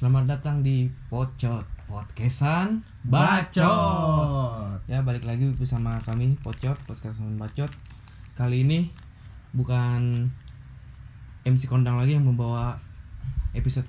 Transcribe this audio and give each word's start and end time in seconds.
Selamat 0.00 0.24
datang 0.24 0.64
di 0.64 0.88
Pocot 1.12 1.68
Podcastan 1.84 2.80
Bacot. 3.04 4.80
Ya 4.88 5.04
balik 5.04 5.28
lagi 5.28 5.44
bersama 5.60 6.00
kami 6.08 6.40
Pocot 6.40 6.80
Podcastan 6.88 7.36
Bacot. 7.36 7.68
Kali 8.32 8.64
ini 8.64 8.88
bukan 9.52 10.32
MC 11.44 11.68
Kondang 11.68 12.00
lagi 12.00 12.16
yang 12.16 12.24
membawa 12.24 12.80
episode 13.52 13.84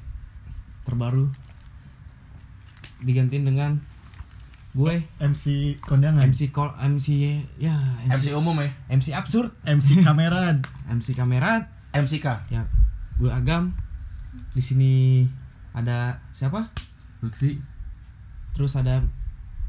terbaru. 0.84 1.32
Digantiin 3.08 3.48
dengan 3.48 3.87
gue 4.78 5.02
MC 5.18 5.74
kondangan. 5.82 6.22
MC 6.30 6.54
Kol 6.54 6.70
MC 6.78 7.42
ya 7.58 7.74
MC 8.06 8.30
MC 8.30 8.38
umum 8.38 8.54
ya 8.62 8.70
MC 8.94 9.18
absurd. 9.18 9.50
MC 9.66 10.06
kameran. 10.06 10.62
MC 10.86 11.18
kamerat. 11.18 11.66
MCK 11.98 12.28
ya 12.54 12.70
gue 13.18 13.32
Agam. 13.34 13.74
Di 14.54 14.62
sini 14.62 15.26
ada 15.74 16.22
siapa? 16.30 16.70
Lutfi. 17.26 17.58
Terus 18.54 18.78
ada 18.78 19.02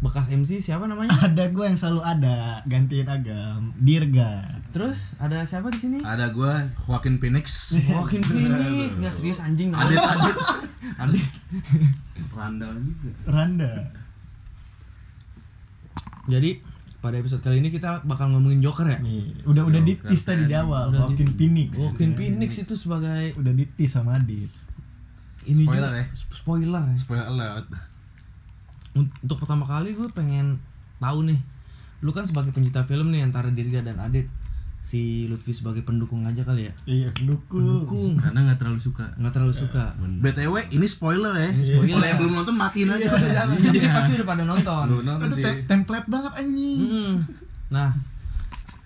bekas 0.05 0.29
MC 0.29 0.61
siapa 0.61 0.85
namanya? 0.85 1.11
Ada 1.27 1.51
gue 1.51 1.65
yang 1.65 1.75
selalu 1.75 2.01
ada. 2.05 2.63
Gantiin 2.69 3.09
agam. 3.09 3.75
Dirga. 3.81 4.47
Terus 4.71 5.17
ada 5.19 5.43
siapa 5.43 5.73
di 5.73 5.81
sini? 5.81 5.99
Ada 6.05 6.31
gue 6.37 6.53
Joaquin 6.85 7.17
Phoenix. 7.17 7.75
Walking 7.97 8.23
Phoenix. 8.23 8.95
Nggak 9.01 9.15
serius 9.17 9.41
anjing. 9.41 9.73
Adit 9.73 9.99
Adit. 9.99 10.37
Adit. 11.01 11.27
Randall 12.37 12.77
juga. 12.79 13.11
Randa 13.27 13.73
jadi 16.29 16.61
pada 16.99 17.15
episode 17.15 17.41
kali 17.41 17.59
ini 17.59 17.71
kita 17.71 18.03
bakal 18.03 18.29
ngomongin 18.29 18.59
Joker 18.59 18.85
ya? 18.85 18.99
Nih, 18.99 19.31
udah 19.45 19.63
udah 19.65 19.81
ditis 19.81 20.21
tadi 20.21 20.45
di 20.45 20.53
awal 20.53 20.91
Udah 20.91 21.09
di- 21.09 21.31
Phoenix. 21.31 21.71
Walking 21.73 22.11
Ya. 22.11 22.17
Phoenix 22.17 22.51
itu 22.57 22.75
sebagai 22.75 23.35
udah 23.35 23.53
ditis 23.53 23.89
sama 23.89 24.15
Adit. 24.15 24.51
Ini 25.45 25.63
Spoiler 25.63 25.89
juga- 25.89 25.97
ya? 25.97 26.05
sp- 26.13 26.35
spoiler 26.35 26.85
ya. 26.85 26.97
Spoiler 26.97 27.27
alert. 27.27 27.67
Un- 28.95 29.15
untuk 29.17 29.39
pertama 29.39 29.65
kali 29.65 29.93
gue 29.93 30.09
pengen 30.09 30.59
tahu 30.99 31.23
nih 31.25 31.39
lu 31.99 32.11
kan 32.11 32.23
sebagai 32.23 32.51
pencinta 32.51 32.83
film 32.83 33.09
nih 33.09 33.23
antara 33.23 33.49
Dirga 33.49 33.81
dan 33.81 33.99
Adit 33.99 34.27
si 34.79 35.29
Lutfi 35.29 35.53
sebagai 35.53 35.85
pendukung 35.85 36.25
aja 36.25 36.41
kali 36.41 36.65
ya? 36.65 36.73
Iya 36.85 37.09
pendukung. 37.13 37.61
Pendukung. 37.85 38.13
Karena 38.17 38.41
nggak 38.49 38.59
terlalu 38.59 38.81
suka. 38.81 39.05
Nggak 39.17 39.33
terlalu 39.37 39.55
suka. 39.55 39.85
BTW 39.99 40.55
ini 40.73 40.87
spoiler 40.87 41.35
ya. 41.37 41.51
Ini 41.51 41.65
spoiler. 41.65 41.95
Kalau 41.95 42.07
yang 42.09 42.19
belum 42.19 42.33
nonton 42.35 42.55
matiin 42.57 42.89
aja. 42.89 43.07
Udah 43.11 43.31
jangan 43.31 43.57
jadi 43.61 43.79
pasti 43.93 44.13
udah 44.17 44.29
pada 44.29 44.45
nonton. 44.49 44.85
Belum 44.89 45.05
nonton 45.05 45.29
Aduh, 45.29 45.37
sih. 45.37 45.45
te- 45.45 45.63
template 45.65 46.07
banget 46.09 46.33
anjing. 46.35 46.79
Mm-mm. 46.81 47.13
Nah, 47.69 47.91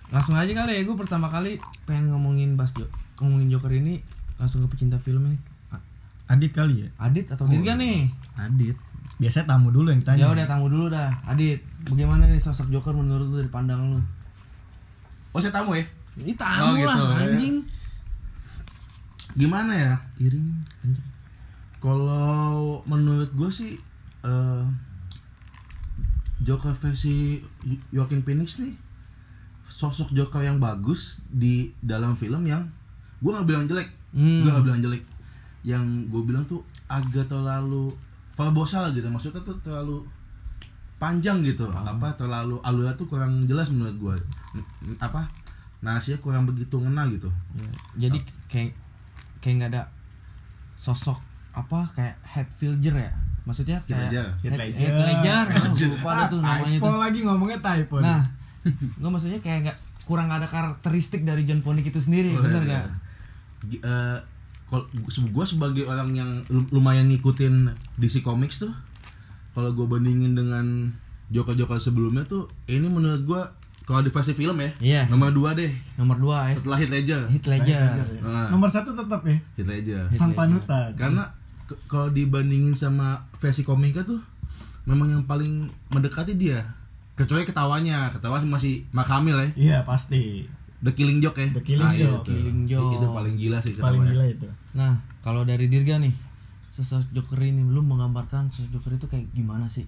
langsung 0.09 0.35
aja 0.35 0.51
kali 0.51 0.71
ya. 0.75 0.81
Gue 0.83 0.97
pertama 0.97 1.31
kali 1.31 1.55
pengen 1.83 2.11
ngomongin 2.11 2.53
Bas 2.53 2.75
Jo, 2.75 2.83
ngomongin 3.17 3.47
Joker 3.47 3.71
ini 3.71 4.03
langsung 4.35 4.59
ke 4.61 4.75
pecinta 4.75 4.99
film 4.99 5.23
ini. 5.25 5.39
Adit 6.23 6.51
kali 6.51 6.83
ya? 6.83 6.89
Adit 6.99 7.27
atau 7.29 7.45
Dirga 7.45 7.75
nih? 7.75 8.07
Adit. 8.35 8.75
Biasanya 9.19 9.55
tamu 9.55 9.69
dulu 9.69 9.91
yang 9.91 10.01
tanya. 10.01 10.25
Ya 10.25 10.31
udah 10.31 10.45
tamu 10.47 10.67
dulu 10.67 10.87
dah. 10.89 11.11
Adit, 11.23 11.61
bagaimana 11.85 12.25
nih 12.25 12.39
sosok 12.39 12.67
Joker 12.67 12.91
menurut 12.91 13.27
lu 13.27 13.35
dari 13.37 13.51
pandangan 13.51 13.87
lu? 13.87 14.01
Oh 15.33 15.41
saya 15.41 15.49
tamu 15.49 15.73
ya? 15.73 15.83
Ini 16.13 16.33
tamu 16.37 16.61
Oh, 16.61 16.71
gitu, 16.77 16.85
lah, 16.85 17.17
ya. 17.17 17.25
anjing. 17.33 17.57
Gimana 19.33 19.73
ya? 19.73 19.93
Iring 20.21 20.49
Kalau 21.81 22.79
menurut 22.85 23.33
gue 23.33 23.49
sih 23.49 23.73
eh, 24.23 24.63
Joker 26.45 26.71
versi 26.77 27.41
Joaquin 27.91 28.21
Phoenix 28.21 28.61
nih 28.61 28.77
Sosok 29.67 30.13
Joker 30.13 30.45
yang 30.45 30.61
bagus 30.61 31.17
di 31.27 31.73
dalam 31.81 32.13
film 32.13 32.45
yang 32.45 32.69
Gue 33.23 33.31
gak 33.31 33.47
bilang 33.47 33.65
jelek. 33.65 33.87
Hmm. 34.11 34.43
Gue 34.43 34.51
gak 34.51 34.65
bilang 34.67 34.81
jelek. 34.83 35.03
Yang 35.63 35.83
gue 36.11 36.21
bilang 36.27 36.43
tuh 36.43 36.59
agak 36.91 37.31
terlalu 37.31 37.87
verbosal 38.35 38.91
gitu. 38.91 39.07
Maksudnya 39.07 39.39
tuh 39.39 39.55
terlalu 39.63 40.03
panjang 40.99 41.39
gitu. 41.39 41.71
Apa 41.71 42.11
terlalu 42.19 42.59
alurnya 42.61 42.99
tuh 42.99 43.07
kurang 43.07 43.47
jelas 43.47 43.71
menurut 43.71 43.95
gue 43.95 44.15
apa 44.97 45.25
nasinya 45.79 46.17
kurang 46.17 46.43
begitu 46.43 46.75
ngena 46.75 47.05
gitu 47.07 47.27
Ya, 47.53 48.07
jadi 48.07 48.17
kayak 48.47 48.71
kayak 49.39 49.53
nggak 49.57 49.71
ada 49.71 49.83
sosok 50.75 51.19
apa 51.51 51.85
kayak 51.91 52.15
head 52.23 52.47
villager 52.55 52.95
ya? 52.97 53.11
Maksudnya 53.43 53.77
kayak 53.83 54.07
head, 54.07 54.09
Ledger. 54.09 54.27
head 54.41 54.93
ledger. 54.97 55.45
Ah, 55.53 55.67
lupa 55.69 56.09
ada 56.11 56.23
tuh 56.25 56.39
namanya 56.39 56.77
typo 56.77 56.87
tuh. 56.87 56.97
lagi 56.97 57.19
ngomongnya 57.21 57.59
typo. 57.61 57.95
Nah, 57.99 58.21
nggak 58.97 59.11
maksudnya 59.11 59.39
kayak 59.39 59.59
nggak 59.63 59.77
kurang 60.03 60.27
ada 60.27 60.43
karakteristik 60.43 61.21
dari 61.21 61.43
John 61.43 61.59
Ponick 61.59 61.85
itu 61.85 61.95
sendiri, 61.97 62.31
Oh, 62.31 62.41
bener 62.41 62.61
iya. 62.61 62.67
nggak? 62.73 62.85
Gi- 63.65 63.81
eh, 63.81 64.17
kalau 64.65 64.83
gue 65.05 65.45
sebagai 65.45 65.83
orang 65.83 66.09
yang 66.11 66.29
lu- 66.47 66.71
lumayan 66.71 67.05
ngikutin 67.05 67.67
DC 67.95 68.19
Comics 68.19 68.59
tuh 68.61 68.73
kalau 69.51 69.71
gue 69.71 69.85
bandingin 69.85 70.33
dengan 70.33 70.89
Joker-Joker 71.29 71.77
sebelumnya 71.77 72.23
tuh 72.23 72.47
ini 72.65 72.83
menurut 72.83 73.21
gue 73.21 73.41
kalau 73.83 73.99
di 73.99 74.07
versi 74.07 74.31
film 74.31 74.55
ya 74.57 74.71
Iya. 74.79 75.01
nomor 75.07 75.29
dua 75.29 75.51
deh. 75.51 75.71
Nomor 75.95 76.17
dua 76.17 76.47
ya, 76.47 76.53
setelah 76.53 76.77
Heath 76.77 76.89
Ledger. 76.89 77.21
Heath 77.27 77.45
Ledger. 77.45 77.83
Nah, 78.19 78.47
nomor 78.47 78.67
satu 78.67 78.91
tetap 78.91 79.21
ya? 79.23 79.37
Heath 79.53 79.67
Ledger. 79.67 80.03
Sang 80.09 80.31
panutan. 80.31 80.91
Karena 80.93 81.27
kalau 81.85 82.07
dibandingin 82.09 82.71
sama 82.73 83.23
versi 83.37 83.61
komika 83.61 84.01
tuh 84.01 84.23
memang 84.83 85.09
yang 85.09 85.23
paling 85.23 85.65
mendekati 85.89 86.33
dia. 86.33 86.63
Kecuali 87.13 87.43
ketawanya. 87.43 88.09
Ketawa 88.09 88.39
masih 88.41 88.87
Mark 88.89 89.07
Hamill 89.07 89.37
ya. 89.37 89.49
Iya 89.53 89.77
pasti. 89.83 90.47
The 90.79 90.91
Killing 90.91 91.19
Joke 91.19 91.37
ya. 91.37 91.47
The 91.49 91.63
Killing 91.63 91.85
Ah, 91.85 91.91
iya, 91.91 92.07
Joke. 92.09 92.23
itu. 92.23 92.31
Killing 92.33 92.61
Joke. 92.65 92.93
itu 92.93 93.07
paling 93.09 93.35
gila 93.35 93.57
sih 93.57 93.71
paling 93.73 93.99
ketawanya. 93.99 94.11
gila 94.11 94.25
itu. 94.29 94.47
Nah, 94.73 94.91
kalau 95.19 95.43
dari 95.43 95.67
Dirga 95.67 95.95
nih, 95.97 96.11
sosok 96.67 97.07
Joker 97.11 97.39
ini 97.41 97.61
lu 97.61 97.79
menggambarkan 97.79 98.47
sosok 98.49 98.69
Joker 98.73 98.91
itu 98.93 99.07
kayak 99.07 99.27
gimana 99.31 99.67
sih? 99.67 99.87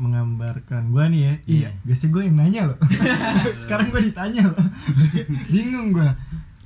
Menggambarkan 0.00 0.92
gua 0.92 1.12
nih 1.12 1.20
ya. 1.20 1.34
Iya. 1.44 1.70
biasanya 1.84 2.10
gue 2.16 2.22
yang 2.24 2.36
nanya 2.36 2.62
loh. 2.72 2.78
Sekarang 3.62 3.92
gue 3.92 4.02
ditanya 4.08 4.48
loh. 4.48 4.64
Bingung 5.52 5.92
gua. 5.92 6.16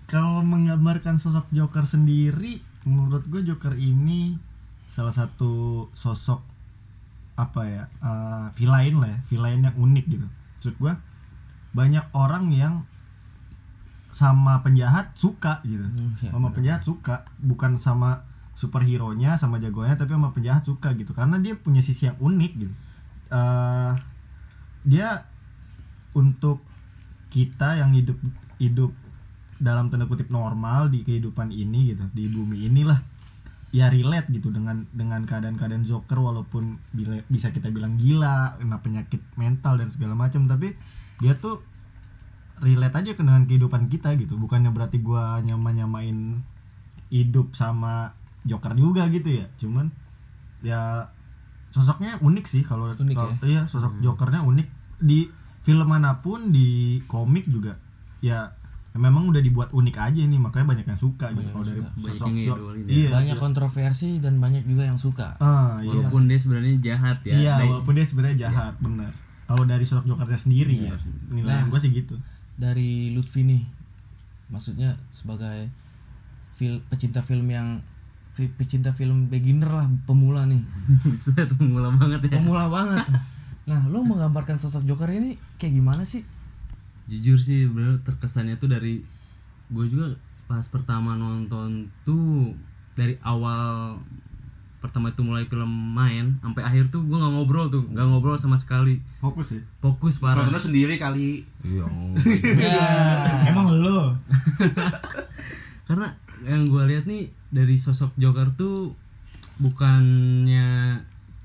Kalau 0.06 0.46
menggambarkan 0.46 1.18
sosok 1.18 1.50
Joker 1.50 1.82
sendiri 1.82 2.62
menurut 2.86 3.26
gue 3.26 3.42
Joker 3.42 3.74
ini 3.74 4.38
salah 4.92 5.10
satu 5.10 5.86
sosok 5.96 6.38
apa 7.34 7.66
ya 7.66 7.82
eh, 7.98 8.46
villain 8.54 8.94
lah 9.02 9.10
ya 9.10 9.18
villain 9.26 9.66
yang 9.66 9.74
unik 9.74 10.06
gitu. 10.06 10.26
Maksud 10.30 10.74
gua 10.78 10.94
banyak 11.74 12.06
orang 12.14 12.54
yang 12.54 12.74
sama 14.14 14.62
penjahat 14.62 15.10
suka 15.18 15.58
gitu. 15.66 15.82
Ya, 16.22 16.30
sama 16.30 16.54
penjahat 16.54 16.86
suka. 16.86 17.26
Bukan 17.42 17.82
sama 17.82 18.22
superhero 18.54 19.10
nya 19.18 19.34
sama 19.34 19.58
jagoannya 19.58 19.98
tapi 19.98 20.14
sama 20.14 20.30
penjahat 20.30 20.62
suka 20.62 20.94
gitu. 20.94 21.10
Karena 21.10 21.42
dia 21.42 21.58
punya 21.58 21.82
sisi 21.82 22.06
yang 22.06 22.14
unik 22.22 22.52
gitu 22.54 22.74
Eh, 23.32 23.92
dia 24.84 25.24
untuk 26.12 26.60
kita 27.32 27.80
yang 27.80 27.96
hidup 27.96 28.18
hidup 28.60 28.92
dalam 29.58 29.88
tanda 29.88 30.06
kutip 30.06 30.28
normal 30.28 30.92
di 30.92 31.02
kehidupan 31.02 31.50
ini 31.50 31.94
gitu 31.94 32.04
di 32.12 32.30
bumi 32.30 32.68
inilah 32.68 33.00
ya 33.74 33.90
relate 33.90 34.30
gitu 34.30 34.54
dengan 34.54 34.86
dengan 34.94 35.26
keadaan-keadaan 35.26 35.82
Joker 35.82 36.22
walaupun 36.22 36.78
bila- 36.94 37.26
bisa 37.26 37.50
kita 37.50 37.74
bilang 37.74 37.98
gila 37.98 38.54
kena 38.60 38.78
penyakit 38.78 39.18
mental 39.34 39.82
dan 39.82 39.90
segala 39.90 40.14
macam 40.14 40.46
tapi 40.46 40.78
dia 41.18 41.34
tuh 41.34 41.58
relate 42.62 42.94
aja 42.94 43.10
dengan 43.18 43.42
kehidupan 43.50 43.90
kita 43.90 44.14
gitu. 44.14 44.38
Bukannya 44.38 44.70
berarti 44.70 45.02
gua 45.02 45.42
nyama 45.42 45.74
nyamain 45.74 46.38
hidup 47.10 47.58
sama 47.58 48.14
Joker 48.46 48.78
juga 48.78 49.10
gitu 49.10 49.42
ya. 49.42 49.46
Cuman 49.58 49.90
ya 50.62 51.10
sosoknya 51.74 52.14
unik 52.20 52.46
sih 52.46 52.62
kalau 52.62 52.86
Unik 52.88 53.12
kalau- 53.12 53.34
ya? 53.36 53.44
iya 53.44 53.62
sosok 53.66 53.98
Jokernya 53.98 54.40
unik 54.40 54.68
di 55.00 55.26
film 55.60 55.84
mana 55.84 56.14
pun 56.16 56.48
di 56.48 56.68
komik 57.04 57.44
juga 57.44 57.74
ya 58.20 58.46
memang 58.94 59.26
udah 59.26 59.42
dibuat 59.42 59.74
unik 59.74 59.96
aja 59.98 60.22
nih 60.22 60.38
makanya 60.38 60.70
banyak 60.70 60.86
yang 60.86 60.94
suka 60.96 61.26
gitu 61.28 61.42
Banyak 61.42 61.50
kalau 61.50 61.66
yang 61.66 61.74
dari. 61.74 61.82
Banyak 61.82 62.14
sosok 62.14 62.28
ngidolin 62.30 62.78
ya. 62.80 62.92
iya 62.94 63.08
banyak 63.10 63.34
iya. 63.34 63.42
kontroversi 63.42 64.08
dan 64.18 64.34
banyak 64.38 64.62
juga 64.62 64.82
yang 64.84 64.94
suka. 64.96 65.34
ah 65.36 65.82
iya 65.82 65.90
walaupun 65.90 66.22
dia 66.24 66.38
sebenarnya 66.38 66.74
jahat 66.80 67.18
ya 67.22 67.34
iya 67.34 67.54
Dari- 67.58 67.68
walaupun 67.68 67.92
dia 67.92 68.06
sebenarnya 68.06 68.36
jahat 68.44 68.74
bener 68.78 69.10
kalau 69.44 69.64
dari 69.66 69.82
sosok 69.82 70.06
Jokernya 70.06 70.38
sendiri 70.38 70.74
Iya. 70.80 70.88
ya 70.88 70.96
nilai 71.28 71.52
Nah. 71.52 71.66
gue 71.66 71.80
sih 71.80 71.90
gitu 71.92 72.14
Dari 72.54 72.90
Lutfi 73.10 73.42
nih, 73.42 73.66
maksudnya 74.46 74.94
sebagai 75.10 75.66
fil 76.52 76.78
pecinta 76.86 77.18
film 77.18 77.50
yang 77.50 77.82
pecinta 78.34 78.90
film 78.90 79.30
beginner 79.30 79.70
lah, 79.70 79.86
pemula 80.04 80.44
nih, 80.44 80.58
Buset, 81.06 81.48
mula 81.62 81.94
banget 81.94 82.26
ya. 82.26 82.42
Pemula 82.42 82.66
banget. 82.66 83.06
Nah, 83.64 83.86
lu 83.88 84.04
menggambarkan 84.04 84.58
sosok 84.58 84.84
Joker 84.84 85.08
ini 85.08 85.38
kayak 85.56 85.78
gimana 85.78 86.02
sih? 86.02 86.26
jujur 87.04 87.36
sih 87.36 87.68
bener 87.68 88.00
terkesannya 88.00 88.56
tuh 88.56 88.72
dari 88.72 89.04
gue 89.68 89.86
juga 89.88 90.16
pas 90.48 90.64
pertama 90.68 91.16
nonton 91.16 91.88
tuh 92.04 92.52
dari 92.96 93.16
awal 93.24 93.96
pertama 94.80 95.08
itu 95.08 95.24
mulai 95.24 95.48
film 95.48 95.96
main 95.96 96.36
sampai 96.44 96.60
akhir 96.60 96.92
tuh 96.92 97.00
gue 97.04 97.16
nggak 97.16 97.32
ngobrol 97.32 97.72
tuh 97.72 97.88
nggak 97.88 98.04
ngobrol 98.04 98.36
sama 98.36 98.60
sekali. 98.60 99.00
Fokus 99.16 99.56
ya 99.56 99.60
fokus 99.80 100.20
parah. 100.20 100.44
Nontonnya 100.44 100.60
sendiri 100.60 101.00
kali. 101.00 101.40
Iya, 101.64 101.88
emang 103.50 103.72
lo 103.72 104.12
karena 105.88 106.12
yang 106.44 106.68
gue 106.68 106.82
lihat 106.84 107.08
nih 107.08 107.32
dari 107.54 107.76
sosok 107.76 108.10
Joker 108.16 108.50
tuh 108.52 108.90
bukannya 109.56 110.98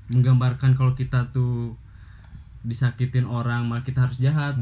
menggambarkan 0.08 0.74
kalau 0.74 0.92
kita 0.92 1.30
tuh 1.30 1.78
disakitin 2.60 3.24
orang 3.24 3.64
malah 3.64 3.80
kita 3.80 4.04
harus 4.04 4.18
jahat. 4.18 4.52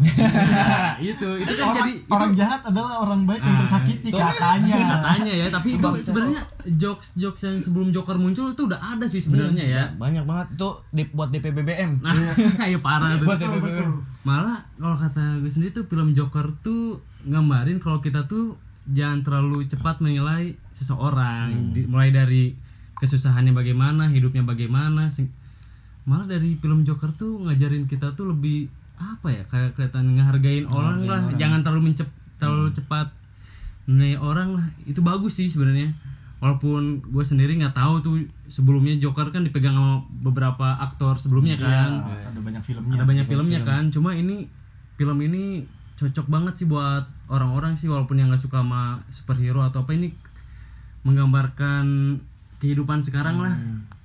Itu 1.03 1.35
itu 1.35 1.51
kan 1.51 1.67
orang, 1.67 1.77
jadi 1.77 1.93
itu 1.97 2.07
orang 2.07 2.31
jahat 2.33 2.61
adalah 2.63 3.03
orang 3.03 3.27
baik 3.27 3.43
yang 3.43 3.51
Ah, 3.51 3.61
tersakiti 3.61 4.07
itu- 4.07 4.19
katanya. 4.21 4.77
katanya 4.95 5.33
ya 5.35 5.47
tapi 5.49 5.69
itu 5.75 5.89
sebenarnya 5.99 6.41
jokes 6.77 7.09
jokes 7.17 7.43
yang 7.43 7.59
sebelum 7.59 7.91
Joker 7.91 8.15
muncul 8.15 8.53
itu 8.53 8.63
udah 8.65 8.79
ada 8.79 9.03
sih 9.05 9.19
sebenarnya 9.19 9.65
ya. 9.67 9.83
banyak 9.93 10.23
banget 10.23 10.47
tuh 10.55 10.79
di, 10.89 11.09
buat 11.09 11.33
DP 11.33 11.51
BBM 11.51 11.99
nah 11.99 12.15
ya 12.71 12.79
parah 12.79 13.19
tuh. 13.19 13.27
Buat 13.27 13.39
DP 13.41 13.55
BBM 13.57 13.93
malah 14.23 14.63
kalau 14.77 14.95
kata 14.95 15.41
gue 15.41 15.51
sendiri 15.51 15.73
tuh 15.73 15.85
film 15.85 16.13
Joker 16.13 16.55
tuh 16.61 17.03
gambarin 17.25 17.83
kalau 17.83 17.99
kita 17.99 18.31
tuh 18.31 18.55
jangan 18.87 19.23
terlalu 19.23 19.67
cepat 19.67 19.99
menilai 19.99 20.55
seseorang. 20.79 21.51
Di- 21.75 21.85
mulai 21.85 22.09
dari 22.09 22.55
kesusahannya 22.97 23.51
bagaimana 23.51 24.07
hidupnya 24.09 24.43
bagaimana 24.43 25.07
sing- 25.07 25.31
malah 26.03 26.25
dari 26.25 26.57
film 26.57 26.83
Joker 26.83 27.13
tuh 27.13 27.43
ngajarin 27.43 27.85
kita 27.85 28.15
tuh 28.15 28.31
lebih 28.31 28.71
apa 28.99 29.31
ya 29.31 29.43
kayak 29.45 29.75
kelihatan 29.75 30.17
ngehargain 30.17 30.67
orang 30.67 31.05
lah. 31.05 31.21
jangan 31.37 31.61
terlalu 31.63 31.93
mencep 31.93 32.09
terlalu 32.39 32.71
cepat 32.73 33.07
menilai 33.85 34.17
orang 34.17 34.59
lah. 34.59 34.67
Itu 34.85 35.01
bagus 35.01 35.37
sih 35.37 35.49
sebenarnya. 35.49 35.95
Walaupun 36.39 37.03
gue 37.03 37.25
sendiri 37.25 37.59
nggak 37.59 37.75
tahu 37.75 37.95
tuh 37.99 38.15
sebelumnya 38.47 38.95
Joker 38.97 39.31
kan 39.31 39.43
dipegang 39.43 39.75
sama 39.75 40.07
beberapa 40.23 40.79
aktor 40.79 41.19
sebelumnya 41.19 41.59
kan. 41.59 42.07
Iya, 42.07 42.31
ada 42.31 42.41
banyak 42.41 42.63
filmnya 42.63 42.95
ada 42.95 43.05
banyak 43.05 43.27
filmnya 43.27 43.61
kan. 43.63 43.83
Cuma 43.91 44.15
ini 44.15 44.47
film 44.95 45.19
ini 45.19 45.67
cocok 45.99 46.27
banget 46.27 46.55
sih 46.55 46.67
buat 46.67 47.07
orang-orang 47.27 47.75
sih 47.75 47.91
walaupun 47.91 48.17
yang 48.17 48.31
nggak 48.31 48.39
suka 48.39 48.63
sama 48.63 49.03
superhero 49.11 49.67
atau 49.67 49.83
apa 49.83 49.93
ini 49.93 50.15
menggambarkan 51.09 51.85
kehidupan 52.59 53.01
sekarang 53.01 53.39
lah. 53.39 53.55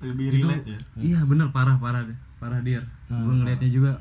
Lebih 0.00 0.24
itu 0.32 0.46
relate 0.46 0.66
ya? 0.66 0.78
Iya 0.96 1.18
bener. 1.22 1.48
Parah 1.50 1.76
parah 1.76 2.02
deh. 2.02 2.16
Parah 2.36 2.60
dir 2.60 2.82
gue 3.06 3.34
ngeliatnya 3.34 3.68
juga. 3.68 3.92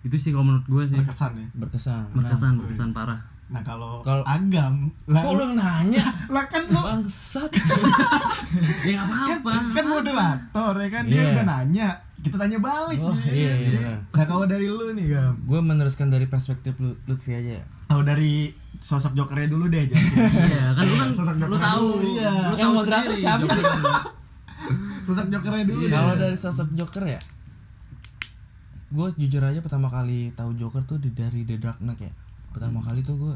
Itu 0.00 0.16
sih 0.16 0.30
kalau 0.30 0.46
menurut 0.46 0.64
gue 0.64 0.84
sih. 0.86 0.96
Berkesan 0.96 1.32
ya? 1.34 1.46
Berkesan. 1.54 2.02
Berkesan 2.12 2.52
berkesan 2.56 2.90
parah. 2.90 3.20
Nah 3.50 3.60
kalau 3.60 3.98
Kalau- 4.00 4.22
agam 4.22 4.88
lah 5.04 5.20
kok 5.20 5.34
lu 5.34 5.46
nanya? 5.52 6.04
Lah 6.30 6.46
kan 6.46 6.62
lu 6.64 6.78
bangsat. 6.78 7.50
Ya 8.82 8.96
nggak 8.96 9.06
apa-apa. 9.06 9.52
kan 9.72 9.84
moderator 9.86 10.72
ya 10.76 10.88
kan? 10.88 11.02
Dia 11.04 11.14
Iya. 11.16 11.30
udah 11.32 11.44
nanya 11.44 11.88
kita 12.20 12.36
tanya 12.36 12.58
balik 12.58 13.00
Oh, 13.00 13.16
nih. 13.16 13.24
iya, 13.26 13.52
iya, 13.56 13.68
Jadi, 13.72 13.78
nah 14.12 14.24
kalau 14.24 14.44
dari 14.44 14.66
lu 14.66 14.92
nih 14.92 15.06
gam. 15.08 15.32
Gue 15.42 15.56
meneruskan 15.58 16.08
dari 16.08 16.26
perspektif 16.26 16.76
Lu- 16.76 16.98
Lutfi 17.06 17.32
aja 17.32 17.56
ya. 17.56 17.64
Tahu 17.86 18.02
dari 18.02 18.52
sosok 18.80 19.12
jokernya 19.12 19.48
dulu 19.48 19.68
deh 19.68 19.84
iya 19.92 20.72
kan 20.72 20.82
lu 20.82 20.94
kan 20.96 21.08
Sosok 21.18 21.36
lu 21.36 21.44
Joker 21.46 21.60
tahu 21.62 21.86
dulu, 21.94 22.08
iya. 22.14 22.32
lu 22.48 22.54
Yang 22.54 22.60
tahu 22.62 22.72
moderator 22.74 23.14
siapa 23.14 23.44
sosok 25.06 25.26
jokernya 25.28 25.64
dulu 25.64 25.80
Iya. 25.80 25.86
deh. 25.86 25.94
Kalau 25.94 26.14
dari 26.16 26.36
sosok 26.36 26.68
Joker 26.72 27.04
ya, 27.04 27.20
gue 28.90 29.06
jujur 29.16 29.38
aja 29.40 29.58
pertama 29.58 29.86
kali 29.86 30.30
tahu 30.32 30.54
Joker 30.54 30.82
tuh 30.84 30.96
di 30.96 31.10
dari 31.10 31.42
The 31.42 31.56
Dark 31.56 31.78
Knight 31.78 32.00
ya. 32.00 32.12
Pertama 32.50 32.80
kali 32.80 33.00
tuh 33.00 33.16
gue 33.16 33.34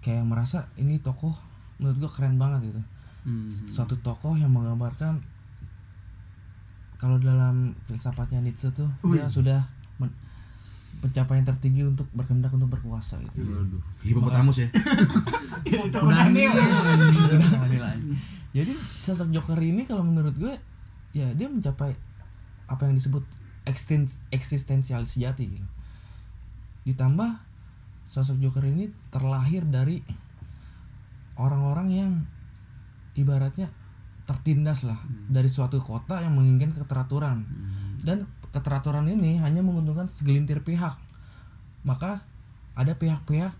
kayak 0.00 0.22
merasa 0.22 0.68
ini 0.74 0.96
tokoh 0.98 1.32
menurut 1.76 1.96
gue 1.98 2.10
keren 2.10 2.36
banget 2.36 2.70
gitu. 2.70 2.80
Hmm. 3.24 3.50
Suatu 3.66 3.96
tokoh 3.98 4.36
yang 4.36 4.48
menggambarkan 4.48 5.20
kalau 6.94 7.16
dalam 7.18 7.72
filsafatnya 7.82 8.38
Nietzsche 8.38 8.68
tuh 8.70 8.88
dia 9.06 9.26
sudah 9.26 9.60
men- 9.60 9.73
pencapaian 11.04 11.44
tertinggi 11.44 11.84
untuk 11.84 12.08
berkendak 12.16 12.48
untuk 12.56 12.72
berkuasa 12.72 13.20
gitu. 13.20 13.44
Waduh. 13.44 13.82
Hipopotamus 14.00 14.64
ya. 14.64 14.68
Udah 16.00 16.32
nih 16.32 16.48
Jadi 18.56 18.72
sosok 18.72 19.28
Joker 19.28 19.60
ini 19.60 19.84
kalau 19.84 20.00
menurut 20.00 20.32
gue 20.40 20.56
ya 21.12 21.28
dia 21.36 21.52
mencapai 21.52 21.92
apa 22.64 22.82
yang 22.88 22.96
disebut 22.96 23.20
ekstens 23.68 24.24
eksistensial 24.32 25.04
sejati 25.04 25.60
gitu. 25.60 25.68
Ditambah 26.88 27.36
sosok 28.08 28.40
Joker 28.40 28.64
ini 28.64 28.88
terlahir 29.12 29.68
dari 29.68 30.00
orang-orang 31.36 31.88
yang 31.92 32.12
ibaratnya 33.12 33.68
tertindas 34.24 34.88
lah 34.88 34.96
dari 35.28 35.52
suatu 35.52 35.76
kota 35.84 36.24
yang 36.24 36.32
menginginkan 36.32 36.72
keteraturan. 36.72 37.44
Dan 38.00 38.24
keteraturan 38.54 39.10
ini 39.10 39.42
hanya 39.42 39.66
menguntungkan 39.66 40.06
segelintir 40.06 40.62
pihak. 40.62 40.94
Maka 41.82 42.22
ada 42.78 42.94
pihak-pihak 42.94 43.50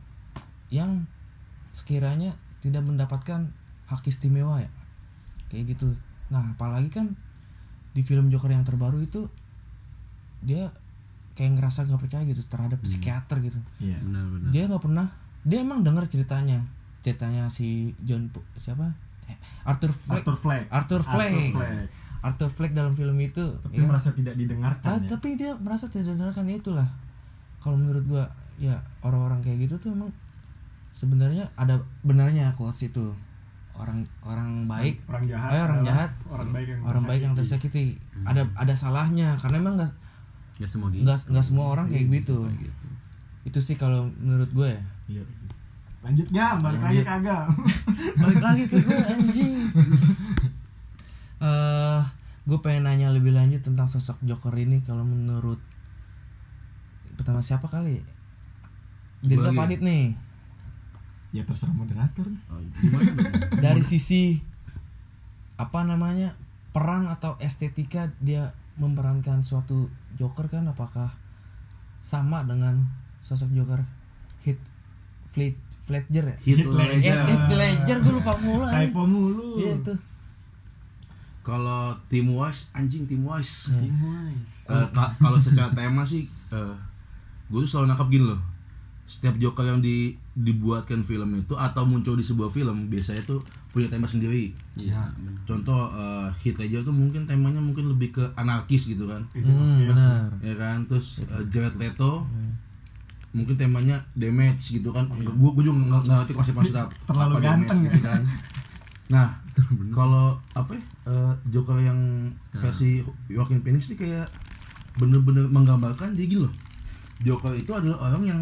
yang 0.71 1.11
sekiranya 1.75 2.39
tidak 2.63 2.87
mendapatkan 2.87 3.51
hak 3.91 4.07
istimewa 4.07 4.63
ya. 4.63 4.71
Kayak 5.51 5.75
gitu. 5.75 5.99
Nah 6.31 6.55
apalagi 6.55 6.95
kan 6.95 7.19
di 7.95 8.07
film 8.07 8.31
Joker 8.31 8.55
yang 8.55 8.63
terbaru 8.63 9.03
itu 9.03 9.27
dia 10.47 10.71
kayak 11.35 11.59
ngerasa 11.59 11.91
nggak 11.91 12.01
percaya 12.07 12.23
gitu 12.31 12.47
terhadap 12.47 12.79
psikiater 12.87 13.43
gitu. 13.43 13.59
Iya 13.83 13.99
benar 13.99 14.25
benar. 14.31 14.49
Dia 14.55 14.63
nggak 14.71 14.83
pernah 14.83 15.07
dia 15.43 15.59
emang 15.61 15.83
dengar 15.83 16.07
ceritanya. 16.07 16.63
Ceritanya 17.03 17.51
si 17.51 17.93
John 18.01 18.31
siapa? 18.57 18.95
Eh, 19.29 19.39
Arthur 19.67 19.93
Fleck. 19.93 20.25
Arthur 20.25 20.37
Fleck. 20.39 20.65
Arthur 20.71 21.03
Fleck. 21.03 21.53
Arthur 21.53 21.59
Fleck. 21.59 22.04
Arthur 22.25 22.49
Fleck 22.49 22.73
dalam 22.73 22.93
film 22.93 23.15
itu 23.19 23.45
tapi 23.61 23.77
ya. 23.77 23.85
merasa 23.85 24.09
tidak 24.11 24.35
didengarkan 24.35 24.97
ya. 24.97 25.07
tapi 25.07 25.29
dia 25.35 25.53
merasa 25.55 25.85
tidak 25.87 26.09
dengarkan 26.11 26.49
itulah 26.49 26.89
kalau 27.59 27.77
menurut 27.77 28.01
gua 28.05 28.25
ya 28.57 28.73
orang-orang 29.01 29.39
kayak 29.39 29.63
gitu 29.63 29.77
tuh 29.79 29.91
emang 29.91 30.09
sebenarnya 30.91 31.45
ada 31.55 31.77
benarnya 32.01 32.51
quotes 32.53 32.85
itu 32.85 33.13
orang 33.75 34.07
orang 34.23 34.65
baik 34.65 35.03
orang 35.05 35.27
jahat 35.27 35.51
Eh, 35.51 35.61
orang 35.61 35.81
jahat. 35.83 36.11
orang 36.29 36.49
baik 36.49 36.67
yang 36.69 36.81
orang 36.81 37.03
baik 37.05 37.21
yang 37.21 37.35
tersakiti. 37.35 37.99
tersakiti 37.99 38.25
ada 38.25 38.43
ada 38.57 38.73
salahnya 38.73 39.35
karena 39.37 39.59
emang 39.59 39.77
nggak 39.77 39.93
Gak 40.55 40.71
semua 40.71 40.87
gitu 40.89 41.03
nggak 41.03 41.19
nggak 41.29 41.43
semua 41.45 41.67
orang 41.69 41.87
kayak 41.89 42.07
gitu 42.15 42.47
itu 43.45 43.59
sih 43.59 43.75
kalau 43.75 44.07
menurut 44.17 44.49
gue 44.49 44.69
ya 44.71 44.83
Iya. 45.11 45.25
lanjut 46.01 46.29
gam 46.31 46.57
balik 46.59 46.79
lagi 46.81 46.95
Lanjut. 46.95 47.07
kagak 47.11 47.43
balik 48.23 48.41
lagi 48.41 48.63
ke 48.65 48.77
gue 48.79 49.01
anjing 49.05 49.53
eh 51.43 52.01
gue 52.45 52.59
pengen 52.61 52.85
nanya 52.85 53.09
lebih 53.09 53.33
lanjut 53.33 53.65
tentang 53.65 53.89
sosok 53.89 54.21
Joker 54.21 54.53
ini 54.61 54.85
kalau 54.85 55.01
menurut 55.01 55.57
pertama 57.17 57.41
siapa 57.41 57.73
kali? 57.73 58.05
Dirga. 59.25 59.57
Padit 59.57 59.81
nih. 59.81 60.13
Ya 61.33 61.43
terserah 61.49 61.73
moderator. 61.73 62.29
Oh, 62.53 62.61
gimana? 62.79 63.11
dari 63.65 63.81
sisi 63.81 64.45
apa 65.57 65.87
namanya 65.89 66.37
peran 66.77 67.09
atau 67.09 67.41
estetika 67.41 68.13
dia 68.21 68.53
memerankan 68.77 69.41
suatu 69.41 69.89
Joker 70.21 70.53
kan? 70.53 70.69
Apakah 70.69 71.17
sama 72.05 72.45
dengan 72.45 72.85
sosok 73.25 73.49
Joker 73.57 73.81
hit 74.45 74.61
Fleet 75.33 75.57
Fledger 75.89 76.37
ya? 76.37 76.37
Heath 76.45 76.61
Heath 76.61 76.77
eh, 76.77 76.89
Ledger. 76.93 77.19
Heath 77.25 77.51
Ledger 77.57 77.99
gue 78.05 78.15
lupa 78.21 78.37
mulu 78.37 78.69
typo 78.69 79.03
mulu. 79.09 79.65
Iya 79.65 79.81
itu 79.81 79.95
Kalau 81.45 81.93
tim 82.09 82.27
wise 82.27 82.73
anjing 82.73 83.05
tim 83.05 83.21
wise. 83.21 83.69
Tim 83.71 83.93
Wise. 83.93 84.65
Ka- 84.91 85.13
kalau 85.15 85.37
secara 85.37 85.69
tema 85.71 86.01
sih 86.03 86.25
eh 86.49 86.75
gue 87.47 87.59
tuh 87.61 87.69
selalu 87.69 87.87
nangkap 87.87 88.09
gini 88.09 88.25
loh. 88.25 88.41
Setiap 89.05 89.37
Joker 89.37 89.69
yang 89.69 89.79
di, 89.79 90.17
dibuatkan 90.33 91.01
film 91.01 91.37
itu 91.37 91.53
atau 91.55 91.85
muncul 91.85 92.17
di 92.17 92.25
sebuah 92.25 92.49
film 92.49 92.89
biasanya 92.89 93.21
tuh 93.23 93.45
punya 93.69 93.87
tema 93.87 94.07
sendiri. 94.07 94.57
Iya 94.75 95.05
benar. 95.13 95.37
contoh 95.45 95.93
eh, 95.93 96.29
Heath 96.41 96.57
Ledger 96.57 96.81
tuh 96.81 96.95
mungkin 96.95 97.29
temanya 97.29 97.61
mungkin 97.61 97.87
lebih 97.87 98.09
ke 98.11 98.25
anarkis 98.35 98.87
gitu 98.87 99.05
kan. 99.05 99.21
Hmm, 99.31 99.45
chaos. 99.45 99.93
benar. 99.93 100.25
Ya 100.41 100.55
kan? 100.57 100.77
Terus 100.87 101.21
eh, 101.23 101.45
Jared 101.47 101.77
Leto 101.77 102.25
mungkin 103.31 103.55
temanya 103.55 103.99
damage 104.15 104.73
gitu 104.73 104.89
kan. 104.89 105.05
Gue 105.11 105.51
gue 105.53 105.63
juga 105.63 105.77
nggak 106.01 106.09
ngerti 106.09 106.33
konsep 106.33 106.55
maksud 106.55 106.73
apa 106.73 106.89
Terlalu 107.05 107.33
apa 107.35 107.41
ganteng 107.43 107.79
damage 107.79 107.85
ya. 107.85 107.93
gitu 107.93 108.01
kan 108.03 108.23
nah 109.07 109.37
kalau 109.93 110.27
apa 110.53 110.73
ya, 110.73 110.83
eh, 111.07 111.33
Joker 111.49 111.79
yang 111.79 111.99
versi 112.53 113.01
Joaquin 113.27 113.61
Phoenix 113.61 113.87
ini 113.87 113.97
kayak 113.99 114.27
bener-bener 114.95 115.45
menggambarkan 115.47 116.13
jadi 116.13 116.27
gini 116.27 116.43
loh 116.43 116.55
Joker 117.21 117.53
itu 117.53 117.71
adalah 117.71 117.99
orang 118.05 118.25
yang 118.25 118.41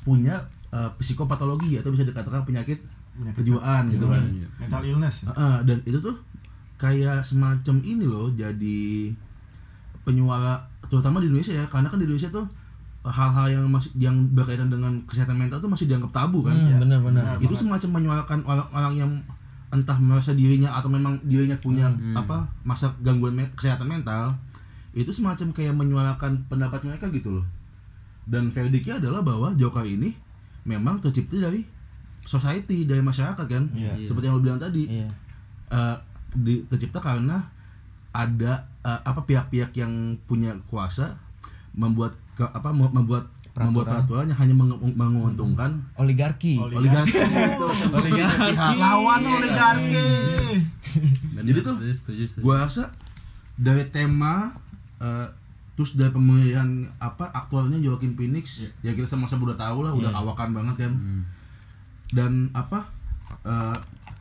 punya 0.00 0.40
eh, 0.68 0.90
psikopatologi 0.96 1.76
atau 1.76 1.90
bisa 1.90 2.02
dikatakan 2.02 2.42
penyakit 2.42 2.80
Penyakit 3.14 3.36
kejiwaan 3.36 3.82
gitu 3.88 4.06
kan 4.06 4.22
Iya. 4.24 4.46
mental 4.58 4.82
illness 4.84 5.16
ya? 5.20 5.28
Heeh, 5.28 5.56
dan 5.64 5.78
itu 5.82 5.98
tuh 5.98 6.16
kayak 6.76 7.20
semacam 7.20 7.76
ini 7.82 8.04
loh 8.04 8.30
jadi 8.30 9.10
penyuara 10.02 10.56
terutama 10.84 11.18
di 11.18 11.28
Indonesia 11.28 11.52
ya 11.52 11.66
karena 11.66 11.86
kan 11.86 11.98
di 11.98 12.06
Indonesia 12.06 12.30
tuh 12.30 12.46
hal-hal 13.00 13.46
yang 13.50 13.64
masih 13.66 13.90
yang 13.96 14.14
berkaitan 14.30 14.68
dengan 14.68 15.00
kesehatan 15.02 15.34
mental 15.34 15.58
tuh 15.58 15.66
masih 15.66 15.84
dianggap 15.84 16.12
tabu 16.12 16.40
kan 16.40 16.54
Hmm, 16.54 16.68
Iya. 16.68 16.76
benar 16.78 16.98
benar 17.00 17.24
Benar. 17.32 17.42
itu 17.42 17.54
semacam 17.56 17.90
menyuarakan 17.92 18.38
orang-orang 18.42 18.92
yang 18.96 19.10
entah 19.70 19.98
merasa 19.98 20.32
dirinya 20.32 20.72
atau 20.72 20.88
memang 20.88 21.20
dirinya 21.22 21.56
punya 21.56 21.86
apa 22.14 22.36
masa 22.62 22.88
gangguan 22.98 23.34
me- 23.34 23.52
kesehatan 23.52 23.84
mental 23.86 24.32
itu 24.92 25.08
semacam 25.08 25.52
kayak 25.52 25.72
menyuarakan 25.72 26.44
pendapat 26.46 26.80
mereka 26.82 27.08
gitu 27.08 27.30
loh 27.34 27.46
dan 28.24 28.48
verdictnya 28.48 28.96
adalah 28.96 29.20
bahwa 29.20 29.52
Joker 29.52 29.82
ini 29.82 30.16
memang 30.64 30.98
tercipta 30.98 31.38
dari 31.38 31.64
society 32.22 32.84
dari 32.84 33.00
masyarakat 33.00 33.40
kan 33.40 33.64
Iya. 33.70 34.04
seperti 34.04 34.24
yang 34.26 34.36
lo 34.36 34.42
bilang 34.42 34.58
tadi 34.58 34.84
Iya. 34.86 35.08
eh, 35.68 35.96
di, 36.34 36.60
tercipta 36.64 36.98
karena 36.98 37.40
ada 38.10 38.52
eh, 38.82 39.00
apa 39.02 39.20
pihak-pihak 39.22 39.72
yang 39.74 39.92
punya 40.22 40.56
kuasa 40.66 41.16
membuat 41.72 42.16
ke, 42.34 42.44
apa 42.44 42.68
mem- 42.70 43.28
membuat 43.60 43.66
membuat 43.68 43.86
peraturan 43.88 44.24
yang 44.26 44.38
hanya 44.38 44.54
meng- 44.54 44.94
menguntungkan 44.94 45.70
Oligarki. 45.94 46.54
oligarki. 46.56 47.14
Itu 47.14 47.66
Oligarki. 47.96 48.46
pihak 48.48 48.72
lawan 48.76 49.20
Iya, 49.20 49.32
oligarki. 49.34 50.06
Jadi 51.38 51.58
tuh, 51.60 51.74
Setuju, 51.76 51.92
setuju, 51.92 52.22
setuju. 52.24 52.42
gua 52.42 52.56
rasa 52.60 52.90
dari 53.54 53.84
tema 53.86 54.54
eh, 54.98 55.26
terus 55.72 55.94
dari 55.94 56.10
pemilihan 56.10 56.66
apa 56.98 57.28
aktornya 57.28 57.78
Joaquin 57.78 58.12
Phoenix 58.12 58.66
ya 58.80 58.90
kita 58.92 59.06
sama-sama 59.06 59.46
udah 59.46 59.58
tahu 59.60 59.78
lah 59.80 59.92
udah 59.92 60.10
kawakan 60.10 60.50
banget 60.52 60.76
kan. 60.80 60.92
Dan 62.08 62.32
apa 62.50 62.88
eh, 63.42 63.76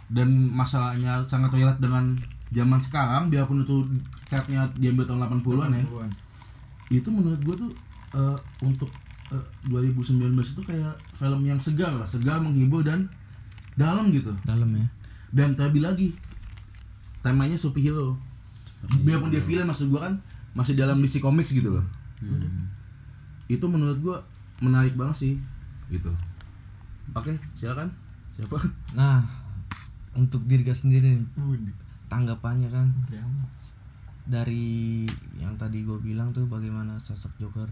dan 0.08 0.30
masalahnya 0.48 1.24
sangat 1.26 1.52
relate 1.52 1.78
dengan 1.78 2.16
zaman 2.48 2.78
sekarang 2.78 3.28
biarpun 3.28 3.62
itu 3.62 3.84
catnya 4.24 4.70
diambil 4.74 5.04
tahun 5.04 5.20
80-an 5.42 5.72
ya. 5.74 5.84
Itu 6.90 7.10
menurut 7.10 7.42
gua 7.42 7.56
tuh 7.58 7.72
eh, 8.14 8.38
untuk 8.62 8.88
eh, 9.34 9.46
2019 9.68 10.36
itu 10.38 10.62
kayak 10.64 10.96
film 11.16 11.42
yang 11.44 11.60
segar 11.60 11.92
lah 11.96 12.08
segar 12.08 12.40
menghibur 12.40 12.84
dan 12.84 13.10
dalam 13.78 14.10
gitu. 14.10 14.34
Dalam 14.44 14.70
ya. 14.74 14.88
dan 15.28 15.54
terlebih 15.60 15.84
lagi 15.84 16.08
temanya 17.20 17.60
superhero 17.60 18.16
biarpun 19.04 19.28
dia 19.28 19.44
villain 19.44 19.68
maksud 19.68 19.92
gua 19.92 20.08
kan 20.08 20.14
masih 20.56 20.74
dalam 20.80 20.98
DC 21.04 21.20
Comics 21.20 21.52
gitu 21.52 21.70
loh. 21.76 21.86
Itu 23.52 23.68
menurut 23.68 24.00
gua 24.00 24.18
menarik 24.64 24.96
banget 24.96 25.16
sih 25.20 25.34
gitu. 25.92 26.10
Oke 27.14 27.36
silakan. 27.60 27.92
Siapa? 28.38 28.58
Nah, 28.94 29.26
untuk 30.14 30.46
diri 30.46 30.62
Gas 30.62 30.86
sendiri 30.86 31.26
tanggapannya 32.08 32.70
kan 32.72 32.88
dari 34.28 35.08
yang 35.40 35.56
tadi 35.56 35.88
gue 35.88 35.96
bilang 36.04 36.36
tuh 36.36 36.44
bagaimana 36.52 37.00
sosok 37.00 37.32
Joker 37.40 37.70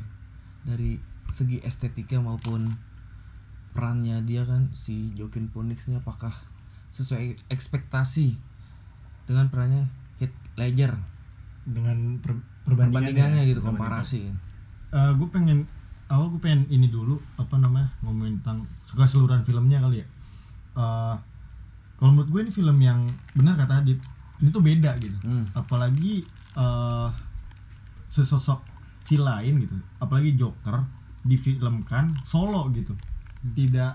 dari 0.64 0.96
segi 1.32 1.62
estetika 1.66 2.20
maupun 2.22 2.76
perannya 3.76 4.24
dia 4.24 4.48
kan 4.48 4.72
si 4.72 5.12
Joaquin 5.18 5.52
Phoenix 5.52 5.90
ini 5.92 6.00
apakah 6.00 6.32
sesuai 6.94 7.52
ekspektasi 7.52 8.40
dengan 9.28 9.52
perannya 9.52 9.90
Heath 10.22 10.38
Ledger? 10.56 10.96
Dengan 11.66 12.22
per, 12.22 12.40
perbandingannya, 12.64 12.94
perbandingannya 12.94 13.42
gitu 13.52 13.62
komparasi. 13.66 14.22
Gue 14.94 15.28
pengen 15.34 15.68
awal 16.08 16.30
gue 16.32 16.40
pengen 16.40 16.70
ini 16.70 16.88
dulu 16.88 17.18
apa 17.36 17.58
namanya 17.58 17.90
ngomongin 18.06 18.40
tentang 18.40 18.64
keseluruhan 18.94 19.44
filmnya 19.44 19.82
kali 19.82 20.06
ya. 20.06 20.08
Eh, 20.78 21.16
kalau 22.00 22.12
menurut 22.16 22.30
gue 22.32 22.42
ini 22.48 22.52
film 22.54 22.78
yang 22.80 23.08
benar 23.36 23.60
kata 23.60 23.84
Adit 23.84 24.00
ini 24.40 24.52
tuh 24.52 24.64
beda 24.64 24.92
gitu. 25.00 25.16
Hmm. 25.24 25.48
apalagi 25.56 26.24
eh 26.56 27.10
sesosok 28.12 28.64
villain 29.08 29.60
gitu 29.60 29.76
apalagi 30.00 30.40
Joker 30.40 30.80
difilmkan 31.26 32.22
solo 32.22 32.70
gitu. 32.72 32.94
Tidak 33.44 33.92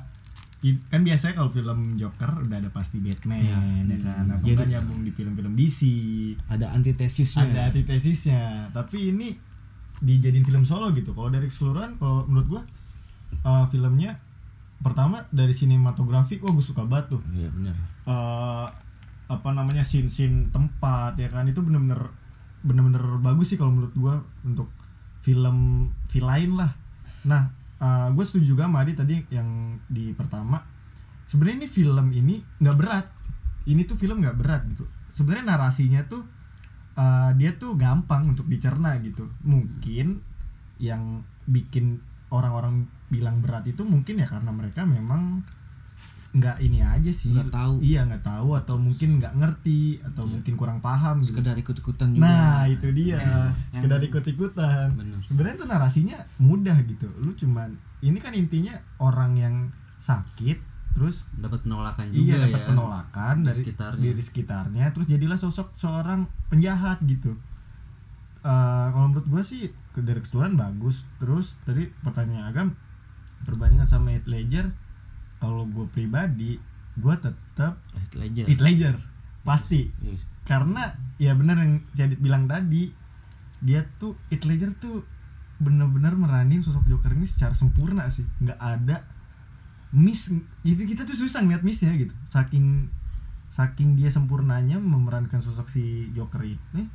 i- 0.60 0.82
kan 0.84 1.00
biasanya 1.00 1.34
kalau 1.34 1.49
film 1.49 1.94
Joker 1.94 2.42
udah 2.42 2.58
ada 2.58 2.68
pasti 2.68 2.99
Batman 2.99 3.40
Iya. 3.40 3.58
ya 3.87 3.96
kan? 4.02 4.25
Apa 4.28 4.42
Jadi- 4.42 4.50
enggak 4.52 4.68
nyambung 4.70 5.00
di 5.00 5.10
film-film 5.10 5.52
DC 5.54 5.80
ada 6.46 6.66
antitesisnya. 6.70 7.46
Ada 7.46 7.60
antitesisnya. 7.70 8.42
Tapi 8.70 9.08
ini 9.08 9.28
dijadiin 10.00 10.42
film 10.42 10.64
solo 10.64 10.90
gitu. 10.90 11.12
Kalau 11.12 11.28
dari 11.28 11.46
keseluruhan 11.46 11.96
kalau 11.96 12.26
menurut 12.26 12.49
gua 12.50 12.62
uh, 13.42 13.64
filmnya 13.66 14.18
pertama 14.80 15.22
dari 15.30 15.52
sinematografi 15.52 16.37
gua 16.37 16.50
gue 16.50 16.64
suka 16.64 16.82
banget 16.82 17.14
tuh. 17.14 17.22
Iya 17.30 17.49
benar 17.52 17.76
uh, 18.04 18.66
apa 19.30 19.49
namanya 19.50 19.80
scene-scene 19.80 20.50
tempat 20.50 21.14
ya 21.14 21.28
kan? 21.28 21.46
Itu 21.46 21.60
bener-bener 21.60 22.10
bener-bener 22.60 23.00
bagus 23.20 23.49
sih 23.49 23.56
kalau 23.56 23.72
menurut 23.72 23.94
gua 23.94 24.14
untuk 24.42 24.68
film 25.20 25.88
villain 26.08 26.52
lah 26.54 26.72
nah 27.25 27.53
gue 28.12 28.25
setuju 28.27 28.53
juga 28.57 28.69
Adi 28.69 28.93
tadi 28.93 29.17
yang 29.33 29.81
di 29.89 30.12
pertama. 30.12 30.61
Sebenarnya 31.31 31.65
ini 31.65 31.69
film 31.71 32.07
ini 32.12 32.35
nggak 32.61 32.77
berat. 32.77 33.07
Ini 33.65 33.87
tuh 33.89 33.97
film 33.97 34.21
nggak 34.21 34.37
berat 34.37 34.62
gitu. 34.69 34.85
Sebenarnya 35.15 35.57
narasinya 35.57 36.05
tuh 36.05 36.23
uh, 36.99 37.31
dia 37.37 37.55
tuh 37.57 37.79
gampang 37.81 38.37
untuk 38.37 38.45
dicerna 38.50 38.99
gitu. 39.00 39.31
Mungkin 39.47 40.21
yang 40.81 41.25
bikin 41.49 42.00
orang-orang 42.31 42.87
bilang 43.11 43.43
berat 43.43 43.67
itu 43.67 43.83
mungkin 43.83 44.23
ya 44.23 44.27
karena 44.29 44.55
mereka 44.55 44.87
memang 44.87 45.43
nggak 46.30 46.56
ini 46.60 46.78
aja 46.78 47.10
sih 47.10 47.34
Nggak 47.34 47.50
tahu. 47.50 47.75
iya 47.80 48.00
nggak 48.02 48.22
tahu 48.22 48.54
atau 48.54 48.76
mungkin 48.76 49.18
nggak 49.18 49.34
ngerti 49.34 49.80
atau 50.00 50.22
mungkin 50.25 50.54
kurang 50.54 50.78
paham 50.78 51.18
gitu 51.18 51.34
sekedar 51.34 51.54
ikut-ikutan 51.54 52.08
juga 52.12 52.22
Nah 52.22 52.62
itu 52.64 52.87
dia 52.92 53.18
sekedar 53.68 53.99
ikut-ikutan. 54.00 54.87
Bener. 54.92 55.18
Sebenarnya 55.22 55.56
tuh 55.56 55.66
narasinya 55.66 56.18
mudah 56.38 56.78
gitu. 56.84 57.10
Lu 57.18 57.34
cuman 57.34 57.75
ini 58.00 58.16
kan 58.16 58.30
intinya 58.32 58.70
orang 58.99 59.34
yang 59.34 59.54
sakit 59.99 60.58
terus 60.90 61.22
dapat 61.34 61.62
penolakan 61.62 62.06
juga 62.08 62.18
iya 62.20 62.34
ya 62.37 62.46
dapat 62.49 62.62
penolakan 62.64 63.34
di 63.37 63.44
dari 63.44 63.58
sekitarnya. 63.60 64.02
dari 64.04 64.22
sekitarnya 64.22 64.84
terus 64.90 65.06
jadilah 65.06 65.37
sosok 65.37 65.75
seorang 65.75 66.20
penjahat 66.46 67.02
gitu. 67.04 67.34
Eh, 68.40 68.87
kalau 68.88 69.06
menurut 69.08 69.26
gua 69.28 69.42
sih 69.42 69.66
ke- 69.90 70.00
dari 70.00 70.18
keseluruhan 70.18 70.54
bagus. 70.54 71.02
Terus 71.16 71.58
tadi 71.60 71.90
pertanyaan 72.00 72.46
agam 72.46 72.66
perbandingan 73.40 73.84
sama 73.84 74.10
Heath 74.10 74.26
Ledger 74.26 74.70
kalau 75.40 75.64
gue 75.66 75.88
pribadi 75.90 76.61
gue 77.00 77.14
tetap 77.16 77.80
Heath 77.97 78.14
Ledger 78.14 78.47
Heath 78.47 78.62
Ledger 78.62 78.97
pasti. 79.40 79.88
Yes. 80.04 80.28
karena 80.44 80.92
ya 81.16 81.32
benar 81.32 81.56
yang 81.62 81.80
Jadit 81.97 82.20
bilang 82.20 82.44
tadi 82.44 82.92
dia 83.64 83.88
tuh 83.97 84.14
Heath 84.28 84.44
Ledger 84.44 84.76
tuh 84.76 85.02
bener-bener 85.61 86.16
meranin 86.16 86.64
sosok 86.64 86.88
Joker 86.88 87.12
ini 87.12 87.28
secara 87.28 87.52
sempurna 87.52 88.09
sih. 88.09 88.25
Nggak 88.40 88.61
ada 88.61 89.04
miss 89.92 90.32
itu 90.64 90.82
kita 90.87 91.04
tuh 91.09 91.16
susah 91.16 91.44
ngeliat 91.44 91.64
missnya 91.64 91.92
gitu. 91.97 92.12
Saking 92.28 92.88
saking 93.50 93.99
dia 93.99 94.09
sempurnanya 94.09 94.78
memerankan 94.78 95.42
sosok 95.42 95.68
si 95.68 96.09
Joker 96.14 96.40
ini 96.47 96.87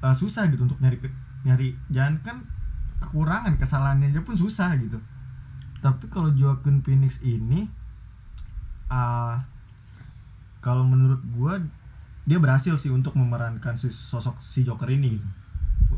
eh, 0.00 0.14
susah 0.14 0.48
gitu 0.48 0.64
untuk 0.64 0.78
nyari 0.80 0.96
nyari 1.44 1.74
jangan 1.90 2.14
kan 2.22 2.36
kekurangan 3.02 3.54
kesalahannya 3.58 4.10
aja 4.10 4.22
pun 4.22 4.38
susah 4.38 4.74
gitu 4.78 4.98
tapi 5.78 6.10
kalau 6.10 6.30
Joaquin 6.34 6.82
Phoenix 6.82 7.22
ini 7.22 7.70
ah 8.88 9.44
kalau 10.58 10.82
menurut 10.82 11.22
gua 11.36 11.60
dia 12.28 12.36
berhasil 12.36 12.76
sih 12.76 12.92
untuk 12.92 13.16
memerankan 13.16 13.80
si 13.80 13.88
sosok 13.88 14.36
si 14.44 14.66
Joker 14.66 14.90
ini. 14.92 15.16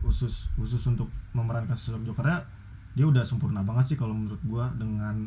Khusus 0.01 0.47
khusus 0.55 0.83
untuk 0.87 1.11
memerankan 1.35 1.75
sosok 1.75 2.07
Jokernya 2.07 2.47
dia 2.95 3.07
udah 3.07 3.23
sempurna 3.23 3.63
banget 3.63 3.95
sih 3.95 3.99
kalau 3.99 4.15
menurut 4.15 4.39
gua 4.47 4.71
dengan 4.79 5.27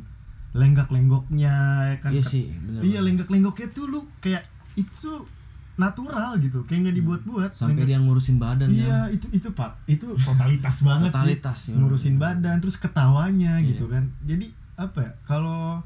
lenggak-lenggoknya 0.54 1.56
ya 1.92 1.98
kan? 2.00 2.12
Iya 2.14 2.24
sih 2.24 2.54
benar 2.62 2.82
iya 2.86 3.00
lenggak-lenggoknya 3.02 3.68
tuh 3.74 3.86
lu 3.90 4.02
kayak 4.22 4.46
itu 4.78 5.26
natural 5.75 6.38
gitu 6.38 6.62
kayak 6.63 6.80
nggak 6.84 6.98
dibuat-buat 6.98 7.51
sampai 7.51 7.74
Lenggak- 7.75 7.89
dia 7.89 8.00
ngurusin 8.00 8.38
badan 8.38 8.68
iya 8.70 9.10
itu 9.10 9.25
itu 9.32 9.50
pak 9.50 9.74
itu 9.86 10.06
totalitas 10.15 10.75
banget 10.80 11.10
Totalitas, 11.10 11.58
sih 11.60 11.70
ya. 11.70 11.75
ngurusin 11.75 12.15
badan 12.15 12.58
terus 12.58 12.77
ketawanya 12.77 13.58
Iya. 13.58 13.68
gitu 13.72 13.86
kan 13.88 14.06
jadi 14.22 14.48
apa 14.75 15.00
ya 15.00 15.12
kalau 15.24 15.82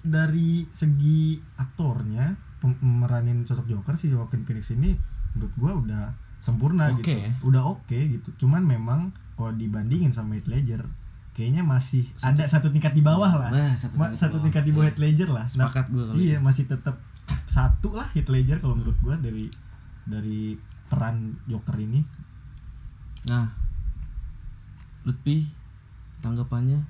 dari 0.00 0.68
segi 0.70 1.22
aktornya 1.56 2.34
pem- 2.58 2.76
meranin 2.80 3.42
sosok 3.42 3.66
Joker 3.66 3.94
si 3.94 4.08
Joaquin 4.08 4.42
Phoenix 4.42 4.70
ini 4.70 4.94
menurut 5.32 5.54
gua 5.56 5.72
udah 5.76 6.04
sempurna 6.40 6.86
Oke 6.88 7.00
gitu 7.02 7.18
ya. 7.18 7.30
udah 7.42 7.62
oke 7.66 7.98
gitu 7.98 8.28
cuman 8.38 8.62
memang 8.62 9.00
kalau 9.32 9.50
dibandingin 9.52 10.12
sama 10.12 10.34
Heath 10.34 10.46
Ledger 10.46 10.84
kayaknya 11.32 11.62
masih 11.62 12.06
ada 12.20 12.44
satu 12.44 12.68
tingkat 12.68 12.92
di 12.92 13.00
bawah 13.00 13.32
lah 13.34 13.50
Nah, 13.50 13.72
satu 13.74 13.96
Ma- 13.96 14.06
tingkat 14.06 14.12
di 14.12 14.20
satu 14.20 14.30
bawah. 14.30 14.44
tingkat 14.44 14.62
di 14.62 14.70
bawah. 14.70 14.86
Heath 14.86 15.00
Ledger 15.00 15.28
lah 15.28 15.46
Nah, 15.48 15.52
Sepakat 15.66 15.86
gua 15.88 16.02
kalau 16.06 16.20
iya 16.20 16.36
itu. 16.36 16.44
masih 16.44 16.64
tetap 16.64 16.94
satu 17.48 17.94
lah 17.94 18.08
Heath 18.12 18.28
Ledger 18.28 18.58
kalau 18.58 18.74
menurut 18.76 18.98
gua 19.00 19.16
dari 19.16 19.48
dari 20.04 20.58
peran 20.88 21.38
Joker 21.48 21.78
ini 21.80 22.24
Nah, 23.24 23.48
Lutfi 25.08 25.48
tanggapannya 26.20 26.80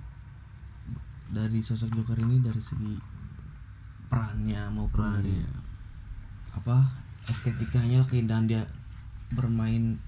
dari 1.31 1.63
sosok 1.63 1.95
Joker 1.95 2.19
ini 2.27 2.43
dari 2.43 2.59
segi 2.59 2.95
perannya 4.11 4.71
maupun 4.71 5.03
dari 5.19 5.43
Perannya. 5.43 5.63
apa 6.55 6.77
estetikanya 7.27 8.03
keindahan 8.07 8.47
dia 8.47 8.63
bermain 9.35 9.99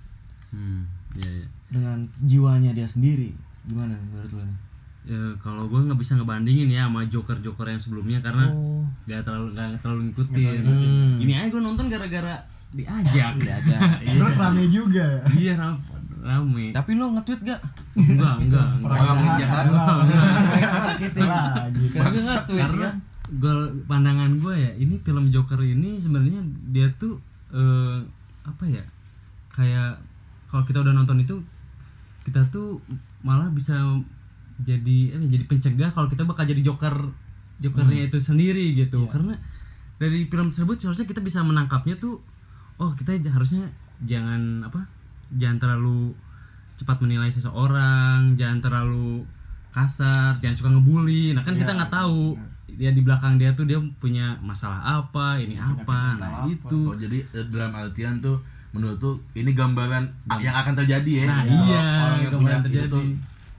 hmm 0.54 0.82
iya 1.18 1.42
iya 1.42 1.48
dengan 1.70 2.06
jiwanya 2.22 2.70
dia 2.70 2.86
sendiri 2.86 3.34
gimana 3.66 3.98
menurut 3.98 4.30
lo 4.30 4.42
nih? 4.46 4.58
Ya, 5.06 5.16
kalau 5.38 5.64
gue 5.64 5.80
nggak 5.80 5.96
bisa 5.96 6.14
ngebandingin 6.14 6.68
ya 6.68 6.84
sama 6.84 7.02
Joker 7.04 7.38
Joker 7.38 7.64
yang 7.64 7.78
sebelumnya 7.78 8.18
karena 8.18 8.46
Oh. 8.48 8.82
nggak 9.04 9.22
terlalu 9.22 9.46
nggak 9.52 9.80
terlalu 9.80 10.00
ngikutin. 10.04 10.60
Hmm. 10.60 11.14
Ini 11.18 11.32
aja 11.32 11.48
gue 11.48 11.60
nonton 11.60 11.86
gara-gara 11.86 12.36
diajak. 12.68 13.34
Diajak. 13.36 13.80
Iya. 14.02 14.12
terus 14.16 14.36
rame 14.36 14.64
juga 14.66 15.06
Iya 15.28 15.54
ram- 15.54 15.80
rame. 16.18 16.70
Tapi 16.70 16.90
lo 16.92 17.14
nge-tweet 17.14 17.40
gak? 17.40 17.60
Enggak, 17.94 18.34
enggak, 18.40 18.66
enggak. 18.76 18.98
Orang 18.98 19.18
yang 19.20 19.36
jahat 19.38 19.66
Sakitin. 20.84 21.22
lagi 21.24 21.84
Karena 21.88 22.10
nge-tweet 22.12 22.60
Karena 22.60 22.82
kan. 22.84 22.94
gue 23.28 23.54
pandangan 23.84 24.30
gue 24.36 24.54
ya, 24.56 24.70
ini 24.76 24.94
film 24.98 25.24
Joker 25.28 25.58
ini 25.60 25.96
sebenarnya 25.96 26.42
dia 26.68 26.90
tuh 26.92 27.18
eh, 27.50 27.98
apa 28.42 28.64
ya? 28.66 28.82
Kayak 29.48 30.02
kalau 30.46 30.62
kita 30.62 30.78
udah 30.80 30.92
nonton 30.92 31.18
itu 31.18 31.38
kita 32.22 32.42
tuh 32.48 32.82
malah 33.20 33.46
bisa 33.48 33.78
jadi 34.62 34.98
apa 35.16 35.22
ya, 35.24 35.28
jadi 35.36 35.44
pencegah 35.44 35.90
kalau 35.92 36.08
kita 36.08 36.24
bakal 36.24 36.48
jadi 36.48 36.62
Joker 36.64 36.94
Jokernya 37.60 38.08
itu 38.08 38.18
sendiri 38.20 38.76
gitu. 38.76 39.04
Karena 39.08 39.36
dari 39.96 40.28
film 40.28 40.52
tersebut 40.52 40.76
seharusnya 40.80 41.08
kita 41.08 41.20
bisa 41.24 41.40
menangkapnya 41.40 41.96
tuh 41.96 42.20
oh 42.76 42.92
kita 42.92 43.16
harusnya 43.32 43.72
jangan 44.04 44.60
apa 44.68 44.84
jangan 45.32 45.56
terlalu 45.56 46.12
cepat 46.76 47.00
menilai 47.00 47.32
seseorang 47.32 48.36
jangan 48.36 48.60
terlalu 48.60 49.24
kasar 49.72 50.36
jangan 50.40 50.56
suka 50.56 50.70
ngebully. 50.72 51.32
Nah 51.36 51.44
kan 51.44 51.56
kita 51.56 51.72
nggak 51.72 51.92
tahu 51.92 52.36
dia 52.76 52.92
di 52.92 53.00
belakang 53.00 53.40
dia 53.40 53.56
tuh 53.56 53.64
dia 53.64 53.80
punya 54.00 54.36
masalah 54.44 55.04
apa 55.04 55.40
ini 55.40 55.56
apa. 55.56 56.20
Nah 56.20 56.44
itu. 56.48 56.92
Oh 56.92 56.96
jadi 56.96 57.24
eh, 57.32 57.46
dalam 57.48 57.72
artian 57.72 58.20
tuh 58.20 58.40
menurut 58.76 59.00
tuh 59.00 59.16
ini 59.32 59.56
gambaran 59.56 60.04
yang 60.36 60.56
akan 60.60 60.74
terjadi 60.84 61.24
ya. 61.24 61.26
Nah, 61.28 61.42
iya, 61.48 61.84
orang 62.04 62.20
yang 62.20 62.32
punya 62.36 62.56
itu 62.60 62.64
terjadi. 62.68 62.92
tuh 62.92 63.04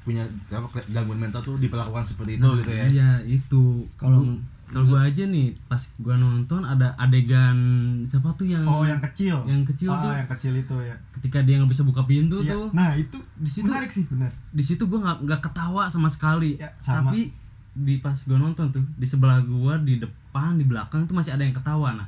punya 0.08 0.24
apa 0.48 0.64
gangguan 0.88 1.20
mental 1.20 1.44
tuh 1.44 1.60
diperlakukan 1.60 2.08
seperti 2.08 2.40
itu 2.40 2.48
gitu 2.64 2.72
ya. 2.72 2.86
iya 2.88 3.10
itu. 3.22 3.84
Kalau 4.00 4.24
kalau 4.68 4.84
gua 4.86 5.08
aja 5.08 5.24
nih 5.24 5.52
pas 5.68 5.80
gua 5.96 6.16
nonton 6.16 6.60
ada 6.60 6.92
adegan 6.98 7.56
siapa 8.04 8.32
tuh 8.34 8.48
yang 8.48 8.64
oh 8.64 8.84
yang 8.84 9.04
kecil. 9.04 9.44
Yang 9.44 9.76
kecil 9.76 9.92
ah, 9.92 10.00
tuh. 10.00 10.12
yang 10.16 10.30
kecil 10.32 10.54
itu 10.56 10.76
ya. 10.80 10.96
Ketika 11.12 11.44
dia 11.44 11.60
nggak 11.60 11.72
bisa 11.72 11.84
buka 11.84 12.04
pintu 12.04 12.40
Iya. 12.40 12.56
tuh. 12.56 12.66
Nah 12.72 12.96
itu 12.96 13.20
Di 13.36 13.52
situ- 13.52 13.68
menarik 13.68 13.92
sih 13.92 14.08
benar 14.08 14.32
di 14.32 14.64
situ 14.64 14.84
gue 14.84 15.00
nggak 15.00 15.28
nggak 15.28 15.42
ketawa 15.44 15.92
sama 15.92 16.08
sekali. 16.08 16.56
Ya, 16.56 16.72
sama. 16.80 17.12
tapi 17.12 17.32
di 17.78 18.00
pas 18.00 18.16
gue 18.16 18.36
nonton 18.36 18.72
tuh 18.72 18.84
di 18.96 19.06
sebelah 19.06 19.38
gue 19.40 19.74
di 19.84 19.94
depan 20.00 20.56
di 20.56 20.64
belakang 20.64 21.04
tuh 21.04 21.16
masih 21.16 21.36
ada 21.36 21.44
yang 21.44 21.54
ketawa. 21.54 21.94
Nah 21.94 22.08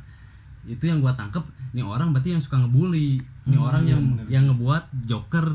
itu 0.67 0.83
yang 0.83 0.99
gue 0.99 1.11
tangkep 1.11 1.41
nih 1.71 1.85
orang 1.85 2.11
berarti 2.11 2.33
yang 2.33 2.41
suka 2.41 2.59
ngebully 2.59 3.21
nih 3.49 3.57
Hmm, 3.57 3.65
orang 3.65 3.83
iya, 3.83 3.91
yang 3.91 4.03
yang 4.27 4.43
ngebuat 4.47 4.83
joker 5.03 5.45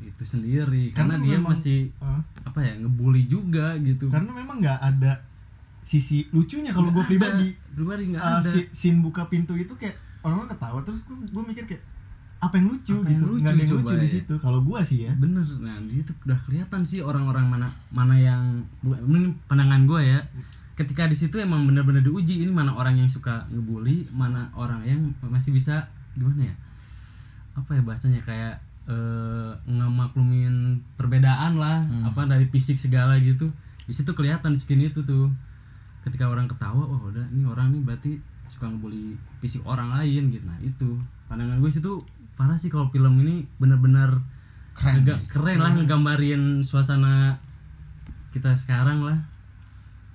itu 0.00 0.24
sendiri. 0.24 0.90
Karena, 0.90 1.16
Karena 1.16 1.16
dia 1.22 1.36
memang- 1.36 1.52
masih 1.52 1.78
Ah. 1.98 2.20
apa 2.42 2.60
ya 2.60 2.72
ngebully 2.76 3.24
juga 3.26 3.74
gitu. 3.78 4.06
Karena 4.06 4.30
memang 4.30 4.58
nggak 4.58 4.78
ada 4.78 5.12
sisi 5.82 6.28
lucunya 6.30 6.70
kalau 6.70 6.90
gue 6.90 7.02
pribadi. 7.02 7.50
pribadi 7.72 8.02
nggak 8.10 8.22
uh, 8.22 8.38
ada. 8.38 8.46
si- 8.46 8.68
scene 8.70 9.00
buka 9.00 9.26
pintu 9.26 9.52
itu 9.54 9.72
kayak 9.74 9.94
orang 10.20 10.44
ketawa 10.46 10.78
terus 10.80 11.00
gue 11.06 11.42
mikir 11.42 11.64
kayak 11.66 11.82
apa 12.38 12.56
yang 12.56 12.68
lucu 12.68 12.94
Apa 12.94 13.04
yang 13.04 13.12
gitu? 13.14 13.26
lucu 13.26 13.36
nggak 13.38 13.52
ada 13.52 13.60
yang 13.60 13.72
lucu 13.74 13.94
di 13.94 14.00
ya? 14.00 14.12
situ. 14.14 14.34
Kalau 14.38 14.60
gue 14.62 14.80
sih 14.82 14.98
ya. 15.04 15.12
Bener. 15.14 15.44
Nah 15.58 15.76
itu 15.86 16.12
udah 16.22 16.38
kelihatan 16.38 16.80
sih 16.82 17.00
orang-orang 17.00 17.46
mana 17.46 17.68
mana 17.90 18.14
yang 18.14 18.42
bu- 18.80 18.96
ini 18.98 19.32
pandangan 19.44 19.84
gue 19.84 20.00
ya. 20.06 20.20
Ketika 20.72 21.04
di 21.04 21.12
situ 21.12 21.36
emang 21.36 21.64
bener-bener 21.64 22.00
diuji 22.00 22.40
ini 22.40 22.48
mana 22.48 22.72
orang 22.72 22.96
yang 22.96 23.04
suka 23.06 23.44
ngebully 23.48 24.08
mana 24.10 24.48
orang 24.54 24.80
yang 24.82 25.00
masih 25.22 25.52
bisa 25.52 25.84
gimana 26.10 26.48
ya 26.48 26.54
apa 27.60 27.76
ya 27.76 27.82
bahasanya 27.82 28.20
kayak 28.22 28.56
eh, 28.86 29.52
ngemaklumin 29.64 30.80
perbedaan 30.94 31.56
lah 31.56 31.84
apa 32.02 32.24
dari 32.24 32.46
fisik 32.46 32.76
segala 32.76 33.20
gitu. 33.20 33.52
Di 33.84 33.92
situ 33.92 34.10
kelihatan 34.10 34.54
skin 34.54 34.80
itu 34.80 35.02
tuh. 35.02 35.28
Ketika 36.00 36.26
orang 36.26 36.48
ketawa 36.48 36.80
oh 36.80 37.00
udah 37.06 37.28
ini 37.28 37.44
orang 37.44 37.70
nih 37.70 37.82
berarti 37.82 38.12
suka 38.48 38.66
ngebully 38.66 39.14
fisik 39.38 39.60
orang 39.62 39.92
lain 39.92 40.32
gitu. 40.32 40.42
Nah 40.42 40.56
itu. 40.58 40.96
Pandangan 41.28 41.60
gue 41.60 41.68
situ 41.68 41.92
parah 42.34 42.56
sih 42.56 42.66
kalau 42.66 42.88
film 42.88 43.20
ini 43.20 43.44
bener-bener 43.56 44.16
Keren. 44.72 45.04
Ngega- 45.04 45.22
keren 45.28 45.58
lah 45.58 45.76
ngegambarin 45.76 46.64
suasana 46.64 47.36
kita 48.30 48.56
sekarang 48.56 49.04
lah. 49.04 49.18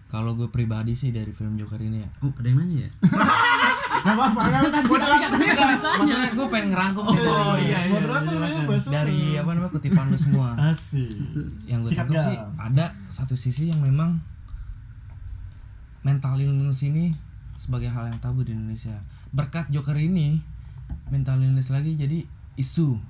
Kalau 0.06 0.34
gue 0.34 0.48
pribadi 0.48 0.96
sih 0.96 1.12
dari 1.12 1.30
film 1.30 1.54
Joker 1.54 1.78
ini 1.78 2.00
ya. 2.00 2.10
oh 2.24 2.32
ada 2.32 2.48
yang 2.48 2.62
nanya 2.62 2.88
ya 2.88 2.90
nggak 4.06 4.14
apa-apa 4.14 4.40
Maksudnya 5.98 6.30
gue 6.32 6.48
pengen 6.48 6.68
ngerangkum 6.70 7.04
gitu 7.10 7.26
Oh, 7.26 7.58
dari, 7.58 7.66
iya, 7.66 7.80
iya, 7.84 7.98
lu 7.98 8.62
bahas 8.64 8.86
dari 8.86 9.20
apa 9.34 9.50
namanya 9.50 9.72
kutipan 9.72 10.06
lu 10.08 10.18
semua. 10.18 10.54
asik 10.64 11.10
yang 11.66 11.82
gue 11.82 11.90
tangkap 11.92 12.22
sih 12.24 12.38
ada 12.56 12.86
satu 13.10 13.34
sisi 13.36 13.68
yang 13.68 13.82
memang 13.82 14.22
mental 16.02 16.38
illness 16.38 16.84
ini 16.84 17.18
sebagai 17.58 17.90
hal 17.90 18.06
yang 18.06 18.20
tabu 18.20 18.42
di 18.42 18.54
Indonesia. 18.54 18.94
Berkat 19.32 19.68
Joker 19.68 19.98
ini 19.98 20.38
mental 21.10 21.42
illness 21.42 21.68
lagi 21.68 21.98
jadi 21.98 22.22
isu 22.56 23.02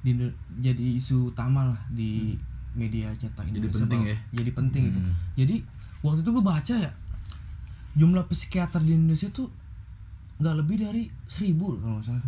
di 0.00 0.14
jadi 0.56 0.86
isu 0.96 1.34
utama 1.34 1.66
lah 1.66 1.80
di 1.90 2.38
media 2.72 3.10
cetak 3.12 3.44
Jadi 3.44 3.58
Indonesia 3.58 3.76
penting 3.76 4.00
bahwa- 4.00 4.08
ya? 4.08 4.18
Jadi 4.32 4.50
penting 4.52 4.82
itu. 4.86 5.00
Hmm. 5.00 5.14
Jadi 5.34 5.56
waktu 6.00 6.20
itu 6.22 6.30
gue 6.30 6.44
baca 6.46 6.74
ya 6.78 6.90
jumlah 7.92 8.24
psikiater 8.24 8.80
di 8.80 8.94
Indonesia 8.94 9.26
tuh 9.28 9.50
nggak 10.40 10.54
lebih 10.56 10.76
dari 10.80 11.02
seribu 11.26 11.76
kalau 11.76 11.94
nggak 11.94 12.06
salah. 12.06 12.24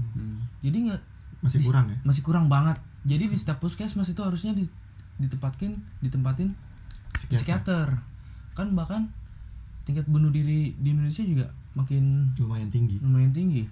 Jadi 0.61 0.77
nggak 0.85 1.01
masih 1.41 1.59
di- 1.59 1.67
kurang 1.67 1.87
ya? 1.89 1.97
masih 2.03 2.23
kurang 2.23 2.47
banget. 2.47 2.77
Jadi 3.03 3.25
di 3.27 3.37
setiap 3.37 3.59
puskesmas 3.59 4.07
itu 4.07 4.21
harusnya 4.21 4.53
di, 4.53 4.69
ditempatin 5.17 5.75
ditempatin 5.99 6.53
psikiater. 7.27 7.99
kan 8.53 8.69
bahkan 8.71 9.09
tingkat 9.83 10.05
bunuh 10.05 10.29
diri 10.29 10.77
di 10.77 10.89
Indonesia 10.89 11.25
juga 11.25 11.49
makin 11.73 12.37
lumayan 12.37 12.69
tinggi. 12.69 13.01
lumayan 13.01 13.33
tinggi. 13.33 13.65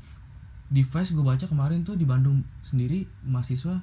Di 0.67 0.81
Vice 0.81 1.11
gue 1.11 1.21
baca 1.21 1.45
kemarin 1.45 1.83
tuh 1.83 1.95
di 1.95 2.03
Bandung 2.03 2.41
sendiri 2.63 3.05
mahasiswa 3.23 3.77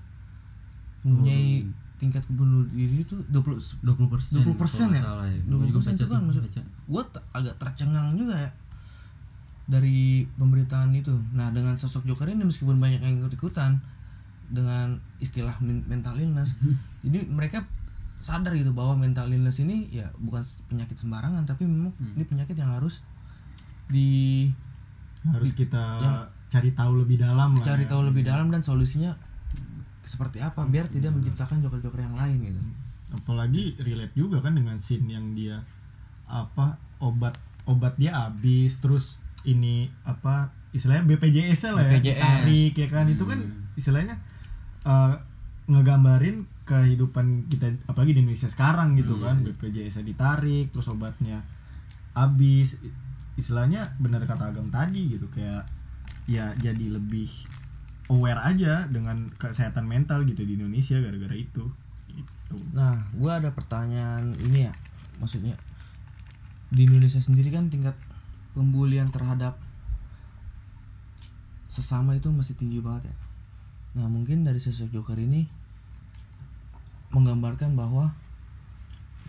mempunyai 1.04 1.64
tingkat 1.98 2.26
bunuh 2.28 2.66
diri 2.68 3.02
itu 3.02 3.14
20 3.28 3.82
20 3.82 4.06
persen 4.08 4.42
20% 4.44 4.58
ya? 4.92 5.02
salah 5.04 5.26
ya. 5.26 5.40
20% 5.44 5.48
Gua 5.48 5.66
juga 5.68 5.80
baca 5.80 5.92
itu 5.94 6.06
kan 6.08 6.22
maksud- 6.24 6.46
baca. 6.46 6.62
gue 6.64 7.04
agak 7.34 7.56
tercengang 7.58 8.08
juga 8.16 8.36
ya 8.38 8.50
dari 9.68 10.24
pemberitaan 10.40 10.96
itu. 10.96 11.12
Nah 11.36 11.52
dengan 11.52 11.76
sosok 11.76 12.08
Joker 12.08 12.32
ini 12.32 12.48
meskipun 12.48 12.80
banyak 12.80 13.04
yang 13.04 13.20
ikut 13.20 13.36
ikutan 13.36 13.78
dengan 14.48 14.96
istilah 15.20 15.60
men- 15.60 15.84
mental 15.86 16.16
illness, 16.16 16.56
jadi 17.04 17.28
mereka 17.28 17.68
sadar 18.18 18.56
gitu 18.56 18.74
bahwa 18.74 18.98
mental 18.98 19.30
illness 19.30 19.62
ini 19.62 19.92
ya 19.94 20.10
bukan 20.18 20.42
penyakit 20.72 20.98
sembarangan 20.98 21.46
tapi 21.46 21.70
memang 21.70 21.94
ini 22.18 22.26
penyakit 22.26 22.58
yang 22.58 22.74
harus 22.74 23.06
di 23.92 24.50
harus 25.22 25.54
kita 25.54 26.02
yang- 26.02 26.28
cari 26.48 26.72
tahu 26.74 27.04
lebih 27.04 27.20
dalam 27.20 27.60
lah 27.60 27.62
cari 27.62 27.84
ya. 27.86 27.92
tahu 27.92 28.02
lebih 28.08 28.24
dalam 28.24 28.48
dan 28.50 28.64
solusinya 28.64 29.14
seperti 30.08 30.40
apa 30.40 30.64
biar 30.64 30.88
tidak 30.88 31.12
menciptakan 31.12 31.60
joker-joker 31.60 32.00
yang 32.00 32.16
lain 32.16 32.40
gitu. 32.42 32.62
apalagi 33.12 33.76
relate 33.78 34.16
juga 34.16 34.40
kan 34.40 34.56
dengan 34.56 34.80
scene 34.80 35.12
yang 35.12 35.36
dia 35.36 35.60
apa 36.26 36.80
obat 37.04 37.36
obat 37.68 38.00
dia 38.00 38.16
habis 38.16 38.80
terus 38.80 39.20
ini 39.46 39.92
apa 40.08 40.50
istilahnya 40.74 41.06
BPJS 41.06 41.76
lah 41.76 41.86
ya 41.86 42.00
BPJS. 42.00 42.06
ditarik 42.08 42.74
ya 42.74 42.88
kan 42.90 43.06
itu 43.06 43.24
kan 43.28 43.40
istilahnya 43.78 44.16
eh, 44.88 45.14
ngegambarin 45.68 46.48
kehidupan 46.68 47.48
kita 47.48 47.72
apalagi 47.88 48.16
di 48.16 48.20
Indonesia 48.24 48.50
sekarang 48.52 48.96
gitu 49.00 49.20
kan 49.20 49.44
BPJS 49.44 50.04
ditarik 50.04 50.72
terus 50.72 50.88
obatnya 50.92 51.44
habis 52.18 52.76
istilahnya 53.38 53.94
benar 54.02 54.26
kata 54.26 54.50
Agam 54.52 54.74
tadi 54.74 55.16
gitu 55.16 55.30
kayak 55.32 55.70
ya 56.28 56.52
jadi 56.60 56.98
lebih 56.98 57.30
aware 58.12 58.40
aja 58.40 58.88
dengan 58.88 59.28
kesehatan 59.36 59.88
mental 59.88 60.24
gitu 60.24 60.44
di 60.44 60.56
Indonesia 60.60 61.00
gara-gara 61.00 61.36
itu 61.36 61.64
gitu. 62.12 62.58
Nah, 62.72 63.08
gue 63.12 63.32
ada 63.32 63.52
pertanyaan 63.52 64.32
ini 64.48 64.68
ya, 64.68 64.74
maksudnya 65.20 65.60
di 66.72 66.88
Indonesia 66.88 67.20
sendiri 67.20 67.52
kan 67.52 67.72
tingkat 67.72 67.96
pembulian 68.58 69.14
terhadap 69.14 69.54
sesama 71.70 72.18
itu 72.18 72.34
masih 72.34 72.58
tinggi 72.58 72.82
banget 72.82 73.12
ya. 73.12 73.16
Nah, 74.02 74.08
mungkin 74.10 74.42
dari 74.42 74.58
sosok 74.58 74.90
Joker 74.90 75.18
ini 75.18 75.46
menggambarkan 77.10 77.74
bahwa 77.74 78.12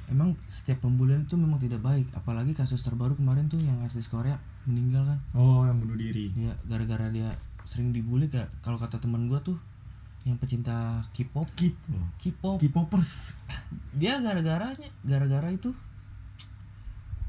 emang 0.08 0.32
setiap 0.48 0.80
pembulian 0.80 1.24
itu 1.24 1.36
memang 1.36 1.60
tidak 1.60 1.84
baik, 1.84 2.08
apalagi 2.16 2.56
kasus 2.56 2.80
terbaru 2.80 3.14
kemarin 3.14 3.46
tuh 3.46 3.60
yang 3.60 3.76
artis 3.80 4.08
Korea 4.08 4.40
meninggal 4.64 5.04
kan, 5.04 5.18
Oh, 5.32 5.64
yang 5.64 5.76
bunuh 5.76 5.96
diri. 5.96 6.32
ya 6.34 6.52
gara-gara 6.64 7.08
dia 7.08 7.32
sering 7.64 7.92
dibully 7.92 8.28
kayak 8.28 8.48
kalau 8.60 8.76
kata 8.76 8.96
teman 8.96 9.28
gue 9.28 9.36
tuh 9.40 9.56
yang 10.24 10.36
pecinta 10.36 11.04
K-pop, 11.12 11.48
Gitu. 11.56 11.76
K-pop 12.18 12.56
K-popers. 12.60 13.36
dia 13.96 14.20
gara-garanya 14.20 14.88
gara-gara 15.02 15.48
itu 15.48 15.72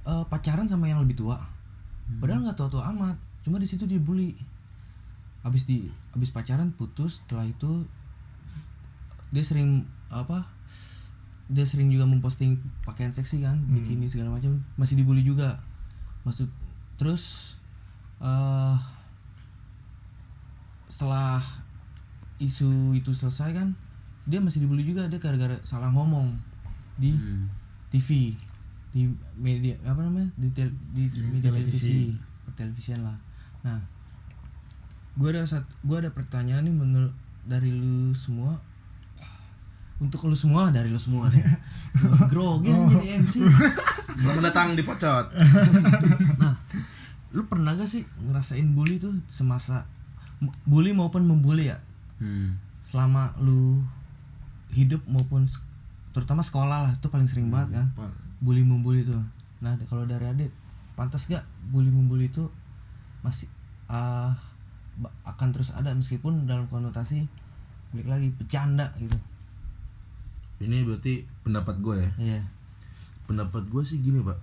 eh, 0.05 0.23
pacaran 0.27 0.65
sama 0.65 0.88
yang 0.88 0.99
lebih 0.99 1.19
tua 1.19 1.39
padahal 2.17 2.49
nggak 2.49 2.57
tua-tua 2.57 2.89
amat 2.89 3.15
cuma 3.45 3.61
di 3.61 3.69
situ 3.69 3.85
dibully. 3.85 4.33
Habis 5.45 5.69
di 5.69 5.87
habis 6.11 6.33
pacaran 6.33 6.73
putus 6.73 7.21
setelah 7.23 7.45
itu 7.47 7.85
dia 9.29 9.45
sering 9.45 9.85
apa 10.09 10.49
dia 11.49 11.63
sering 11.65 11.93
juga 11.93 12.09
memposting 12.09 12.57
pakaian 12.85 13.13
seksi 13.13 13.45
kan 13.45 13.61
bikini 13.69 14.09
segala 14.09 14.33
macam 14.33 14.57
masih 14.75 14.97
dibully 14.97 15.21
juga. 15.21 15.61
Maksud 16.25 16.49
terus 16.97 17.55
eh 18.19 18.77
setelah 20.89 21.39
isu 22.41 22.97
itu 22.97 23.13
selesai 23.15 23.55
kan 23.55 23.77
dia 24.27 24.43
masih 24.43 24.61
dibully 24.65 24.83
juga 24.83 25.07
dia 25.07 25.21
gara-gara 25.21 25.55
salah 25.63 25.89
ngomong 25.93 26.35
di 26.99 27.15
Hmm. 27.15 27.47
TV 27.89 28.35
di 28.89 29.06
media 29.36 29.78
apa 29.84 30.02
namanya 30.02 30.30
di, 30.34 30.49
tel- 30.49 30.73
di 30.89 31.06
media 31.23 31.49
televisi 31.49 32.10
televisi. 32.10 32.54
televisian 32.54 33.02
lah 33.02 33.17
nah 33.62 33.78
gue 35.13 35.28
ada 35.28 35.43
sat 35.43 35.62
gua 35.82 35.99
ada 35.99 36.10
pertanyaan 36.10 36.63
nih 36.63 36.73
menurut 36.73 37.13
dari 37.43 37.69
lu 37.69 38.10
semua 38.12 38.58
untuk 39.97 40.23
lu 40.23 40.34
semua 40.34 40.69
dari 40.69 40.88
lu 40.88 40.97
semua 40.97 41.28
nih 41.28 41.43
grogi 42.32 42.71
Oh. 42.71 42.88
jadi 42.89 43.19
MC 43.19 43.43
Selamat 44.15 44.52
datang 44.52 44.75
di 44.75 44.82
Pocot. 44.82 45.32
nah 46.41 46.56
lu 47.30 47.45
pernah 47.45 47.71
gak 47.73 47.86
sih 47.86 48.04
ngerasain 48.21 48.67
bully 48.69 48.95
tuh 48.95 49.12
semasa 49.28 49.86
bully 50.63 50.91
maupun 50.91 51.23
membully 51.23 51.67
ya 51.67 51.78
Hmm. 52.17 52.60
selama 52.82 53.32
lu 53.38 53.80
hidup 54.69 54.99
maupun 55.06 55.47
terutama 56.10 56.41
sekolah 56.41 56.80
lah 56.82 56.91
itu 56.93 57.08
paling 57.08 57.23
sering 57.25 57.47
banget 57.47 57.80
kan 57.80 57.88
bully 58.39 58.63
membully 58.63 59.04
tuh 59.04 59.19
nah 59.60 59.75
kalau 59.88 60.04
dari 60.04 60.23
adit 60.23 60.52
pantas 60.95 61.28
gak 61.28 61.43
bully 61.69 61.88
membully 61.88 62.28
itu 62.28 62.47
masih 63.19 63.47
ba- 64.95 65.15
akan 65.25 65.49
terus 65.52 65.71
ada 65.71 65.91
meskipun 65.91 66.43
dalam 66.43 66.67
konotasi 66.67 67.28
balik 67.89 68.08
lagi 68.08 68.28
bercanda 68.32 68.91
gitu 68.95 69.15
Ini 70.60 70.84
berarti 70.84 71.23
pendapat 71.41 71.80
gue 71.80 71.95
ya. 71.97 72.12
iya 72.19 72.41
Pendapat 73.23 73.63
gue 73.65 73.80
sih 73.82 73.95
gini 73.97 74.19
pak. 74.19 74.36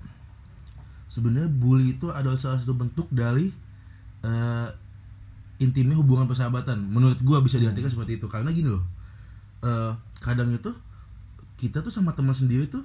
Sebenarnya 1.07 1.45
bully 1.47 1.93
itu 1.93 2.09
adalah 2.09 2.41
salah 2.41 2.57
satu 2.57 2.73
bentuk 2.73 3.05
dari 3.13 3.53
eh, 4.25 4.69
intimnya 5.59 5.93
hubungan 5.95 6.25
persahabatan. 6.25 6.81
Menurut 6.81 7.21
gue 7.21 7.39
bisa 7.45 7.61
diartikan 7.61 7.93
seperti 7.93 8.17
itu. 8.17 8.27
Karena 8.27 8.49
gini 8.49 8.65
loh. 8.67 8.81
eh, 9.61 9.93
kadang 10.19 10.49
itu 10.51 10.73
kita 11.57 11.81
tuh 11.81 11.93
sama 11.93 12.17
teman 12.17 12.33
sendiri 12.33 12.65
tuh 12.65 12.81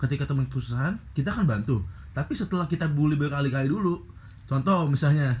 ketika 0.00 0.28
teman 0.28 0.46
kesusahan 0.50 0.98
kita 1.12 1.34
akan 1.34 1.46
bantu. 1.46 1.76
Tapi 2.14 2.32
setelah 2.38 2.70
kita 2.70 2.86
bully 2.86 3.18
berkali-kali 3.18 3.66
dulu, 3.66 4.02
contoh 4.46 4.86
misalnya 4.86 5.34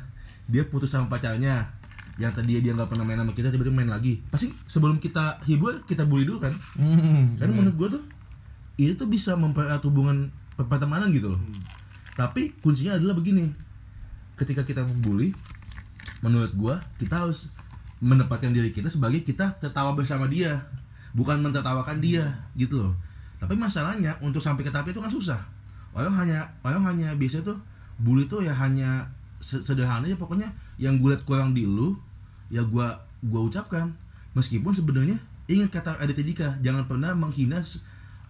dia 0.50 0.66
putus 0.66 0.90
sama 0.90 1.06
pacarnya, 1.06 1.70
yang 2.18 2.34
tadi 2.34 2.58
dia 2.58 2.74
nggak 2.74 2.90
pernah 2.90 3.06
main 3.06 3.18
sama 3.18 3.34
kita 3.34 3.50
tiba-tiba 3.54 3.74
main 3.74 3.90
lagi, 3.90 4.18
pasti 4.30 4.50
sebelum 4.66 4.98
kita 4.98 5.42
hibur 5.46 5.86
kita 5.86 6.02
bully 6.02 6.26
dulu 6.26 6.42
kan? 6.42 6.54
Hmm, 6.74 7.38
kan 7.38 7.48
menurut 7.50 7.74
gue 7.78 7.88
tuh 7.98 8.04
itu 8.74 8.92
tuh 8.98 9.06
bisa 9.06 9.38
mempererat 9.38 9.82
hubungan 9.86 10.34
per- 10.58 10.66
pertemanan 10.66 11.14
gitu 11.14 11.30
loh. 11.30 11.40
Tapi 12.14 12.54
kuncinya 12.62 12.98
adalah 12.98 13.14
begini 13.14 13.50
ketika 14.34 14.66
kita 14.66 14.82
membuli 14.82 15.30
menurut 16.22 16.50
gue 16.54 16.74
kita 16.98 17.22
harus 17.26 17.54
menempatkan 18.02 18.50
diri 18.50 18.74
kita 18.74 18.90
sebagai 18.90 19.22
kita 19.22 19.54
tertawa 19.62 19.94
bersama 19.94 20.26
dia 20.26 20.66
bukan 21.14 21.38
mentertawakan 21.38 22.02
dia 22.02 22.42
gitu 22.58 22.82
loh 22.82 22.92
tapi 23.44 23.60
masalahnya 23.60 24.16
untuk 24.24 24.40
sampai 24.40 24.64
ke 24.64 24.70
tahap 24.72 24.88
itu 24.88 25.00
kan 25.00 25.12
susah. 25.12 25.40
Orang 25.94 26.16
hanya 26.18 26.42
orang 26.66 26.82
hanya 26.84 27.14
biasa 27.14 27.44
tuh 27.46 27.54
bully 28.02 28.26
tuh 28.26 28.42
ya 28.42 28.50
hanya 28.50 29.06
se- 29.38 29.62
sederhana 29.62 30.02
aja. 30.04 30.18
Pokoknya 30.18 30.50
yang 30.80 30.98
gue 30.98 31.14
liat 31.14 31.22
kurang 31.22 31.54
di 31.54 31.68
lu 31.68 31.94
ya 32.50 32.64
gua 32.66 32.98
gua 33.22 33.46
ucapkan. 33.46 33.94
Meskipun 34.34 34.74
sebenarnya 34.74 35.14
ingat 35.46 35.70
kata 35.70 36.00
Aditya 36.02 36.24
Dika 36.26 36.48
jangan 36.64 36.88
pernah 36.90 37.14
menghina 37.14 37.62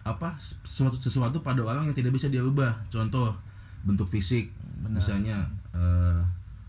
apa 0.05 0.37
sesuatu 0.67 1.01
sesuatu 1.01 1.41
pada 1.41 1.65
orang 1.65 1.89
yang 1.89 1.97
tidak 1.97 2.13
bisa 2.13 2.29
dia 2.29 2.45
ubah. 2.45 2.77
Contoh 2.93 3.33
bentuk 3.81 4.05
fisik 4.05 4.49
misalnya 4.85 5.45
eh 5.73 6.21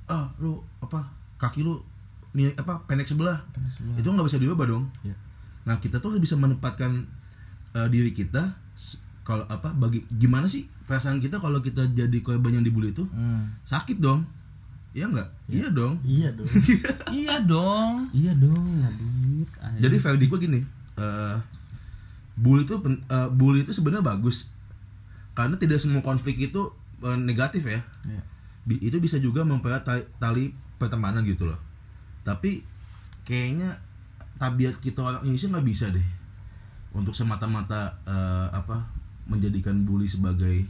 ah 0.09 0.25
lu 0.41 0.63
apa 0.81 1.05
kaki 1.37 1.61
lu 1.61 1.77
nih 2.33 2.53
apa 2.57 2.81
pendek 2.85 3.09
sebelah, 3.09 3.41
itu 3.97 4.05
nggak 4.05 4.29
bisa 4.29 4.37
diubah 4.37 4.69
dong. 4.69 4.85
Iya. 5.01 5.17
nah 5.67 5.77
kita 5.81 5.99
tuh 5.99 6.15
bisa 6.21 6.37
menempatkan 6.37 7.03
eh, 7.77 7.89
diri 7.89 8.11
kita 8.11 8.57
kalau 9.21 9.43
apa 9.47 9.69
bagi 9.71 10.07
gimana 10.09 10.47
sih 10.47 10.65
perasaan 10.87 11.19
kita 11.19 11.37
kalau 11.37 11.59
kita 11.59 11.91
jadi 11.91 12.15
korban 12.23 12.57
yang 12.57 12.65
dibully 12.65 12.95
itu? 12.95 13.05
Hmm. 13.07 13.53
sakit 13.63 13.99
dong. 13.99 14.25
Iya 14.97 15.13
nggak? 15.13 15.29
Iya. 15.53 15.69
Dong. 15.69 15.95
Iya 16.01 16.29
dong. 16.33 16.49
Iya 17.21 17.37
dong. 17.45 17.95
Iya 18.11 18.33
dong, 18.33 18.65
Adit. 18.81 19.49
Ayo. 19.61 19.79
jadi 19.83 19.97
verdi 19.99 20.25
gue 20.25 20.39
gini 20.41 20.61
eh 20.97 21.37
bully 22.33 22.65
itu 22.65 22.81
eh, 22.81 23.29
bully 23.29 23.61
itu 23.61 23.77
sebenarnya 23.77 24.07
bagus. 24.07 24.49
Karena 25.37 25.61
tidak 25.61 25.85
semua 25.85 26.01
konflik 26.01 26.41
itu 26.41 26.73
eh, 27.03 27.19
negatif 27.19 27.67
ya. 27.67 27.85
Iya. 28.09 28.23
Bi- 28.65 28.81
itu 28.81 28.97
bisa 28.97 29.19
juga 29.19 29.45
mempererat 29.45 29.85
tali, 29.85 30.03
tali 30.17 30.45
pertemanan 30.79 31.21
gitu 31.23 31.45
loh. 31.45 31.59
Tapi 32.23 32.65
kayaknya 33.23 33.77
tabiat 34.37 34.79
kita 34.79 35.03
orang 35.03 35.21
Indonesia 35.25 35.51
nggak 35.51 35.67
bisa 35.67 35.87
deh 35.91 36.05
untuk 36.97 37.13
semata-mata 37.13 37.93
eh, 38.03 38.49
apa 38.51 38.81
menjadikan 39.27 39.85
bully 39.85 40.09
sebagai 40.09 40.65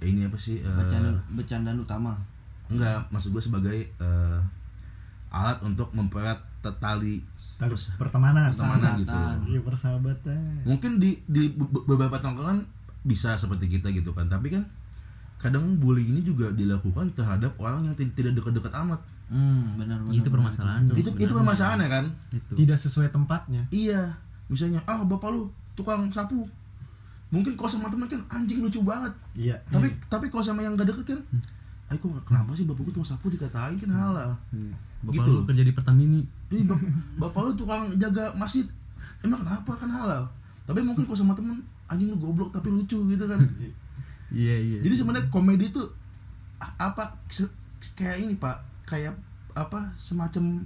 eh, 0.00 0.06
ini 0.06 0.24
apa 0.24 0.36
sih 0.36 0.58
eh, 0.58 0.72
bercanda 0.72 1.12
bercandaan 1.30 1.78
utama. 1.78 2.12
Enggak 2.66 3.04
maksud 3.08 3.30
gue 3.30 3.42
sebagai 3.42 3.78
eh, 3.92 4.40
alat 5.28 5.60
untuk 5.60 5.92
mempererat 5.92 6.40
t- 6.60 6.78
tali 6.78 7.20
pertemanan. 7.94 8.48
pertemanan 8.50 8.92
gitu. 8.96 9.08
Persahabatan. 9.08 9.36
iya 9.46 9.60
persahabatan. 9.60 10.40
Mungkin 10.64 10.90
di 10.96 11.10
di 11.26 11.48
be- 11.48 11.84
beberapa 11.86 12.16
tongkrongan 12.16 12.64
bisa 13.02 13.36
seperti 13.36 13.68
kita 13.70 13.90
gitu 13.90 14.12
kan. 14.12 14.26
Tapi 14.26 14.48
kan 14.48 14.64
kadang 15.36 15.76
bully 15.76 16.06
ini 16.06 16.22
juga 16.22 16.48
dilakukan 16.50 17.12
terhadap 17.12 17.52
orang 17.58 17.84
yang 17.84 17.94
ti- 17.94 18.12
tidak 18.12 18.38
dekat-dekat 18.38 18.72
amat. 18.80 19.00
Hmm 19.28 19.76
benar 19.76 20.00
benar 20.00 20.12
itu 20.14 20.28
permasalahan 20.28 20.80
itu 20.92 21.10
itu 21.16 21.32
permasalahannya 21.32 21.88
kan? 21.88 22.04
Itu. 22.30 22.52
tidak 22.54 22.78
sesuai 22.78 23.08
tempatnya. 23.08 23.64
Iya 23.68 24.12
misalnya 24.52 24.84
ah 24.84 25.00
bapak 25.00 25.28
lu 25.30 25.48
tukang 25.72 26.04
sapu. 26.10 26.44
Mungkin 27.28 27.56
kalau 27.56 27.70
sama 27.70 27.88
teman 27.88 28.04
kan 28.04 28.20
anjing 28.30 28.60
lucu 28.60 28.78
banget. 28.80 29.08
Iya. 29.32 29.56
Tapi 29.66 29.88
tapi 30.06 30.28
kalau 30.28 30.44
sama 30.44 30.60
yang 30.60 30.76
gak 30.76 30.84
deket 30.86 31.16
kan 31.16 31.20
Ayo 31.88 31.96
kok 31.98 32.24
kenapa 32.24 32.52
sih 32.52 32.64
bapakku 32.64 32.88
tukang 32.90 33.04
sapu 33.06 33.28
dikatain 33.28 33.76
kan 33.76 33.88
halal 33.90 34.32
Hmm. 34.48 34.72
Bapak 35.02 35.12
Gitu 35.14 35.28
lu 35.28 35.34
loh. 35.34 35.44
kerja 35.44 35.62
di 35.62 35.72
Pertamini. 35.72 36.20
Ih, 36.48 36.62
bap- 36.62 36.84
bapak 37.18 37.40
lu 37.42 37.52
tukang 37.54 37.96
jaga 37.96 38.32
masjid. 38.32 38.64
Emang 39.20 39.40
kenapa? 39.40 39.72
Kan 39.74 39.88
halal 39.88 40.28
tapi 40.62 40.78
mungkin 40.78 41.04
kalau 41.04 41.18
sama 41.18 41.32
temen 41.32 41.58
anjing 41.86 42.06
lu 42.06 42.16
goblok 42.16 42.48
tapi 42.50 42.68
lucu 42.68 42.96
gitu 43.06 43.24
kan. 43.26 43.40
Iya, 44.30 44.56
iya. 44.56 44.78
jadi 44.80 44.94
sebenarnya 44.94 45.28
komedi 45.28 45.68
itu 45.68 45.82
apa 46.78 47.12
se- 47.26 47.52
kayak 47.92 48.22
ini 48.22 48.34
pak. 48.34 48.56
Kayak 48.82 49.16
apa 49.52 49.92
semacam 49.98 50.64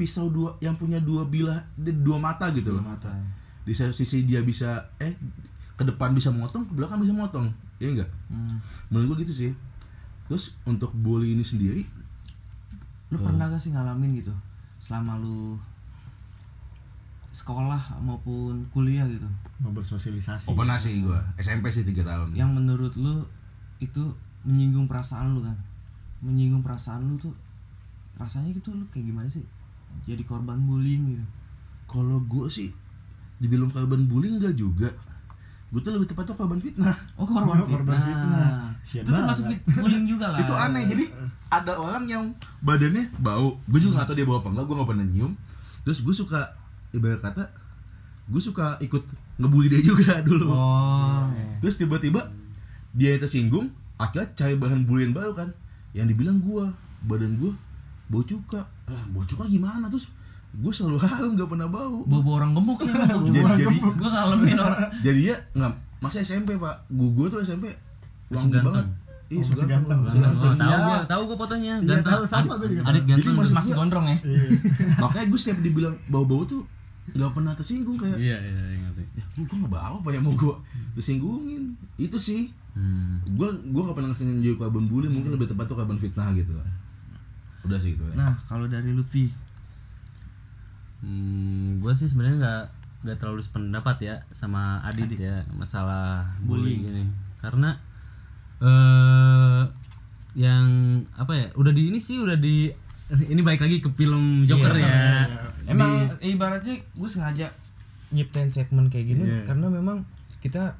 pisau 0.00 0.32
dua 0.32 0.56
yang 0.64 0.80
punya 0.80 0.96
dua 0.96 1.28
bilah 1.28 1.60
dua 1.76 2.16
mata 2.16 2.48
gitu 2.56 2.72
loh. 2.72 2.80
mata. 2.80 3.12
Di 3.68 3.76
satu 3.76 3.92
sisi 3.92 4.24
dia 4.24 4.40
bisa 4.40 4.88
eh 4.96 5.12
ke 5.76 5.84
depan 5.84 6.16
bisa 6.16 6.32
motong 6.32 6.64
ke 6.64 6.72
belakang 6.72 7.04
bisa 7.04 7.12
motong. 7.12 7.52
Iya 7.76 8.00
enggak 8.00 8.10
hmm. 8.32 8.56
menurut 8.88 9.12
gua 9.12 9.18
gitu 9.20 9.32
sih. 9.36 9.52
Terus 10.24 10.56
untuk 10.64 10.88
bully 10.96 11.36
ini 11.36 11.44
sendiri 11.44 11.84
lu 13.10 13.18
pernah 13.18 13.50
gak 13.50 13.60
sih 13.60 13.74
ngalamin 13.74 14.22
gitu? 14.22 14.32
Selama 14.80 15.20
lu 15.20 15.58
sekolah 17.34 18.00
maupun 18.00 18.64
kuliah 18.72 19.04
gitu? 19.04 19.28
Mau 19.60 19.74
bersosialisasi. 19.76 20.48
Oh 20.48 20.56
pernah 20.56 20.80
sih 20.80 21.04
gua. 21.04 21.20
SMP 21.36 21.68
sih 21.68 21.84
tiga 21.84 22.08
tahun. 22.08 22.32
Yang 22.32 22.50
menurut 22.56 22.92
lu 22.96 23.28
itu 23.84 24.16
menyinggung 24.48 24.88
perasaan 24.88 25.36
lu 25.36 25.44
kan? 25.44 25.58
Menyinggung 26.24 26.64
perasaan 26.64 27.04
lu 27.04 27.20
tuh 27.20 27.36
rasanya 28.16 28.52
gitu 28.52 28.72
lu 28.72 28.84
kayak 28.92 29.08
gimana 29.08 29.28
sih 29.28 29.44
jadi 30.04 30.22
korban 30.24 30.58
bullying 30.62 31.16
gitu. 31.16 31.26
Kalau 31.86 32.22
gua 32.24 32.46
sih 32.46 32.70
dibilang 33.38 33.72
korban 33.72 34.04
bullying 34.04 34.38
enggak 34.38 34.54
juga. 34.54 34.90
Gue 35.70 35.78
tuh 35.78 35.94
lebih 35.94 36.10
tepatnya 36.10 36.34
korban 36.34 36.58
fitnah. 36.58 36.96
Oh 37.14 37.22
korban 37.22 37.62
Oh, 37.62 37.66
korban 37.78 37.94
fitnah, 37.94 38.74
fitnah. 38.82 39.06
Itu 39.06 39.10
termasuk 39.14 39.44
fit 39.48 39.60
bullying 39.70 40.06
juga 40.10 40.34
lah. 40.34 40.42
Itu 40.42 40.50
aneh 40.50 40.82
jadi 40.84 41.04
ada 41.46 41.78
orang 41.78 42.04
yang 42.10 42.24
badannya 42.58 43.06
bau. 43.22 43.54
Gue 43.70 43.78
juga 43.78 44.02
nggak 44.02 44.06
tahu 44.10 44.16
dia 44.18 44.26
bau 44.26 44.42
apa 44.42 44.50
enggak 44.50 44.66
gue 44.66 44.74
nggak 44.74 44.90
pernah 44.90 45.06
nyium. 45.06 45.32
Terus 45.86 45.98
gue 46.02 46.14
suka 46.14 46.40
ibarat 46.90 47.22
kata 47.22 47.46
gue 48.30 48.42
suka 48.42 48.78
ikut 48.82 49.02
ngebully 49.38 49.70
dia 49.70 49.82
juga 49.82 50.18
dulu. 50.26 50.50
Oh. 50.50 51.30
Terus 51.62 51.78
tiba-tiba 51.78 52.26
dia 52.90 53.14
tersinggung 53.22 53.70
akhirnya 53.94 54.26
cari 54.34 54.58
bahan 54.58 54.84
bulian 54.90 55.14
baru 55.14 55.38
kan. 55.38 55.54
Yang 55.94 56.14
dibilang 56.18 56.42
gue 56.42 56.66
badan 57.06 57.38
gue 57.38 57.54
bau 58.10 58.20
cuka. 58.20 58.60
Eh, 58.84 59.02
bau 59.08 59.22
cuka 59.22 59.46
gimana? 59.46 59.86
Terus 59.86 60.10
gue 60.50 60.72
selalu 60.74 60.98
harum 60.98 61.32
gak 61.32 61.46
pernah 61.46 61.66
bau. 61.66 62.02
Bobo 62.02 62.30
orang 62.34 62.50
gemuk 62.52 62.78
sih 62.82 62.90
emang 62.90 63.22
jadi 63.22 63.38
jadi 63.56 63.76
gue 63.78 64.10
ngalamin 64.10 64.58
orang. 64.58 64.80
jadi 65.00 65.20
ya 65.24 65.36
nggak 65.54 65.72
masa 65.98 66.18
SMP 66.20 66.54
pak? 66.54 66.74
Gue 66.88 67.08
gue 67.08 67.26
tuh 67.28 67.38
SMP 67.40 67.70
wangi 68.28 68.58
banget. 68.58 68.86
iya 69.26 69.38
Oh, 69.38 69.46
masih 69.46 69.54
suka 69.54 69.62
ganteng. 69.64 69.98
masih 70.02 70.18
Oh, 70.18 70.22
ganteng. 70.26 70.52
Tahu 70.52 70.66
Iya. 70.66 70.78
gua, 70.82 70.98
tahu 71.06 71.22
gua 71.24 71.36
fotonya. 71.38 71.74
Iya, 71.78 71.86
Ganteng. 71.86 72.10
tahu, 72.10 72.22
sama 72.26 72.50
gua. 72.50 72.66
juga 72.66 72.82
Adit 72.82 73.04
ganteng. 73.06 73.22
Jadi 73.22 73.38
maksud 73.38 73.54
masih 73.54 73.72
gondrong 73.78 74.06
ya? 74.10 74.18
Iya. 74.26 74.42
makanya 75.02 75.26
gue 75.30 75.38
setiap 75.38 75.58
dibilang 75.60 75.94
bau-bau 76.06 76.42
tuh 76.42 76.62
nggak 77.10 77.30
pernah 77.30 77.52
tersinggung 77.52 77.94
kayak 77.94 78.18
iya 78.18 78.38
iya 78.38 78.62
iya, 78.68 78.78
ngerti. 78.84 79.02
Ya 79.14 79.24
lu 79.32 79.42
gua 79.44 79.56
nggak 79.56 79.70
bawa 79.72 79.86
apa 79.96 80.08
ya 80.10 80.18
mau 80.18 80.34
gua 80.34 80.54
tersinggungin? 80.94 81.62
Itu 81.96 82.18
sih. 82.18 82.50
Hmm. 82.70 83.18
gua 83.34 83.50
gua 83.66 83.82
gak 83.86 83.96
pernah 83.98 84.10
ngasih 84.10 84.30
jadi 84.40 84.54
korban 84.54 84.86
bully 84.86 85.06
mungkin 85.06 85.30
lebih 85.30 85.46
tepat 85.46 85.66
tuh 85.66 85.74
korban 85.74 85.94
fitnah 85.96 86.30
gitu 86.34 86.54
udah 87.62 87.76
sih 87.76 87.92
itu 87.92 88.04
ya. 88.06 88.14
Nah, 88.16 88.34
kalau 88.44 88.64
dari 88.64 88.90
Lutfi, 88.90 89.28
Hmm, 91.00 91.80
gue 91.80 91.92
sih 91.94 92.04
sebenarnya 92.04 92.36
nggak 92.38 92.64
nggak 93.00 93.16
terlalu 93.16 93.40
sependapat 93.40 93.96
ya 93.98 94.16
sama 94.30 94.84
Adit 94.84 95.16
ya 95.16 95.40
masalah 95.50 96.28
bullying. 96.42 96.84
ini. 96.84 97.04
Karena 97.38 97.72
eh 98.60 99.62
yang 100.36 100.64
apa 101.16 101.32
ya 101.32 101.46
udah 101.56 101.72
di 101.72 101.88
ini 101.88 101.98
sih 101.98 102.20
udah 102.20 102.36
di 102.36 102.68
ini 103.10 103.40
balik 103.40 103.64
lagi 103.64 103.80
ke 103.80 103.88
film 103.90 104.44
Joker 104.44 104.76
ya. 104.76 105.24
Emang 105.64 106.12
ibaratnya 106.20 106.76
gue 106.84 107.08
sengaja 107.08 107.48
nyiptain 108.10 108.52
segmen 108.52 108.92
kayak 108.92 109.06
gini 109.08 109.24
Iya. 109.24 109.42
karena 109.46 109.72
memang 109.72 110.04
kita 110.38 110.76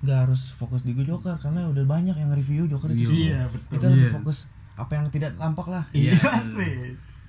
nggak 0.00 0.18
harus 0.26 0.50
fokus 0.50 0.82
di 0.82 0.96
Joker 0.96 1.38
karena 1.38 1.70
udah 1.70 1.84
banyak 1.84 2.16
yang 2.16 2.34
review 2.34 2.66
Joker 2.66 2.90
itu. 2.90 3.30
Iya, 3.30 3.46
betul. 3.46 3.78
Kita 3.78 3.86
lebih 3.86 4.08
Iya. 4.08 4.14
fokus 4.18 4.38
apa 4.80 4.92
yang 4.94 5.06
tidak 5.08 5.36
tampak 5.36 5.66
lah. 5.66 5.84
Iya 5.92 6.12
Iya. 6.12 6.32
sih. 6.42 6.76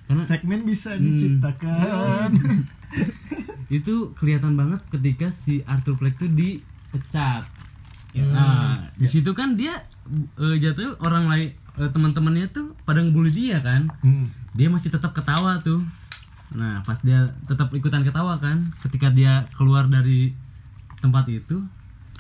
Karena- 0.05 0.23
Segmen 0.23 0.63
bisa 0.63 0.91
Hmm. 0.91 1.03
diciptakan. 1.03 2.29
itu 3.69 4.11
kelihatan 4.13 4.53
banget 4.53 4.83
ketika 4.89 5.27
si 5.29 5.63
Arthur 5.63 5.95
Fleck 5.95 6.17
tuh 6.17 6.27
dipecat 6.27 7.47
nah 8.11 8.91
di 8.93 9.07
situ 9.07 9.31
kan 9.31 9.55
dia 9.55 9.71
eh, 10.35 10.59
jatuhnya 10.59 10.99
orang 10.99 11.31
lain 11.31 11.47
eh, 11.73 11.87
teman-temannya 11.87 12.51
tuh 12.51 12.75
pada 12.83 12.99
ngebully 12.99 13.31
dia 13.31 13.63
kan 13.63 13.87
Hmm. 14.01 14.27
dia 14.51 14.67
masih 14.67 14.91
tetap 14.91 15.15
ketawa 15.15 15.55
tuh 15.57 15.79
nah 16.51 16.83
pas 16.83 16.99
dia 16.99 17.31
tetap 17.47 17.71
ikutan 17.71 18.03
ketawa 18.03 18.35
kan 18.35 18.59
ketika 18.83 19.07
dia 19.07 19.47
keluar 19.55 19.87
dari 19.87 20.35
tempat 20.99 21.31
itu 21.31 21.63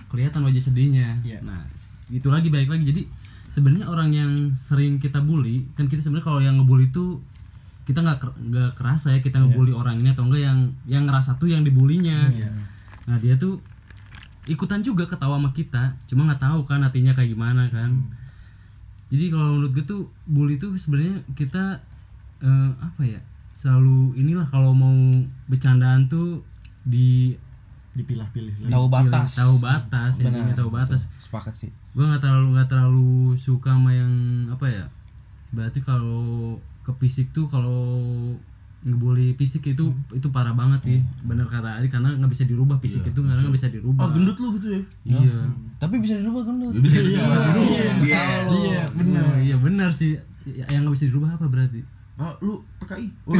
kelihatan 0.07 0.39
wajah 0.41 0.63
sedihnya 0.63 1.19
Iya. 1.19 1.43
nah 1.43 1.67
itu 2.07 2.31
lagi 2.31 2.47
baik 2.47 2.71
lagi 2.71 2.87
jadi 2.87 3.03
sebenarnya 3.51 3.85
orang 3.85 4.09
yang 4.11 4.31
sering 4.53 4.95
kita 4.95 5.19
bully 5.19 5.67
kan 5.75 5.85
kita 5.85 5.99
sebenarnya 5.99 6.25
kalau 6.25 6.39
yang 6.39 6.55
ngebully 6.55 6.87
itu 6.87 7.19
kita 7.83 7.99
nggak 7.99 8.19
ker- 8.19 8.37
nggak 8.39 8.71
kerasa 8.73 9.11
ya 9.11 9.19
kita 9.19 9.37
ngebully 9.41 9.73
orang 9.73 9.99
ini 9.99 10.09
atau 10.09 10.23
enggak 10.23 10.43
yang 10.43 10.59
yang 10.85 11.03
ngerasa 11.03 11.35
tuh 11.35 11.47
yang 11.47 11.61
dibulinya 11.61 12.31
nah 13.03 13.17
dia 13.17 13.35
tuh 13.35 13.59
ikutan 14.45 14.81
juga 14.81 15.05
ketawa 15.05 15.37
sama 15.37 15.51
kita 15.51 15.93
cuma 16.07 16.25
nggak 16.25 16.41
tahu 16.41 16.65
kan 16.65 16.81
hatinya 16.81 17.13
kayak 17.13 17.29
gimana 17.29 17.69
kan. 17.69 17.93
Jadi 19.11 19.27
kalau 19.27 19.59
menurut 19.59 19.71
gue 19.75 19.83
tuh 19.83 20.01
bully 20.23 20.55
tuh 20.55 20.71
sebenarnya 20.79 21.19
kita 21.35 21.83
eh, 22.39 22.71
apa 22.79 23.01
ya 23.03 23.19
selalu 23.51 24.15
inilah 24.15 24.47
kalau 24.47 24.71
mau 24.71 24.95
bercandaan 25.45 26.07
tuh 26.07 26.41
di 26.81 27.35
Dipilah-pilih 27.91 28.65
lagi. 28.65 28.71
Tahu 28.71 28.85
batas. 28.87 29.35
tahu 29.35 29.53
batas 29.59 30.13
ya 30.23 30.31
tahu 30.55 30.69
batas. 30.71 31.01
Sepakat 31.19 31.53
sih. 31.53 31.71
Gue 31.91 32.03
nggak 32.03 32.21
terlalu 32.21 32.47
nggak 32.55 32.69
terlalu 32.69 33.09
suka 33.35 33.75
sama 33.75 33.91
yang 33.91 34.11
apa 34.47 34.65
ya? 34.67 34.85
Berarti 35.51 35.79
kalau 35.79 36.55
ke 36.81 36.91
fisik 36.97 37.29
tuh 37.29 37.45
kalau 37.45 37.83
ngebully 38.81 39.37
fisik 39.37 39.61
itu 39.67 39.93
itu 40.09 40.27
parah 40.33 40.55
banget 40.55 40.81
sih. 40.81 40.99
Bener 41.21 41.45
kata 41.45 41.77
Ari 41.77 41.87
karena 41.87 42.17
nggak 42.17 42.31
bisa 42.31 42.47
dirubah 42.47 42.81
fisik 42.81 43.05
itu 43.05 43.19
karena 43.21 43.37
nggak 43.37 43.53
bisa 43.53 43.69
dirubah. 43.69 44.07
Oh 44.07 44.09
gendut 44.09 44.37
lu 44.39 44.57
gitu 44.57 44.67
ya? 44.73 44.81
Iya. 45.05 45.37
Tapi 45.77 45.95
bisa 45.99 46.17
dirubah 46.17 46.41
kan 46.47 46.55
lu. 46.57 46.67
bisa 46.79 46.97
Iya, 46.97 47.21
bisa 47.21 47.37
iya, 47.37 47.83
Iya. 48.01 48.23
Iya, 48.49 48.83
benar. 48.89 49.21
Oh, 49.21 49.37
iya 49.37 49.55
benar 49.59 49.89
sih. 49.91 50.17
Ya- 50.49 50.65
yang 50.67 50.87
nggak 50.87 50.95
bisa 50.97 51.05
dirubah 51.11 51.37
apa 51.37 51.45
berarti 51.45 51.85
oh 52.13 52.33
lu 52.39 52.53
PKI 52.77 53.07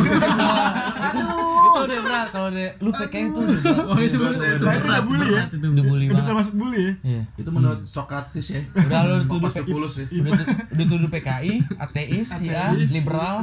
itu 1.61 1.77
udah 1.81 1.99
berat 2.01 2.27
kalau 2.29 2.49
dia 2.49 2.69
lu 2.77 2.89
PKI 2.89 3.25
itu 3.25 3.39
udah 3.39 3.57
berat. 3.57 3.83
oh 3.83 3.97
itu 3.99 4.17
berat, 4.17 4.33
itu 4.33 4.65
itu 4.71 4.87
udah 4.87 5.01
bully 5.03 5.27
ya? 5.27 5.43
itu 5.43 5.55
Udah 5.61 5.83
bully 5.83 6.03
Udah 6.03 6.13
banget. 6.13 6.27
termasuk 6.27 6.53
bully 6.55 6.79
ya? 6.79 6.93
Iya. 7.03 7.21
itu 7.35 7.49
menurut 7.49 7.81
Sokrates 7.83 8.47
ya 8.47 8.61
Udah 8.75 8.99
lu 9.01 9.13
tuduh 9.17 9.27
Kompas 9.29 9.51
PKI. 9.51 9.61
Populus 9.63 9.93
ya 9.93 10.05
Udah, 10.11 10.31
tu- 10.33 10.49
udah 10.71 10.85
tuduh 10.87 11.09
PKI, 11.09 11.53
ateis, 11.77 12.29
ya, 12.39 12.63
liberal, 12.73 13.35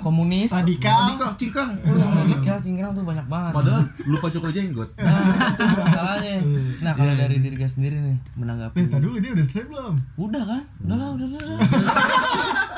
komunis, 0.00 0.50
radikal. 0.52 0.98
Radikal 1.06 1.30
cingkang 1.36 1.70
radikal, 1.84 2.56
cingkrang 2.60 2.92
tuh 2.92 3.04
banyak 3.04 3.26
banget. 3.26 3.52
padahal 3.52 3.82
lupa 4.04 4.26
cukur 4.28 4.50
jenggot 4.50 4.90
Nah, 4.96 5.20
itu 5.48 5.64
masalahnya. 5.64 6.36
Nah, 6.80 6.92
kalau 6.92 7.12
dari 7.12 7.36
diri 7.38 7.54
gue 7.54 7.66
sendiri 7.66 7.96
nih 7.98 8.16
menanggapi. 8.34 8.78
Eh, 8.78 8.86
tadi 8.88 9.02
dulu 9.02 9.16
dia 9.18 9.30
udah 9.30 9.44
selesai 9.44 9.64
belum? 9.66 9.94
Udah 10.16 10.42
kan? 10.44 10.62
Udah 10.80 10.96
lah, 10.96 11.08
udah, 11.10 11.26
udah. 11.26 11.40
udah. 11.40 11.60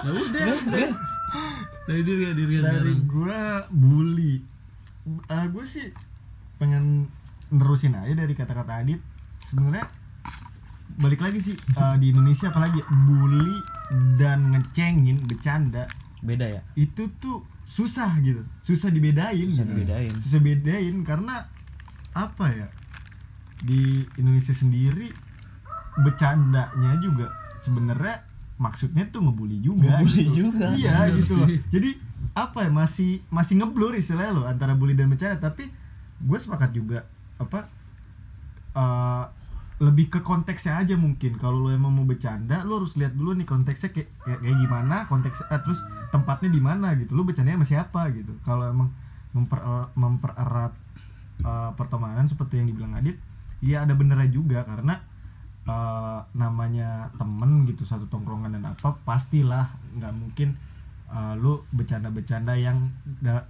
ya 0.01 0.11
udah 0.11 0.43
Udah. 0.67 0.91
Dari 1.90 2.03
diri 2.07 2.22
diri 2.33 2.57
Dari 2.62 2.94
gua 3.03 3.66
bully. 3.66 4.38
Ah, 5.26 5.50
gue 5.50 5.64
sih 5.66 5.90
pengen 6.57 7.11
nerusin 7.50 7.98
aja 7.98 8.14
dari 8.14 8.31
kata-kata 8.33 8.79
Adit. 8.79 9.03
Sebenarnya 9.42 9.90
balik 10.94 11.18
lagi 11.18 11.42
sih 11.42 11.57
ah, 11.74 11.96
di 11.96 12.11
Indonesia 12.11 12.50
apalagi 12.50 12.79
bully 12.85 13.59
dan 14.14 14.53
ngecengin 14.53 15.22
bercanda 15.24 15.87
Beda 16.20 16.44
ya? 16.44 16.61
itu 16.76 17.09
tuh 17.16 17.40
susah 17.64 18.18
gitu 18.20 18.42
susah 18.61 18.90
dibedain 18.90 19.48
Susah 19.48 19.64
gitu. 19.64 19.72
dibedain. 19.81 20.12
susah 20.20 20.40
bedain 20.42 20.96
karena 21.07 21.46
apa 22.12 22.46
ya 22.53 22.68
di 23.62 24.03
Indonesia 24.18 24.53
sendiri 24.53 25.09
bercandanya 26.03 26.98
juga 27.00 27.31
sebenarnya 27.62 28.20
maksudnya 28.61 29.09
tuh 29.09 29.25
ngebully 29.25 29.59
juga 29.59 29.96
Ngebully 29.96 30.25
gitu. 30.29 30.53
juga. 30.53 30.66
iya 30.77 31.09
Bener 31.09 31.25
gitu 31.25 31.35
sih. 31.49 31.59
jadi 31.73 31.90
apa 32.37 32.68
ya 32.68 32.70
masih 32.70 33.25
masih 33.33 33.57
ngeblur 33.59 33.96
istilahnya 33.96 34.33
loh 34.33 34.44
antara 34.44 34.77
bully 34.77 34.92
dan 34.92 35.09
bercanda 35.09 35.40
tapi 35.40 35.73
gue 36.20 36.38
sepakat 36.38 36.70
juga 36.70 37.09
apa 37.40 37.64
eh, 38.77 39.25
lebih 39.81 40.12
ke 40.12 40.20
konteksnya 40.20 40.77
aja 40.77 40.92
mungkin 40.94 41.40
kalau 41.40 41.64
lo 41.64 41.73
emang 41.73 41.88
mau 41.88 42.05
bercanda 42.05 42.61
lo 42.62 42.85
harus 42.85 43.01
lihat 43.01 43.16
dulu 43.16 43.33
nih 43.33 43.49
konteksnya 43.49 43.90
kayak 43.90 44.12
kayak, 44.20 44.38
kayak 44.44 44.57
gimana 44.61 44.96
konteks 45.09 45.40
eh, 45.49 45.61
terus 45.64 45.81
tempatnya 46.12 46.53
di 46.53 46.61
mana 46.61 46.92
gitu 46.94 47.16
lo 47.16 47.25
bercandanya 47.25 47.64
sama 47.64 47.68
siapa 47.68 48.01
gitu 48.12 48.37
kalau 48.44 48.68
emang 48.68 48.92
memper 49.33 49.57
mempererat 49.96 50.77
eh, 51.40 51.70
pertemanan 51.75 52.29
seperti 52.29 52.61
yang 52.61 52.68
dibilang 52.68 52.92
Adit 52.92 53.16
ya 53.64 53.88
ada 53.88 53.96
benernya 53.96 54.29
juga 54.29 54.68
karena 54.68 55.01
eh, 55.70 56.18
namanya 56.35 56.90
temen 57.14 57.64
gitu 57.64 57.83
satu 57.85 58.04
tongkrongan 58.06 58.50
dan 58.52 58.64
apa 58.68 58.98
pastilah 59.00 59.66
nggak 59.94 60.12
mungkin 60.12 60.48
eh, 61.09 61.35
lu 61.37 61.62
bercanda-bercanda 61.70 62.54
yang 62.56 62.90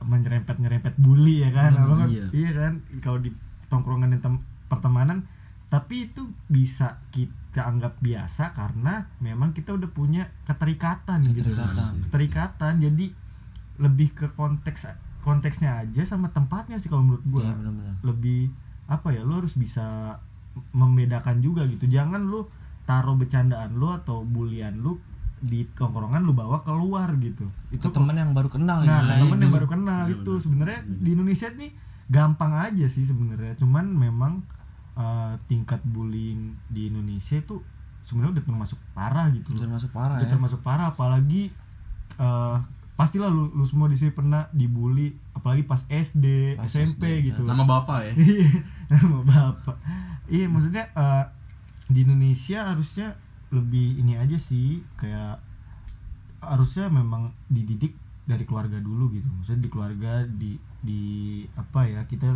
menyerempet-nyerempet 0.02 0.96
bully 0.96 1.40
ya 1.40 1.50
kan 1.50 1.72
Hmm, 1.72 1.96
kan? 1.96 2.08
iya. 2.08 2.26
iya 2.30 2.50
kan 2.52 2.72
kalau 2.98 3.18
di 3.18 3.30
tongkrongan 3.66 4.10
dan 4.10 4.20
tem- 4.20 4.44
pertemanan 4.66 5.24
tapi 5.66 6.04
itu 6.04 6.22
bisa 6.46 6.98
kita 7.10 7.62
anggap 7.62 7.94
biasa 7.98 8.50
karena 8.50 9.06
memang 9.18 9.50
kita 9.50 9.70
udah 9.70 9.86
punya 9.88 10.26
keterikatan, 10.44 11.22
gitu 11.24 11.46
Keterikatan. 11.46 11.92
keterikatan 12.04 12.74
jadi 12.80 13.06
lebih 13.78 14.08
ke 14.12 14.26
konteks 14.30 14.90
konteksnya 15.20 15.78
aja 15.78 16.02
sama 16.04 16.26
tempatnya 16.28 16.74
sih 16.74 16.88
kalau 16.88 17.04
menurut 17.04 17.22
gua 17.24 17.44
benar-benar. 17.46 17.94
lebih 18.02 18.50
apa 18.86 19.08
ya 19.10 19.22
lu 19.22 19.36
harus 19.36 19.54
bisa 19.54 20.18
membedakan 20.74 21.42
juga 21.42 21.66
gitu. 21.66 21.86
Jangan 21.86 22.26
lu 22.26 22.46
taruh 22.88 23.14
bercandaan 23.14 23.78
lu 23.78 23.94
atau 23.94 24.26
bulian 24.26 24.74
lu 24.78 24.98
di 25.40 25.64
tongkrongan 25.72 26.20
lu 26.20 26.36
bawa 26.36 26.60
keluar 26.66 27.16
gitu. 27.16 27.48
Itu 27.72 27.88
temen 27.88 28.12
yang 28.12 28.36
baru 28.36 28.52
kenal 28.52 28.84
nah 28.84 29.00
temen 29.00 29.40
yang 29.40 29.54
baru 29.54 29.68
kenal 29.70 30.04
itu 30.10 30.32
sebenarnya 30.36 30.84
di 30.84 31.16
Indonesia 31.16 31.48
nih 31.48 31.70
gampang 32.12 32.52
aja 32.60 32.86
sih 32.90 33.08
sebenarnya. 33.08 33.56
Cuman 33.56 33.88
memang 33.88 34.44
eh, 35.00 35.34
tingkat 35.48 35.80
bullying 35.86 36.52
di 36.68 36.92
Indonesia 36.92 37.40
itu 37.40 37.62
sebenarnya 38.04 38.40
udah 38.40 38.44
termasuk 38.44 38.78
parah 38.92 39.26
gitu. 39.32 39.48
Udah 39.56 39.70
masuk 39.70 39.90
parah 39.94 40.16
udah 40.20 40.28
ya. 40.28 40.32
termasuk 40.34 40.60
parah 40.60 40.86
apalagi 40.92 41.48
eh, 42.20 42.56
pastilah 43.00 43.32
lu, 43.32 43.48
lu 43.56 43.64
semua 43.64 43.88
di 43.88 43.96
sini 43.96 44.12
pernah 44.12 44.44
dibully 44.52 45.16
apalagi 45.32 45.64
pas 45.64 45.80
SD 45.88 46.60
Pas 46.60 46.68
SMP 46.68 47.24
SD, 47.24 47.32
gitu. 47.32 47.48
Nama 47.48 47.64
bapak 47.64 48.12
ya. 48.12 48.14
Iya, 48.20 48.50
nama 48.92 49.18
bapak. 49.24 49.76
Iya, 50.30 50.46
maksudnya 50.46 50.84
eh, 50.94 51.24
di 51.90 52.06
Indonesia 52.06 52.70
harusnya 52.70 53.18
lebih 53.50 53.98
ini 53.98 54.14
aja 54.14 54.38
sih, 54.38 54.78
kayak 54.94 55.42
harusnya 56.40 56.86
memang 56.88 57.34
dididik 57.50 57.92
dari 58.24 58.46
keluarga 58.46 58.78
dulu 58.78 59.10
gitu. 59.10 59.26
Maksudnya 59.26 59.62
di 59.66 59.70
keluarga 59.70 60.12
di 60.24 60.54
di 60.80 61.02
apa 61.58 61.84
ya 61.84 62.06
kita 62.06 62.30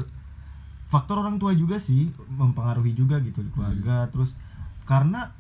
faktor 0.91 1.23
orang 1.25 1.41
tua 1.41 1.57
juga 1.57 1.81
sih 1.81 2.11
mempengaruhi 2.35 2.93
juga 2.99 3.23
gitu 3.23 3.41
di 3.47 3.51
keluarga. 3.55 4.11
Terus 4.11 4.35
karena 4.85 5.31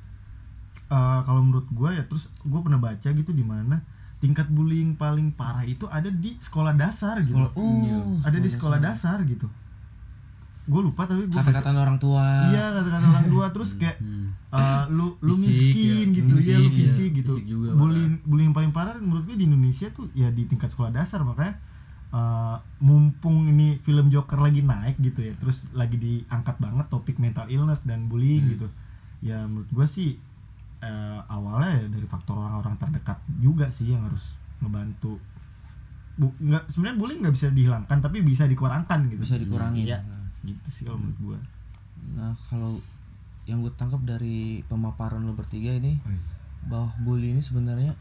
eh, 0.88 1.20
kalau 1.26 1.42
menurut 1.42 1.66
gue 1.74 1.90
ya 1.90 2.06
terus 2.06 2.30
gue 2.46 2.60
pernah 2.62 2.78
baca 2.78 3.08
gitu 3.10 3.34
di 3.34 3.42
mana 3.42 3.82
tingkat 4.22 4.48
bullying 4.48 4.96
paling 4.96 5.36
parah 5.36 5.66
itu 5.68 5.84
ada 5.90 6.08
di 6.08 6.38
sekolah 6.40 6.72
dasar 6.72 7.20
gitu. 7.20 7.36
Oh, 7.36 8.24
ada 8.24 8.38
di 8.40 8.48
sekolah 8.48 8.78
dasar 8.80 9.20
gitu. 9.26 9.50
Gue 10.64 10.80
lupa 10.80 11.04
tapi 11.04 11.24
gue 11.24 11.36
Kata-kata 11.36 11.70
orang 11.70 11.98
tua. 11.98 12.24
Iya 12.48 12.72
kata-kata 12.72 13.06
orang 13.06 13.28
tua 13.28 13.46
terus 13.50 13.70
kayak 13.74 13.96
uh, 14.48 14.88
lu 14.88 15.12
lu 15.20 15.34
Hmm. 15.34 15.44
Fisik, 15.44 15.70
miskin 15.70 16.06
ya. 16.08 16.16
gitu 16.16 16.34
ya 16.40 16.56
lu 16.56 16.70
Fisik, 16.70 16.78
fisik 16.80 17.10
ya. 17.10 17.18
gitu. 17.20 17.32
Fisik 17.36 17.46
juga, 17.46 17.68
bullying 17.74 18.14
bullying 18.22 18.52
paling 18.52 18.72
parah 18.72 18.96
menurut 18.96 19.24
gue 19.24 19.36
di 19.36 19.44
Indonesia 19.44 19.88
tuh 19.90 20.08
ya 20.12 20.28
di 20.28 20.44
tingkat 20.44 20.70
sekolah 20.70 20.88
dasar 20.90 21.20
makanya 21.20 21.60
eh, 22.10 22.56
mumpung 22.78 23.44
ini 23.44 23.76
film 23.78 24.08
Joker 24.08 24.38
lagi 24.38 24.60
naik 24.60 24.96
gitu 24.98 25.20
ya 25.20 25.34
terus 25.36 25.68
lagi 25.72 25.96
diangkat 25.96 26.56
banget 26.56 26.86
topik 26.88 27.18
mental 27.18 27.44
illness 27.46 27.82
dan 27.82 28.06
bullying 28.06 28.54
gitu 28.54 28.68
ya 29.20 29.44
menurut 29.44 29.68
gue 29.68 29.84
sih 29.84 30.16
eh, 30.80 31.20
awalnya 31.28 31.82
ya 31.82 31.86
dari 31.90 32.06
faktor 32.06 32.36
orang-orang 32.36 32.78
terdekat 32.78 33.18
juga 33.36 33.68
sih 33.68 33.90
yang 33.90 34.04
harus 34.04 34.32
ngebantu 34.60 35.20
Bu, 36.14 36.30
nggak 36.38 36.70
sebenarnya 36.70 36.94
bullying 36.94 37.20
nggak 37.20 37.34
bisa 37.34 37.50
dihilangkan 37.50 37.98
tapi 37.98 38.22
bisa 38.22 38.46
dikurangkan 38.46 39.10
gitu 39.10 39.26
bisa 39.26 39.34
dikurangin 39.34 39.90
Iya, 39.90 39.98
gitu 40.44 40.68
sih 40.70 40.82
kalau 40.84 41.00
menurut 41.00 41.18
gue 41.20 41.38
nah 42.14 42.32
kalau 42.48 42.78
yang 43.44 43.60
gue 43.60 43.72
tangkap 43.76 44.00
dari 44.04 44.64
pemaparan 44.68 45.24
lo 45.24 45.32
bertiga 45.32 45.72
ini 45.72 46.00
bahwa 46.64 46.88
bully 47.00 47.36
ini 47.36 47.44
sebenarnya 47.44 47.92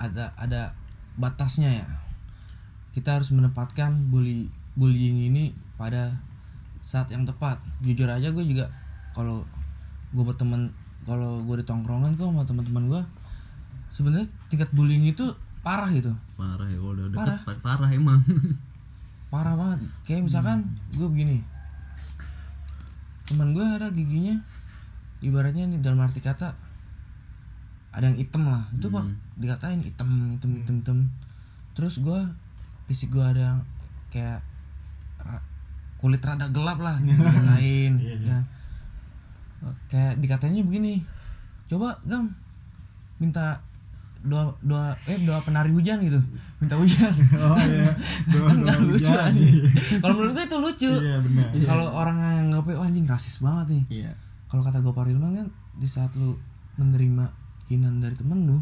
ada 0.00 0.32
ada 0.40 0.72
batasnya 1.20 1.84
ya. 1.84 1.86
Kita 2.96 3.20
harus 3.20 3.28
menempatkan 3.30 4.08
bully 4.08 4.48
bullying 4.72 5.28
ini 5.28 5.52
pada 5.76 6.16
saat 6.80 7.12
yang 7.12 7.28
tepat. 7.28 7.60
Jujur 7.84 8.08
aja 8.08 8.32
gue 8.32 8.44
juga 8.48 8.72
kalau 9.12 9.44
gue 10.16 10.24
berteman 10.24 10.72
kalau 11.04 11.44
gue 11.44 11.60
di 11.60 11.66
tongkrongan 11.68 12.16
kok 12.16 12.32
sama 12.32 12.48
teman-teman 12.48 12.84
gue 12.88 13.02
sebenarnya 13.92 14.28
tingkat 14.48 14.72
bullying 14.72 15.04
itu 15.04 15.28
parah 15.60 15.92
gitu. 15.92 16.16
Parah 16.40 16.64
ya 16.64 16.80
kalau 16.80 16.96
udah 16.96 17.06
deket 17.12 17.20
Parah. 17.20 17.38
parah, 17.44 17.60
parah 17.60 17.90
emang 17.92 18.20
parah 19.30 19.54
banget. 19.54 19.86
Kayak 20.04 20.26
misalkan 20.26 20.66
gue 20.90 21.06
begini. 21.06 21.38
Teman 23.30 23.54
gue 23.54 23.62
ada 23.62 23.88
giginya. 23.94 24.36
Ibaratnya 25.22 25.70
nih 25.70 25.78
dalam 25.78 26.02
arti 26.02 26.18
kata 26.18 26.50
ada 27.94 28.04
yang 28.10 28.18
hitam 28.18 28.50
lah. 28.50 28.66
Itu 28.74 28.90
pak 28.90 29.06
dikatain 29.38 29.86
hitam 29.86 30.34
hitam 30.34 30.50
hitam 30.58 30.76
hitam. 30.82 30.98
Terus 31.78 32.02
gue 32.02 32.20
fisik 32.90 33.14
gue 33.14 33.22
ada 33.22 33.54
yang 33.54 33.60
kayak 34.10 34.42
ra- 35.22 35.46
kulit 36.02 36.18
rada 36.18 36.50
gelap 36.50 36.82
lah 36.82 36.98
dikatain 37.06 37.92
kan 38.26 38.42
kayak 39.86 40.18
dikatanya 40.18 40.66
begini. 40.66 41.06
Coba 41.70 41.94
gam 42.02 42.34
minta 43.22 43.62
doa 44.20 44.52
doa 44.60 44.92
eh 45.08 45.16
doa 45.24 45.40
penari 45.40 45.72
hujan 45.72 45.96
gitu. 46.04 46.20
Minta 46.60 46.76
hujan. 46.76 47.08
Oh 47.40 47.56
iya. 47.56 47.88
Doa 48.32 48.52
doa 48.52 48.76
lucu 48.84 49.00
hujan. 49.08 49.32
anjing. 49.32 49.56
kalau 50.04 50.14
menurut 50.16 50.32
gue 50.36 50.44
itu 50.44 50.56
lucu. 50.60 50.92
Iya 51.00 51.16
benar. 51.24 51.48
Kalau 51.64 51.86
orang 51.88 52.16
yang 52.20 52.46
nggak 52.52 52.76
oh 52.76 52.84
anjing 52.84 53.08
rasis 53.08 53.40
banget 53.40 53.66
nih. 53.80 54.04
Iya. 54.04 54.12
Kalau 54.46 54.60
kata 54.60 54.84
Gopar 54.84 55.08
Hilman 55.08 55.32
kan 55.32 55.46
di 55.80 55.88
saat 55.88 56.12
lu 56.18 56.36
menerima 56.76 57.24
hinaan 57.72 58.02
dari 58.02 58.12
temen 58.12 58.44
lu 58.44 58.58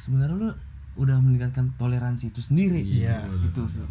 sebenarnya 0.00 0.36
lu 0.36 0.48
udah 0.94 1.18
meningkatkan 1.20 1.76
toleransi 1.76 2.32
itu 2.32 2.40
sendiri. 2.40 2.80
Iya. 2.80 3.26
itu 3.28 3.62
sih. 3.68 3.84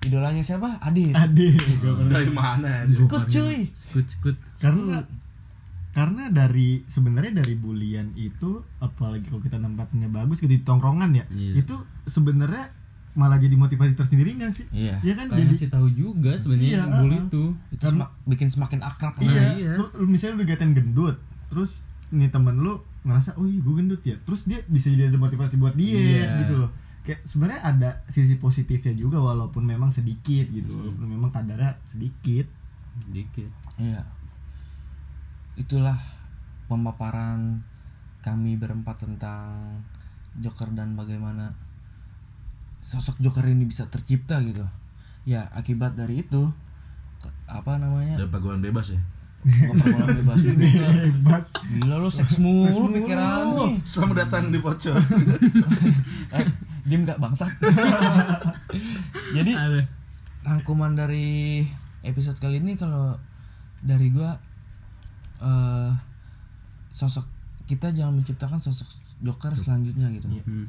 Idolanya 0.00 0.40
siapa? 0.40 0.80
Adit. 0.80 1.12
Pernah- 1.12 2.08
dari 2.08 2.32
mana? 2.32 2.84
Skut 2.88 3.28
cuy. 3.28 3.68
Skut. 3.72 4.04
Skut. 4.08 4.36
Karena 4.56 5.00
karena 5.90 6.28
dari 6.28 6.84
sebenarnya 6.84 7.32
dari 7.36 7.54
bulian 7.54 8.14
itu 8.14 8.50
apalagi 8.78 9.26
kalau 9.26 9.40
kita 9.40 9.56
nempatinnya 9.56 10.06
bagus 10.06 10.38
gitu 10.38 10.50
di 10.50 10.60
tongkrongan 10.60 11.10
ya 11.12 11.24
Iya. 11.28 11.60
itu 11.60 11.74
sebenarnya 12.04 12.70
malah 13.10 13.36
jadi 13.36 13.52
motivasi 13.52 13.94
tersendiri 13.94 14.32
nggak 14.32 14.52
sih? 14.52 14.66
Iya. 14.70 15.02
Iya 15.02 15.14
kan? 15.16 15.26
Kayak 15.26 15.34
jadi 15.36 15.50
ngasih 15.50 15.68
tahu 15.68 15.86
juga 15.90 16.30
sebenarnya 16.32 16.70
Iya, 16.70 16.82
bully 16.86 17.16
itu 17.20 17.42
itu 17.68 17.84
sema- 17.84 18.12
bikin 18.24 18.48
semakin 18.48 18.80
akrab. 18.80 19.14
Kan? 19.14 19.26
iya, 19.26 19.42
iya. 19.52 19.72
Lu, 19.74 19.84
lu 19.92 20.06
misalnya 20.06 20.34
lu 20.36 20.42
dikatain 20.42 20.72
gendut 20.72 21.18
terus 21.46 21.82
nih 22.08 22.26
temen 22.28 22.54
lu 22.56 22.78
ngerasa 23.02 23.34
oh 23.34 23.44
iya 23.44 23.58
gue 23.58 23.74
gendut 23.74 24.02
ya. 24.04 24.14
Terus 24.20 24.40
dia 24.44 24.62
bisa 24.64 24.86
jadi 24.88 25.06
ada 25.06 25.18
motivasi 25.18 25.54
buat 25.56 25.74
dia 25.74 25.98
Iya. 26.22 26.26
gitu 26.40 26.54
loh. 26.56 26.70
Kayak 27.00 27.20
sebenarnya 27.24 27.60
ada 27.64 27.90
sisi 28.06 28.36
positifnya 28.36 28.94
juga 28.94 29.18
walaupun 29.18 29.64
memang 29.64 29.90
sedikit 29.90 30.46
gitu 30.46 30.70
walaupun 30.70 31.06
memang 31.08 31.30
kadarnya 31.30 31.82
sedikit. 31.82 32.46
Dikit 33.06 33.50
Iya. 33.76 34.06
Itulah 35.56 35.98
pemaparan 36.70 37.64
kami 38.20 38.54
berempat 38.60 39.02
tentang 39.02 39.80
Joker 40.38 40.70
dan 40.76 40.94
bagaimana 40.94 41.56
sosok 42.80 43.18
Joker 43.18 43.44
ini 43.48 43.66
bisa 43.66 43.88
tercipta 43.90 44.38
gitu. 44.44 44.64
Ya, 45.26 45.48
akibat 45.52 45.96
dari 45.96 46.24
itu 46.24 46.48
apa 47.44 47.76
namanya? 47.76 48.16
ada 48.16 48.30
pagawai 48.32 48.56
bebas 48.56 48.96
ya 48.96 49.00
Pergaulan 49.40 50.20
bebas 50.20 50.38
juga. 50.44 50.68
bebas 51.08 51.44
Gila 51.64 51.96
lu 51.96 52.10
seks 52.12 52.36
mulu 52.36 52.92
pikiran 52.92 53.44
nih. 53.56 53.72
selamat 53.88 54.16
datang 54.28 54.52
di 54.52 54.60
pocong 54.60 54.96
Eh, 56.36 56.46
diem 56.84 57.08
gak 57.08 57.16
bangsat. 57.16 57.48
Jadi 59.36 59.52
rangkuman 60.44 60.92
dari 60.92 61.64
episode 62.04 62.36
kali 62.36 62.60
ini 62.60 62.76
kalau 62.76 63.16
dari 63.80 64.12
gua 64.12 64.36
eh 65.40 65.90
sosok 66.90 67.24
kita 67.64 67.90
jangan 67.90 68.18
menciptakan 68.18 68.58
sosok 68.58 68.88
Joker 69.20 69.52
selanjutnya 69.54 70.08
gitu. 70.10 70.26
Iya. 70.28 70.44
Hmm. 70.44 70.66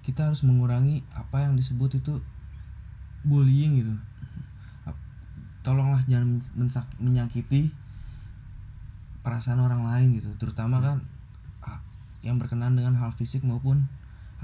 Kita 0.00 0.28
harus 0.28 0.40
mengurangi 0.42 1.04
apa 1.10 1.40
yang 1.40 1.54
disebut 1.54 1.96
itu 1.96 2.20
bullying 3.22 3.80
gitu. 3.80 3.94
Tolonglah 5.64 6.04
jangan 6.04 6.44
mensak- 6.52 6.92
menyakiti 7.00 7.72
perasaan 9.24 9.56
orang 9.58 9.88
lain 9.88 10.20
gitu, 10.20 10.28
terutama 10.36 10.84
kan 10.84 11.00
ah, 11.60 11.80
yang 12.20 12.36
berkenaan 12.36 12.76
dengan 12.76 12.92
hal 13.00 13.08
fisik 13.08 13.40
maupun 13.40 13.88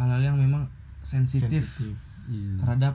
hal-hal 0.01 0.33
yang 0.33 0.37
memang 0.40 0.73
sensitif 1.05 1.77
Iya. 2.25 2.57
terhadap 2.57 2.94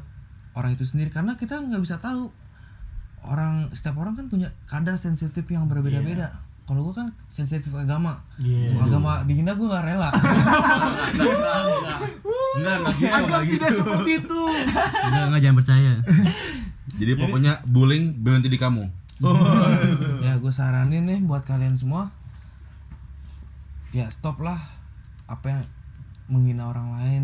orang 0.55 0.73
itu 0.73 0.87
sendiri 0.87 1.11
karena 1.11 1.35
kita 1.35 1.59
nggak 1.59 1.83
bisa 1.83 2.01
tahu 2.01 2.31
orang 3.21 3.69
setiap 3.75 3.99
orang 3.99 4.15
kan 4.15 4.25
punya 4.25 4.49
kadar 4.65 4.95
sensitif 4.95 5.45
yang 5.45 5.67
berbeda-beda 5.67 6.33
kalau 6.65 6.81
gua 6.81 7.05
kan 7.05 7.07
sensitif 7.29 7.69
agama. 7.77 8.17
Iya. 8.41 8.73
agama 8.81 9.21
dihina 9.29 9.53
gua 9.53 9.77
nggak 9.77 9.85
rela. 9.85 10.09
Enggak 12.55 12.75
enggak 13.21 13.41
gitu 13.45 13.65
gitu. 13.65 13.77
seperti 13.81 14.11
itu. 14.23 14.41
Enggak, 15.05 15.25
enggak 15.29 15.41
jangan 15.41 15.57
percaya. 15.61 15.93
jadi 16.95 17.11
pokoknya 17.19 17.53
bullying 17.67 18.17
berhenti 18.19 18.49
di 18.49 18.57
kamu. 18.59 18.87
Ya 20.23 20.35
gue 20.35 20.51
saranin 20.51 21.07
nih 21.07 21.19
buat 21.23 21.43
kalian 21.47 21.75
semua. 21.79 22.11
Ya 23.95 24.11
stop 24.11 24.43
lah 24.43 24.59
apa 25.25 25.45
yang 25.55 25.61
menghina 26.27 26.67
orang 26.67 26.89
lain 26.99 27.23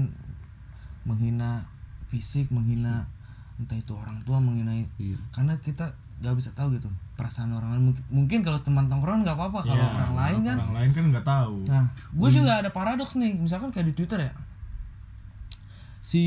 menghina 1.04 1.66
fisik 2.08 2.48
menghina 2.54 3.10
entah 3.58 3.78
itu 3.78 3.94
orang 3.98 4.22
tua 4.26 4.38
menghina 4.38 4.74
Iya. 5.02 5.18
karena 5.34 5.58
kita 5.58 5.94
nggak 6.22 6.36
bisa 6.38 6.54
tahu 6.54 6.78
gitu 6.78 6.90
perasaan 7.22 7.54
orang 7.54 7.78
lain 7.78 7.84
mungkin, 7.94 8.04
mungkin 8.10 8.40
kalau 8.42 8.58
teman 8.66 8.90
tongkrongan 8.90 9.22
nggak 9.22 9.38
apa-apa 9.38 9.62
kalau 9.62 9.78
Iya, 9.78 9.94
orang 9.94 10.14
lain 10.18 10.40
kan 10.42 10.58
orang 10.58 10.76
lain 10.82 10.90
kan 10.90 11.04
nggak 11.14 11.26
tahu 11.30 11.54
Nah, 11.70 11.86
gue 11.94 12.30
juga 12.34 12.52
ada 12.66 12.70
paradoks 12.74 13.14
nih, 13.14 13.38
misalkan 13.38 13.70
kayak 13.70 13.94
di 13.94 13.96
Twitter 13.96 14.18
ya. 14.26 14.34
Si 16.02 16.24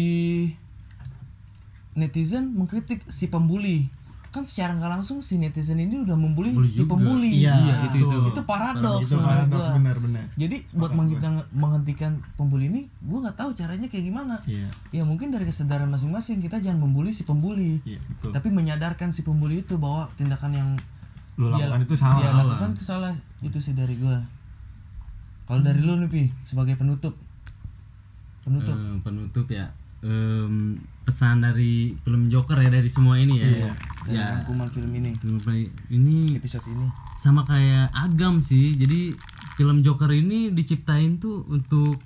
netizen 1.99 2.55
mengkritik 2.55 3.03
si 3.11 3.27
pembuli. 3.27 3.91
Kan 4.35 4.43
secara 4.43 4.75
nggak 4.75 4.91
langsung 4.99 5.23
si 5.23 5.39
netizen 5.39 5.79
ini 5.79 6.03
udah 6.03 6.19
membuli 6.19 6.51
Bully 6.51 6.67
si 6.67 6.83
juga. 6.83 6.99
pembuli. 6.99 7.31
Iya, 7.39 7.55
Iya, 7.55 7.75
itu 7.87 8.03
itu. 8.03 8.19
Itu 8.35 8.43
paradoks 8.43 9.07
itu 9.07 9.15
paradoks 9.15 9.63
gua. 9.63 9.79
benar-benar 9.79 10.27
Jadi 10.35 10.57
buat 10.75 10.91
menghentikan, 10.91 11.33
menghentikan 11.55 12.13
pembuli 12.35 12.67
ini, 12.67 12.91
gue 12.91 13.19
nggak 13.23 13.39
tahu 13.39 13.55
caranya 13.55 13.87
kayak 13.87 14.11
gimana. 14.11 14.43
iya 14.51 14.67
Ya 14.91 15.07
mungkin 15.07 15.31
dari 15.31 15.47
kesadaran 15.47 15.87
masing-masing 15.87 16.43
kita 16.43 16.59
jangan 16.59 16.83
membuli 16.83 17.15
si 17.15 17.23
pembuli, 17.23 17.79
iya 17.87 18.03
betul 18.03 18.35
tapi 18.35 18.51
menyadarkan 18.51 19.15
si 19.15 19.23
pembuli 19.23 19.63
itu 19.63 19.79
bahwa 19.79 20.11
tindakan 20.19 20.51
yang 20.51 20.69
lu 21.39 21.55
dia, 21.55 21.71
lakukan 21.71 21.87
itu 21.87 21.95
salah 21.95 22.19
dia 22.19 22.31
lakukan 22.35 22.71
itu 22.75 22.83
salah. 22.83 23.15
Itu 23.39 23.59
sih 23.63 23.79
dari 23.79 23.95
gue. 23.95 24.19
Kalau 25.47 25.61
dari 25.63 25.79
lu 25.79 25.95
nih 26.03 26.11
Pi, 26.11 26.23
sebagai 26.43 26.75
penutup, 26.75 27.15
penutup. 28.43 28.75
Eh, 28.75 28.99
penutup 28.99 29.47
ya. 29.47 29.71
Em, 30.05 30.77
pesan 31.01 31.41
dari 31.41 31.97
film 31.97 32.29
Joker 32.29 32.61
ya 32.61 32.69
dari 32.69 32.89
semua 32.89 33.17
ini 33.17 33.41
ya. 33.41 33.49
Iya, 33.49 33.73
Ya. 34.05 34.27
rangkuman 34.37 34.69
film 34.69 34.93
ini, 34.93 35.17
Film 35.17 35.41
Ini 35.89 36.37
episode 36.37 36.69
ini. 36.69 36.93
sama 37.17 37.41
kayak 37.43 37.89
Agam 37.91 38.45
sih. 38.45 38.77
Jadi 38.77 39.17
film 39.57 39.81
Joker 39.81 40.13
ini 40.13 40.53
diciptain 40.53 41.17
tuh 41.17 41.49
untuk 41.49 41.97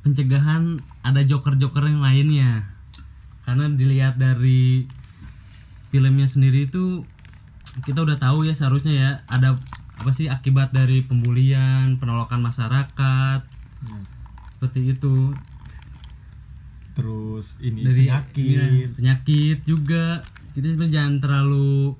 pencegahan 0.00 0.78
ada 1.02 1.18
Joker-Joker 1.20 1.82
yang 1.84 1.98
lainnya. 1.98 2.62
Karena 3.42 3.66
dilihat 3.66 4.22
dari 4.22 4.86
filmnya 5.90 6.30
sendiri 6.30 6.70
itu 6.70 7.02
kita 7.82 8.06
udah 8.06 8.22
tahu 8.22 8.46
ya 8.46 8.54
seharusnya 8.54 8.94
ya 8.94 9.10
ada 9.26 9.58
apa 9.98 10.10
sih 10.10 10.30
akibat 10.30 10.70
dari 10.70 11.02
pembulian, 11.02 11.98
penolakan 11.98 12.38
masyarakat. 12.40 13.40
Seperti 14.54 14.94
itu. 14.94 15.34
Terus 16.92 17.56
ini 17.58 17.80
Dari 17.80 18.06
penyakit 18.06 18.44
iya, 18.44 18.88
penyakit 18.88 19.58
juga. 19.62 20.20
Jadi 20.52 20.66
sebenarnya 20.68 20.94
jangan 20.96 21.14
terlalu 21.18 21.96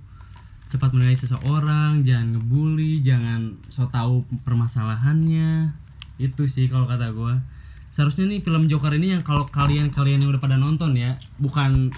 cepat 0.68 0.90
menilai 0.92 1.12
seseorang, 1.14 2.00
jangan 2.00 2.36
ngebully, 2.36 3.00
jangan 3.00 3.56
so 3.68 3.84
tahu 3.86 4.24
permasalahannya. 4.42 5.72
Itu 6.16 6.44
sih 6.46 6.66
kalau 6.66 6.84
kata 6.84 7.12
gua. 7.12 7.40
seharusnya 7.88 8.24
nih 8.24 8.40
film 8.40 8.72
Joker 8.72 8.88
ini 8.92 9.12
yang 9.12 9.20
kalau 9.20 9.44
kalian-kalian 9.44 10.24
yang 10.24 10.32
udah 10.32 10.40
pada 10.40 10.56
nonton 10.56 10.96
ya 10.96 11.12
bukan 11.36 11.92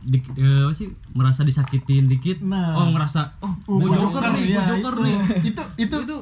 di, 0.00 0.16
eh, 0.32 0.64
apa 0.64 0.72
sih 0.72 0.88
merasa 1.12 1.44
disakitin 1.44 2.08
dikit 2.08 2.40
Nah. 2.40 2.72
oh 2.72 2.88
ngerasa 2.88 3.36
oh 3.44 3.52
Oh, 3.68 3.76
gue 3.76 3.92
Joker 3.92 4.32
nih 4.32 4.42
gue 4.42 4.56
iya, 4.56 4.64
Joker 4.64 4.94
itu. 4.96 5.04
nih 5.04 5.16
itu 5.44 5.62
itu 5.76 5.96
itu 6.08 6.16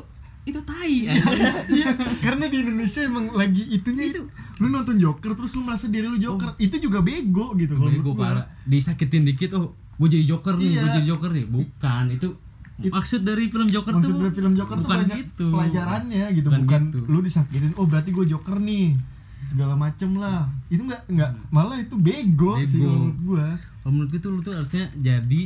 itu 0.45 0.61
tai 0.61 1.09
iya. 1.73 1.89
Karena 2.21 2.45
di 2.47 2.61
Indonesia 2.61 3.01
emang 3.01 3.33
lagi 3.33 3.65
itunya 3.67 4.09
itu 4.09 4.29
lu 4.57 4.69
nonton 4.69 4.97
Joker 4.97 5.33
terus 5.33 5.53
lu 5.53 5.63
merasa 5.63 5.87
diri 5.87 6.05
lu 6.05 6.17
Joker 6.17 6.53
itu 6.59 6.77
juga 6.79 7.01
bego 7.01 7.53
gitu 7.55 7.75
kalau 7.75 7.91
Bego 7.91 8.13
parah. 8.13 8.45
Disakitin 8.63 9.25
dikit 9.25 9.51
oh 9.55 9.73
gue 9.95 10.09
jadi 10.11 10.25
Joker 10.27 10.55
nih 10.55 10.69
gue 10.69 10.79
Iya. 10.79 10.95
jadi 10.95 11.07
Joker 11.09 11.31
nih. 11.31 11.47
Bukan 11.47 12.05
itu 12.11 12.29
maksud 12.77 13.21
dari 13.23 13.47
film 13.47 13.67
Joker 13.67 13.95
maksud 13.95 14.11
tuh 14.11 14.21
dari 14.21 14.35
film 14.35 14.53
Joker 14.53 14.75
tuh 14.75 14.83
bukan 14.83 14.99
banyak 15.01 15.17
gitu. 15.23 15.47
pelajarannya 15.49 16.25
gitu 16.33 16.49
Bukan 16.49 16.61
bukan, 16.61 16.83
gitu. 16.89 16.99
lu 17.07 17.19
disakitin 17.21 17.71
oh 17.75 17.87
berarti 17.87 18.11
gue 18.11 18.27
Joker 18.27 18.59
nih 18.59 18.99
segala 19.45 19.75
macem 19.75 20.11
lah. 20.15 20.45
Itu 20.67 20.83
nggak 20.83 21.03
nggak 21.07 21.31
malah 21.49 21.79
itu 21.79 21.95
bego, 21.95 22.59
sih 22.61 22.79
Bego. 22.79 22.91
kalau 22.91 23.01
menurut 23.01 23.57
kalau 23.79 23.93
menurut 23.93 24.09
gue 24.11 24.21
tuh 24.21 24.31
lu 24.31 24.41
tuh 24.41 24.53
harusnya 24.53 24.85
jadi 24.95 25.43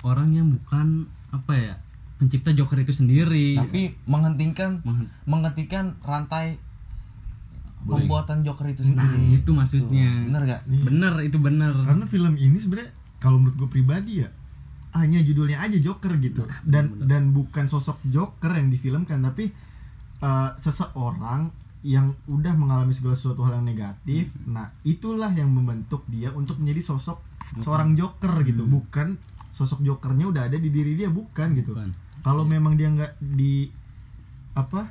orang 0.00 0.28
yang 0.32 0.48
bukan 0.50 1.04
apa 1.28 1.52
ya 1.52 1.74
pencipta 2.16 2.50
Joker 2.50 2.80
itu 2.80 2.92
sendiri. 2.92 3.54
Tapi 3.54 3.92
menghentikan 4.04 4.80
Menghen- 4.82 5.10
menghentikan 5.24 6.00
rantai 6.00 6.56
Bullying. 7.80 8.08
pembuatan 8.08 8.42
Joker 8.42 8.66
itu 8.66 8.82
nah 8.90 9.06
sendiri. 9.06 9.38
itu 9.38 9.50
maksudnya. 9.52 10.10
Bener 10.26 10.42
gak 10.44 10.60
bener 10.66 11.14
itu 11.22 11.38
bener. 11.38 11.74
Karena 11.76 12.04
film 12.04 12.34
ini 12.34 12.58
sebenarnya 12.58 12.90
kalau 13.16 13.38
menurut 13.38 13.56
gue 13.56 13.70
pribadi 13.70 14.24
ya 14.24 14.28
hanya 14.96 15.20
judulnya 15.20 15.60
aja 15.60 15.76
Joker 15.76 16.16
gitu. 16.18 16.48
Dan 16.64 17.04
dan 17.04 17.30
bukan 17.30 17.68
sosok 17.68 18.00
Joker 18.08 18.56
yang 18.56 18.72
difilmkan 18.72 19.20
tapi 19.20 19.52
uh, 20.18 20.56
seseorang 20.56 21.52
yang 21.86 22.18
udah 22.26 22.56
mengalami 22.58 22.90
segala 22.90 23.14
sesuatu 23.14 23.46
hal 23.46 23.60
yang 23.62 23.68
negatif. 23.68 24.32
Nah 24.48 24.66
itulah 24.82 25.30
yang 25.30 25.52
membentuk 25.52 26.02
dia 26.08 26.32
untuk 26.32 26.58
menjadi 26.58 26.90
sosok 26.90 27.22
seorang 27.60 27.94
Joker 27.94 28.42
gitu. 28.42 28.66
Bukan 28.66 29.14
sosok 29.54 29.80
Jokernya 29.80 30.26
udah 30.26 30.42
ada 30.50 30.58
di 30.58 30.68
diri 30.68 30.98
dia 30.98 31.06
bukan 31.06 31.54
gitu 31.54 31.76
Kalau 32.26 32.42
memang 32.42 32.74
dia 32.74 32.90
nggak 32.90 33.12
di 33.22 33.70
apa 34.52 34.90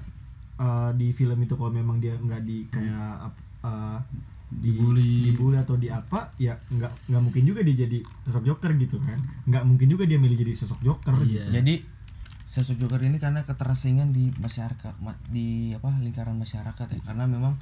uh, 0.56 0.92
di 0.92 1.12
film 1.12 1.36
itu 1.38 1.54
kalau 1.54 1.68
memang 1.70 2.00
dia 2.00 2.16
nggak 2.16 2.42
di 2.42 2.64
kayak 2.66 2.96
ap- 3.26 3.44
uh, 3.62 4.00
di 4.48 4.72
Dibully. 4.72 5.26
dibully 5.26 5.58
atau 5.58 5.76
di 5.76 5.90
apa 5.90 6.32
ya 6.38 6.56
nggak 6.70 7.12
nggak 7.12 7.22
mungkin 7.22 7.44
juga 7.44 7.60
dia 7.60 7.76
jadi 7.78 7.98
sosok 8.24 8.46
Joker 8.46 8.72
gitu 8.78 9.02
kan 9.02 9.20
nggak 9.44 9.64
mungkin 9.64 9.88
juga 9.90 10.06
dia 10.06 10.16
milih 10.16 10.38
jadi 10.38 10.54
sosok 10.56 10.80
Joker 10.80 11.18
Iya. 11.20 11.44
gitu. 11.44 11.52
jadi 11.52 11.74
sosok 12.46 12.78
Joker 12.78 13.02
ini 13.04 13.18
karena 13.18 13.42
keterasingan 13.42 14.10
di 14.10 14.32
masyarakat 14.34 14.96
ma- 14.98 15.20
di 15.28 15.74
apa 15.74 15.92
lingkaran 15.98 16.38
masyarakat 16.38 16.88
ya 16.88 17.02
karena 17.04 17.26
memang 17.26 17.58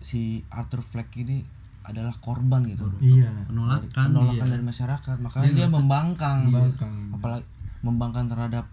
si 0.00 0.22
Arthur 0.48 0.82
Fleck 0.82 1.08
ini 1.16 1.42
adalah 1.82 2.12
korban 2.16 2.66
gitu 2.66 2.90
iya 2.98 3.30
dari 3.30 3.46
penolakan 3.46 4.06
penolakan 4.10 4.42
dia. 4.42 4.52
dari 4.52 4.64
masyarakat 4.64 5.16
makanya 5.18 5.46
Dia 5.46 5.56
dia, 5.56 5.68
membangkang 5.70 6.38
Membangkang. 6.44 6.94
apalagi 7.14 7.46
membangkang 7.86 8.26
terhadap 8.26 8.66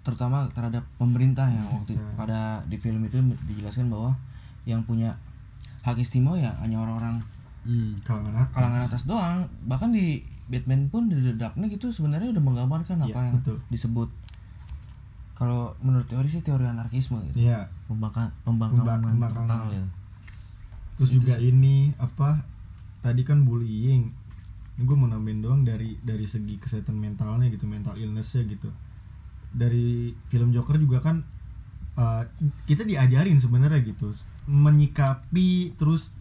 terutama 0.00 0.46
terhadap 0.48 0.86
pemerintah 0.94 1.44
yang 1.44 1.66
waktu 1.68 1.98
pada 2.14 2.62
di 2.64 2.76
film 2.76 3.02
itu 3.02 3.18
dijelaskan 3.44 3.90
bahwa 3.90 4.14
yang 4.62 4.78
punya 4.80 5.18
hak 5.82 5.98
istimewa 5.98 6.34
ya 6.36 6.54
hanya 6.60 6.78
orang-orang 6.78 7.18
Hmm. 7.62 7.98
kalangan 8.00 8.30
atas. 8.36 8.54
kalangan 8.54 8.82
atas 8.84 9.02
doang. 9.04 9.38
Bahkan 9.64 9.90
di 9.90 10.22
Batman 10.46 10.86
pun 10.86 11.10
di 11.10 11.18
The 11.18 11.34
Dark 11.34 11.54
Knight 11.56 11.74
itu 11.74 11.90
sebenarnya 11.90 12.30
udah 12.30 12.38
menggambarkan 12.40 13.02
apa 13.02 13.10
Iya, 13.10 13.26
yang 13.26 13.34
betul. 13.36 13.58
disebut. 13.66 14.06
Kalau 15.34 15.74
menurut 15.80 16.06
teori 16.06 16.24
sih 16.26 16.40
teori 16.40 16.62
anarkisme 16.62 17.18
gitu. 17.26 17.42
Iya. 17.42 17.66
Membangkang 17.86 18.30
pembangkangan 18.40 18.86
Pembang- 19.02 19.02
pembangkangan. 19.04 19.48
total 19.50 19.74
ya. 19.74 19.84
Terus 20.96 21.10
juga 21.12 21.34
ini 21.36 21.90
apa 21.96 22.40
tadi 23.02 23.20
kan 23.20 23.42
bullying 23.42 24.14
ini 24.76 24.84
gue 24.84 24.96
mau 24.96 25.08
nambahin 25.08 25.40
doang 25.40 25.64
dari 25.64 25.96
dari 26.04 26.28
segi 26.28 26.60
kesehatan 26.60 27.00
mentalnya 27.00 27.48
gitu 27.48 27.64
mental 27.64 27.96
illnessnya 27.96 28.44
gitu. 28.44 28.68
Dari 29.56 30.12
film 30.28 30.52
Joker 30.52 30.76
juga 30.76 31.00
kan 31.00 31.24
uh, 31.96 32.22
kita 32.68 32.84
diajarin 32.84 33.40
sebenarnya 33.40 33.80
gitu. 33.80 34.12
Menyikapi 34.46 35.74
terus 35.80 36.12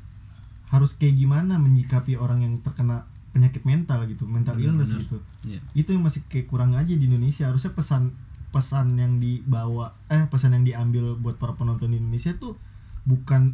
harus 0.71 0.95
kayak 0.95 1.19
gimana 1.19 1.59
menyikapi 1.59 2.15
orang 2.15 2.41
yang 2.47 2.53
terkena 2.63 3.05
penyakit 3.35 3.67
mental 3.67 4.07
gitu 4.07 4.23
mental 4.23 4.55
illness 4.55 4.95
Bener-bener. 4.95 5.03
gitu. 5.03 5.17
Iya. 5.45 5.59
itu 5.75 5.89
yang 5.91 6.03
masih 6.07 6.23
kayak 6.31 6.47
kurang 6.47 6.71
aja 6.79 6.95
di 6.95 7.05
Indonesia. 7.05 7.51
Harusnya 7.51 7.75
pesan 7.75 8.15
pesan 8.55 8.95
yang 8.95 9.19
dibawa 9.19 9.91
eh 10.07 10.23
pesan 10.31 10.55
yang 10.55 10.63
diambil 10.63 11.19
buat 11.19 11.35
para 11.35 11.51
penonton 11.59 11.91
di 11.91 11.99
Indonesia 11.99 12.31
tuh 12.39 12.55
bukan 13.03 13.51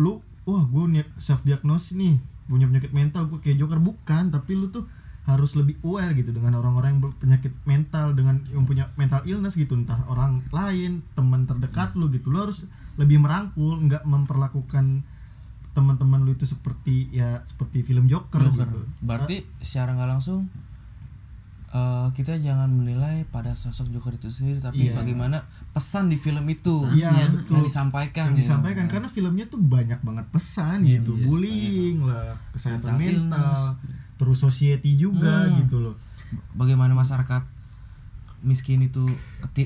lu 0.00 0.24
wah 0.48 0.64
gue 0.64 1.04
self 1.20 1.44
diagnosis 1.44 1.92
nih 1.92 2.16
punya 2.50 2.66
penyakit 2.66 2.90
mental 2.90 3.30
gue 3.30 3.38
kayak 3.38 3.62
Joker. 3.62 3.78
Bukan 3.78 4.34
tapi 4.34 4.58
lu 4.58 4.68
tuh 4.74 4.84
harus 5.30 5.54
lebih 5.54 5.78
aware 5.86 6.10
gitu 6.18 6.34
dengan 6.34 6.58
orang-orang 6.58 6.98
yang 6.98 7.02
berpenyakit 7.06 7.54
mental 7.62 8.18
dengan 8.18 8.42
yang 8.50 8.66
punya 8.66 8.90
mental 8.98 9.22
illness 9.22 9.54
gitu. 9.54 9.78
Entah 9.78 10.02
orang 10.10 10.42
lain 10.50 11.06
teman 11.14 11.46
terdekat 11.46 11.94
lu 11.94 12.10
gitu. 12.10 12.28
Lu 12.28 12.50
harus 12.50 12.66
lebih 12.98 13.22
merangkul 13.22 13.78
nggak 13.86 14.02
memperlakukan 14.02 15.06
teman-teman 15.70 16.26
lu 16.26 16.34
itu 16.34 16.50
seperti 16.50 17.14
ya 17.14 17.46
seperti 17.46 17.86
film 17.86 18.10
Joker, 18.10 18.42
Joker. 18.42 18.66
gitu. 18.66 18.80
Berarti 18.98 19.46
secara 19.62 19.94
nggak 19.94 20.10
langsung 20.18 20.50
eh, 21.70 22.08
kita 22.12 22.34
jangan 22.36 22.66
menilai 22.66 23.22
pada 23.26 23.54
sosok 23.54 23.88
Joker 23.88 24.10
itu 24.12 24.26
sendiri 24.26 24.58
tapi 24.58 24.88
Iya. 24.88 24.98
bagaimana 24.98 25.42
pesan 25.70 26.06
di 26.06 26.16
film 26.16 26.42
itu 26.44 26.82
Iya, 26.90 27.14
yang 27.16 27.30
betul. 27.36 27.62
disampaikan 27.62 28.24
yang 28.26 28.34
gitu. 28.34 28.50
disampaikan 28.50 28.84
karena 28.86 29.06
filmnya 29.06 29.46
tuh 29.46 29.60
banyak 29.60 30.00
banget 30.00 30.26
pesan 30.28 30.82
Iya, 30.82 30.98
gitu 30.98 31.12
iya, 31.14 31.24
bullying 31.24 31.98
lah 32.02 32.34
kesehatan 32.50 32.90
Mental 32.90 32.98
mental, 32.98 33.38
illness. 33.38 33.62
terus 34.16 34.38
society 34.38 34.90
juga 34.94 35.46
Hmm. 35.46 35.62
gitu 35.62 35.76
loh 35.80 35.94
bagaimana 36.52 36.90
masyarakat 36.92 37.42
miskin 38.40 38.80
itu 38.80 39.04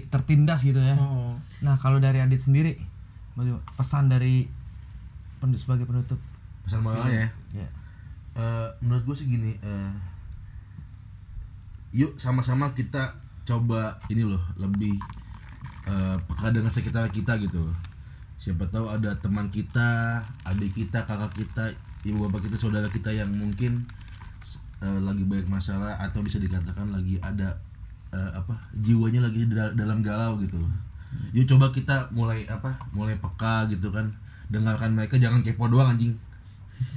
tertindas 0.04 0.60
gitu 0.60 0.76
ya 0.76 0.96
oh. 0.96 1.32
nah 1.60 1.76
kalau 1.76 1.98
dari 1.98 2.18
Adit 2.18 2.42
sendiri 2.42 2.74
bagaimana 3.32 3.62
pesan 3.74 4.06
dari 4.06 4.44
sebagai 5.54 5.84
penutup 5.84 6.16
pesan 6.62 6.80
moralnya 6.80 7.28
ya 7.52 7.64
ya 7.64 7.68
Eh, 8.34 8.68
menurut 8.80 9.06
gue 9.06 9.14
sih 9.14 9.30
gini 9.30 9.54
eh, 9.56 9.90
yuk 11.94 12.18
sama-sama 12.18 12.74
kita 12.74 13.14
coba 13.46 13.94
ini 14.10 14.26
loh 14.26 14.42
lebih 14.58 14.98
eh, 15.86 16.16
peka 16.26 16.50
dengan 16.50 16.72
sekitar 16.74 17.06
kita 17.14 17.38
gitu 17.38 17.62
loh. 17.62 17.76
Siapa 18.42 18.66
tahu 18.68 18.90
ada 18.90 19.14
teman 19.22 19.46
kita 19.48 20.18
adik 20.42 20.74
kita 20.74 21.06
kakak 21.06 21.32
kita 21.38 21.70
ibu 22.02 22.26
bapak 22.26 22.50
kita 22.50 22.58
saudara 22.58 22.90
kita 22.90 23.14
yang 23.14 23.30
mungkin 23.30 23.86
eh, 24.82 25.00
lagi 25.06 25.22
banyak 25.22 25.46
masalah 25.46 25.94
atau 26.02 26.18
bisa 26.26 26.42
dikatakan 26.42 26.90
lagi 26.90 27.22
ada 27.22 27.54
eh, 28.10 28.30
apa 28.34 28.58
jiwanya 28.74 29.30
lagi 29.30 29.46
da- 29.46 29.72
dalam 29.78 30.02
galau 30.02 30.42
gitu 30.42 30.58
loh. 30.58 30.74
Yuk 31.30 31.46
coba 31.46 31.70
kita 31.70 32.10
mulai 32.10 32.42
apa 32.50 32.74
mulai 32.90 33.14
peka 33.22 33.70
gitu 33.70 33.94
kan. 33.94 34.10
Dengarkan 34.50 34.98
mereka 34.98 35.14
jangan 35.14 35.46
kepo 35.46 35.70
doang 35.70 35.94
anjing 35.94 36.18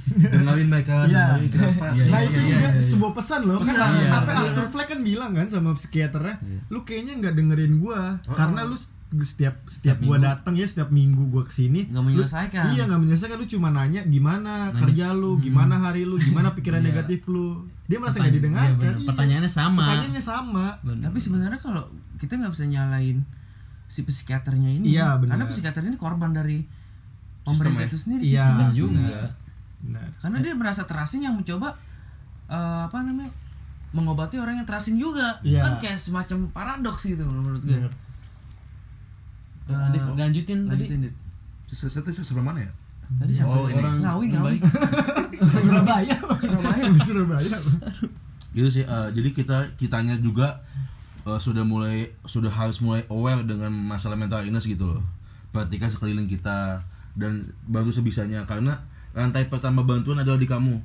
dengerin 0.32 0.68
mereka 0.68 1.04
Iya. 1.04 1.24
dengerin 1.30 1.50
kenapa. 1.50 1.84
Iya, 1.90 2.04
nah 2.06 2.18
iya, 2.18 2.26
itu 2.26 2.38
iya, 2.38 2.48
juga 2.48 2.66
iya, 2.66 2.70
iya. 2.74 2.88
sebuah 2.88 3.12
pesan 3.12 3.40
loh 3.44 3.58
Pesan, 3.60 3.76
kan? 3.76 3.90
Iya. 3.94 4.10
apa 4.10 4.30
Iya. 4.30 4.40
Arthur 4.42 4.66
Fleck 4.68 4.88
kan 4.88 5.00
bilang 5.02 5.30
kan 5.32 5.46
sama 5.46 5.70
psikiaternya 5.72 6.34
lu 6.66 6.78
kayaknya 6.82 7.12
nggak 7.18 7.34
dengerin 7.34 7.74
gua 7.76 8.00
karena 8.26 8.60
lu 8.62 8.74
s- 8.74 8.88
setiap 9.10 9.56
setiap 9.64 9.98
gua 10.00 10.16
datang 10.18 10.52
ya 10.52 10.64
setiap 10.64 10.88
minggu 10.90 11.28
gua 11.28 11.40
ke 11.42 11.52
sini 11.54 11.86
Nggak 11.86 11.96
lu- 11.96 12.06
menyelesaikan. 12.06 12.64
iya 12.72 12.82
nggak 12.84 13.00
menyelesaikan. 13.02 13.36
Lu 13.36 13.46
cuma 13.46 13.68
nanya 13.70 14.00
gimana 14.02 14.52
kerja 14.74 15.06
lu? 15.12 15.36
Gimana 15.38 15.74
hari 15.78 16.02
lu? 16.02 16.16
Gimana 16.16 16.52
pikiran 16.52 16.80
Iya. 16.82 16.88
negatif 16.90 17.24
lu? 17.26 17.64
Dia 17.84 17.96
merasa 17.96 18.16
nggak 18.18 18.34
didengarkan 18.34 18.68
iya, 18.70 18.80
bener. 18.96 19.06
Pertanyaannya 19.06 19.48
sama. 19.50 19.80
pertanyaannya 19.82 20.20
sama. 20.22 20.66
Bener. 20.82 21.02
tapi 21.02 21.18
sebenarnya 21.18 21.56
kalau 21.56 21.84
kita 22.16 22.32
nggak 22.34 22.50
bisa 22.50 22.64
nyalain 22.64 23.18
si 23.86 24.02
psikiaternya 24.02 24.68
ini 24.74 24.92
Iya, 24.92 25.16
karena 25.18 25.44
psikiater 25.46 25.80
ini 25.82 25.96
korban 25.96 26.28
dari 26.30 26.60
pemerintah 27.40 27.86
itu 27.86 27.96
sendiri 27.98 28.22
Iya, 28.22 28.44
sistem 28.44 28.68
juga 28.74 29.32
Benar. 29.78 30.10
karena 30.18 30.38
dia 30.38 30.52
merasa 30.52 30.82
terasing 30.82 31.22
yang 31.22 31.34
mencoba 31.34 31.70
eh, 32.46 32.80
apa 32.84 32.98
namanya 33.00 33.30
mengobati 33.88 34.36
orang 34.36 34.58
yang 34.58 34.66
terasing 34.66 34.96
juga 34.96 35.38
Iya. 35.40 35.64
kan 35.64 35.72
kayak 35.78 35.96
semacam 35.96 36.44
paradoks 36.50 37.06
gitu 37.06 37.24
menurut 37.24 37.62
gue. 37.62 37.78
Eh, 39.68 39.74
Adit, 39.74 40.00
lanjutin 40.02 40.64
tadi 40.64 40.84
lanjutin 40.84 40.98
Dit. 41.04 41.14
Saya 41.68 41.92
saya 41.92 42.24
sebelah 42.24 42.46
mana 42.46 42.60
ya? 42.60 42.72
tadi 43.08 43.32
sampai 43.32 43.54
Oh, 43.54 43.64
ini. 43.66 43.78
orang 43.78 43.96
ngawi 43.98 44.26
ngawi. 44.30 44.56
Surabaya 45.64 46.16
Surabaya 46.36 46.84
Surabaya 47.06 47.58
Gitu 48.50 48.68
sih. 48.70 48.84
eh, 48.84 49.08
jadi 49.12 49.28
kita 49.30 49.56
kitanya 49.76 50.16
juga 50.18 50.60
eh, 51.22 51.38
sudah 51.38 51.62
mulai 51.62 52.08
sudah 52.24 52.48
harus 52.48 52.80
mulai 52.80 53.04
aware 53.06 53.40
dengan 53.42 53.70
masalah 53.70 54.16
mental 54.16 54.42
illness 54.42 54.64
gitu 54.64 54.84
loh. 54.90 55.02
Perhatikan 55.48 55.88
sekeliling 55.88 56.26
kita 56.26 56.80
dan 57.14 57.40
bantu 57.64 57.88
sebisanya 57.90 58.44
karena 58.44 58.76
rantai 59.18 59.50
pertama 59.50 59.82
bantuan 59.82 60.22
adalah 60.22 60.38
di 60.38 60.46
kamu. 60.46 60.78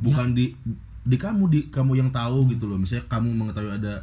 Bukan 0.00 0.32
di 0.32 0.56
di 1.04 1.16
kamu 1.20 1.42
di 1.52 1.60
kamu 1.68 2.00
yang 2.00 2.08
tahu 2.08 2.48
gitu 2.48 2.64
loh. 2.64 2.80
Misalnya 2.80 3.04
kamu 3.12 3.28
mengetahui 3.36 3.76
ada 3.76 4.00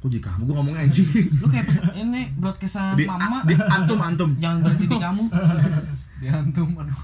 kok 0.00 0.08
jadi 0.08 0.24
kamu? 0.24 0.40
Gue 0.48 0.54
ngomongnya 0.56 0.80
anjing 0.88 1.06
Lu 1.38 1.46
kayak 1.46 1.68
pesen, 1.68 1.86
ini 1.94 2.32
broadcastan 2.34 2.96
di, 2.96 3.04
mama. 3.04 3.44
di 3.44 3.54
antum 3.54 4.00
antum. 4.00 4.30
Jangan 4.40 4.58
berhenti 4.64 4.86
di 4.88 4.96
kamu. 4.98 5.24
diantum 6.22 6.68
aduh. 6.80 7.00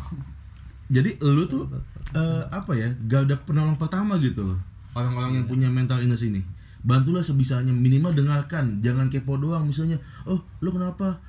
Jadi 0.88 1.10
lu 1.20 1.44
tuh 1.44 1.68
eh, 2.16 2.42
apa 2.48 2.72
ya 2.72 2.88
gak 3.04 3.28
ada 3.28 3.36
penolong 3.36 3.76
pertama 3.76 4.16
gitu 4.18 4.48
loh. 4.48 4.58
Orang-orang 4.96 5.44
yang 5.44 5.46
punya 5.46 5.68
mental 5.68 6.00
illness 6.00 6.24
ini. 6.24 6.40
Bantulah 6.82 7.20
sebisanya 7.20 7.70
minimal 7.70 8.16
dengarkan. 8.16 8.80
Jangan 8.80 9.12
kepo 9.12 9.36
doang. 9.36 9.68
Misalnya 9.68 10.00
oh 10.24 10.40
lu 10.64 10.72
kenapa? 10.72 11.20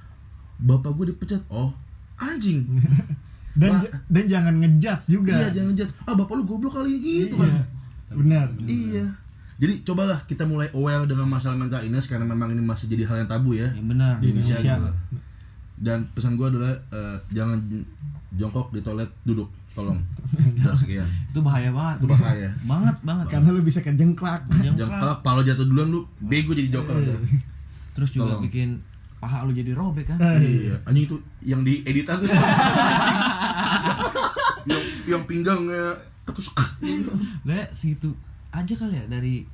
Bapak 0.57 0.95
gue 0.95 1.11
dipecat. 1.11 1.43
Oh 1.51 1.75
anjing 2.19 2.65
dan 3.51 3.71
Wah. 3.71 3.81
dan 4.05 4.23
jangan 4.25 4.53
ngejudge 4.55 5.05
juga 5.09 5.33
iya 5.33 5.49
jangan 5.51 5.73
jat 5.73 5.89
ah 6.03 6.13
bapak 6.13 6.33
lu 6.33 6.43
goblok 6.43 6.73
kali 6.75 6.97
gitu 6.97 7.35
kan 7.35 7.49
Iya. 7.49 7.63
benar 8.11 8.47
iya 8.63 9.05
jadi 9.55 9.83
cobalah 9.83 10.17
kita 10.21 10.43
mulai 10.43 10.71
aware 10.71 11.03
dengan 11.03 11.25
masalah 11.25 11.53
mental 11.55 11.79
illness 11.79 12.05
karena 12.05 12.23
memang 12.23 12.49
ini 12.49 12.59
masih 12.59 12.87
jadi 12.87 13.03
hal 13.05 13.17
yang 13.17 13.29
tabu 13.29 13.53
ya 13.53 13.69
Ya 13.69 13.81
benar. 13.81 14.17
di 14.17 14.29
Indonesia 14.29 14.55
Indonesia. 14.55 14.75
gitu. 14.79 14.89
dan 15.77 15.99
pesan 16.09 16.33
gue 16.33 16.47
adalah 16.47 16.73
eh, 16.89 17.17
jangan 17.29 17.57
jongkok 18.31 18.69
di 18.69 18.79
toilet 18.79 19.09
duduk 19.21 19.47
tolong 19.71 20.01
Udah 20.55 20.73
sekian 20.73 21.05
Itu 21.29 21.39
bahaya 21.39 21.69
banget. 21.69 21.97
itu 21.97 22.07
bahaya 22.07 22.49
Banget 22.63 22.97
banget. 23.01 23.25
karena 23.29 23.49
lu 23.49 23.61
bisa 23.61 23.79
kejengklak 23.79 24.41
Jengklak. 24.51 24.75
jangan 24.79 25.17
kalau 25.19 25.41
jatuh 25.41 25.63
duluan 25.63 25.89
lu 25.89 25.99
bego 26.19 26.51
jadi 26.51 26.69
joker 26.71 26.95
aja. 26.95 27.13
Terus 27.91 28.09
juga 28.09 28.33
Tolong. 28.33 28.43
bikin 28.43 28.69
paha 29.17 29.43
lu 29.43 29.51
jadi 29.51 29.71
robek 29.71 30.07
kan. 30.07 30.17
iya 30.39 30.79
anjing 30.83 31.03
itu 31.05 31.15
yang 31.41 31.61
di 31.61 31.83
editan 31.83 32.17
tuh. 32.17 32.31
yang 34.65 34.83
yang 35.07 35.23
pinggangnya 35.23 35.95
terus 36.27 36.53
Lah 37.47 37.65
segitu 37.73 38.13
aja 38.49 38.73
kali 38.73 38.97
ya 38.97 39.05
dari 39.05 39.45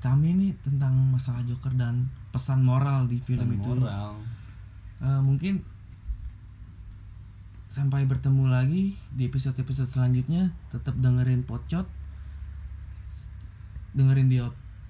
kami 0.00 0.32
ini 0.32 0.48
tentang 0.64 0.96
masalah 1.12 1.44
Joker 1.44 1.76
dan 1.76 2.08
pesan 2.32 2.64
moral 2.64 3.04
di 3.04 3.20
film 3.20 3.52
itu. 3.52 3.68
moral. 3.68 4.16
Eh, 5.00 5.20
mungkin 5.20 5.60
sampai 7.68 8.08
bertemu 8.08 8.48
lagi 8.48 8.96
di 9.12 9.28
episode-episode 9.28 9.88
selanjutnya. 9.88 10.56
Tetap 10.72 10.96
dengerin 10.96 11.44
Pocot 11.44 11.84
dengerin 13.90 14.30
di 14.30 14.38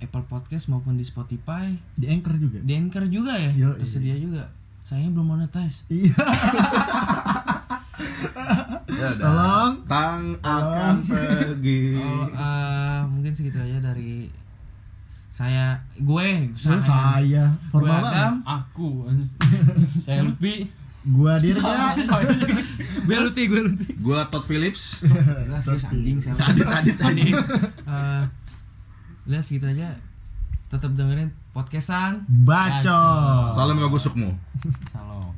Apple 0.01 0.25
Podcast 0.29 0.69
maupun 0.69 0.97
di 0.97 1.05
Spotify. 1.05 1.73
Di 1.97 2.09
anchor 2.09 2.37
juga? 2.37 2.59
Di 2.61 2.73
Anchor 2.77 3.05
juga 3.09 3.37
ya 3.37 3.53
Yo, 3.53 3.77
tersedia 3.77 4.17
juga. 4.17 4.53
Sayangnya 4.85 5.11
belum 5.13 5.27
monetize. 5.37 5.85
Iya 5.93 6.15
ya 8.91 9.09
udah. 9.17 9.27
Tolong. 9.27 9.73
tang 9.87 10.23
akan 10.43 10.95
pergi. 11.07 11.97
Oh, 11.99 12.27
eh, 12.31 12.99
mungkin 13.09 13.33
segitu 13.33 13.59
aja 13.59 13.79
dari 13.81 14.29
saya. 15.31 15.81
Gue 15.97 16.53
saya. 16.59 16.81
saya. 16.83 17.45
Gue 17.71 17.71
formal 17.73 18.03
Agam 18.05 18.35
aku. 18.45 18.91
Saya 20.05 20.27
Lutfi. 20.27 20.69
Gua 21.01 21.41
Dirga. 21.41 21.97
Gue 23.09 23.17
Luti 23.25 23.43
gue 23.49 23.61
Luti 23.65 23.89
gua 24.05 24.29
Todd 24.29 24.45
Phillips. 24.45 25.01
Anjing 25.89 26.21
saya 26.21 26.37
tadi 26.37 26.61
tadi 26.61 26.91
tadi. 26.93 27.27
Eh, 27.91 28.25
udah 29.27 29.41
segitu 29.41 29.67
aja. 29.67 29.97
Tetap 30.71 30.93
dengerin 30.95 31.33
podcastan. 31.57 32.23
Bacot. 32.29 33.51
Salam 33.57 33.81
gak 33.81 33.91
gusukmu. 33.91 34.31
Salam 34.93 35.35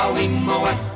a 0.00 0.12
wee 0.12 0.89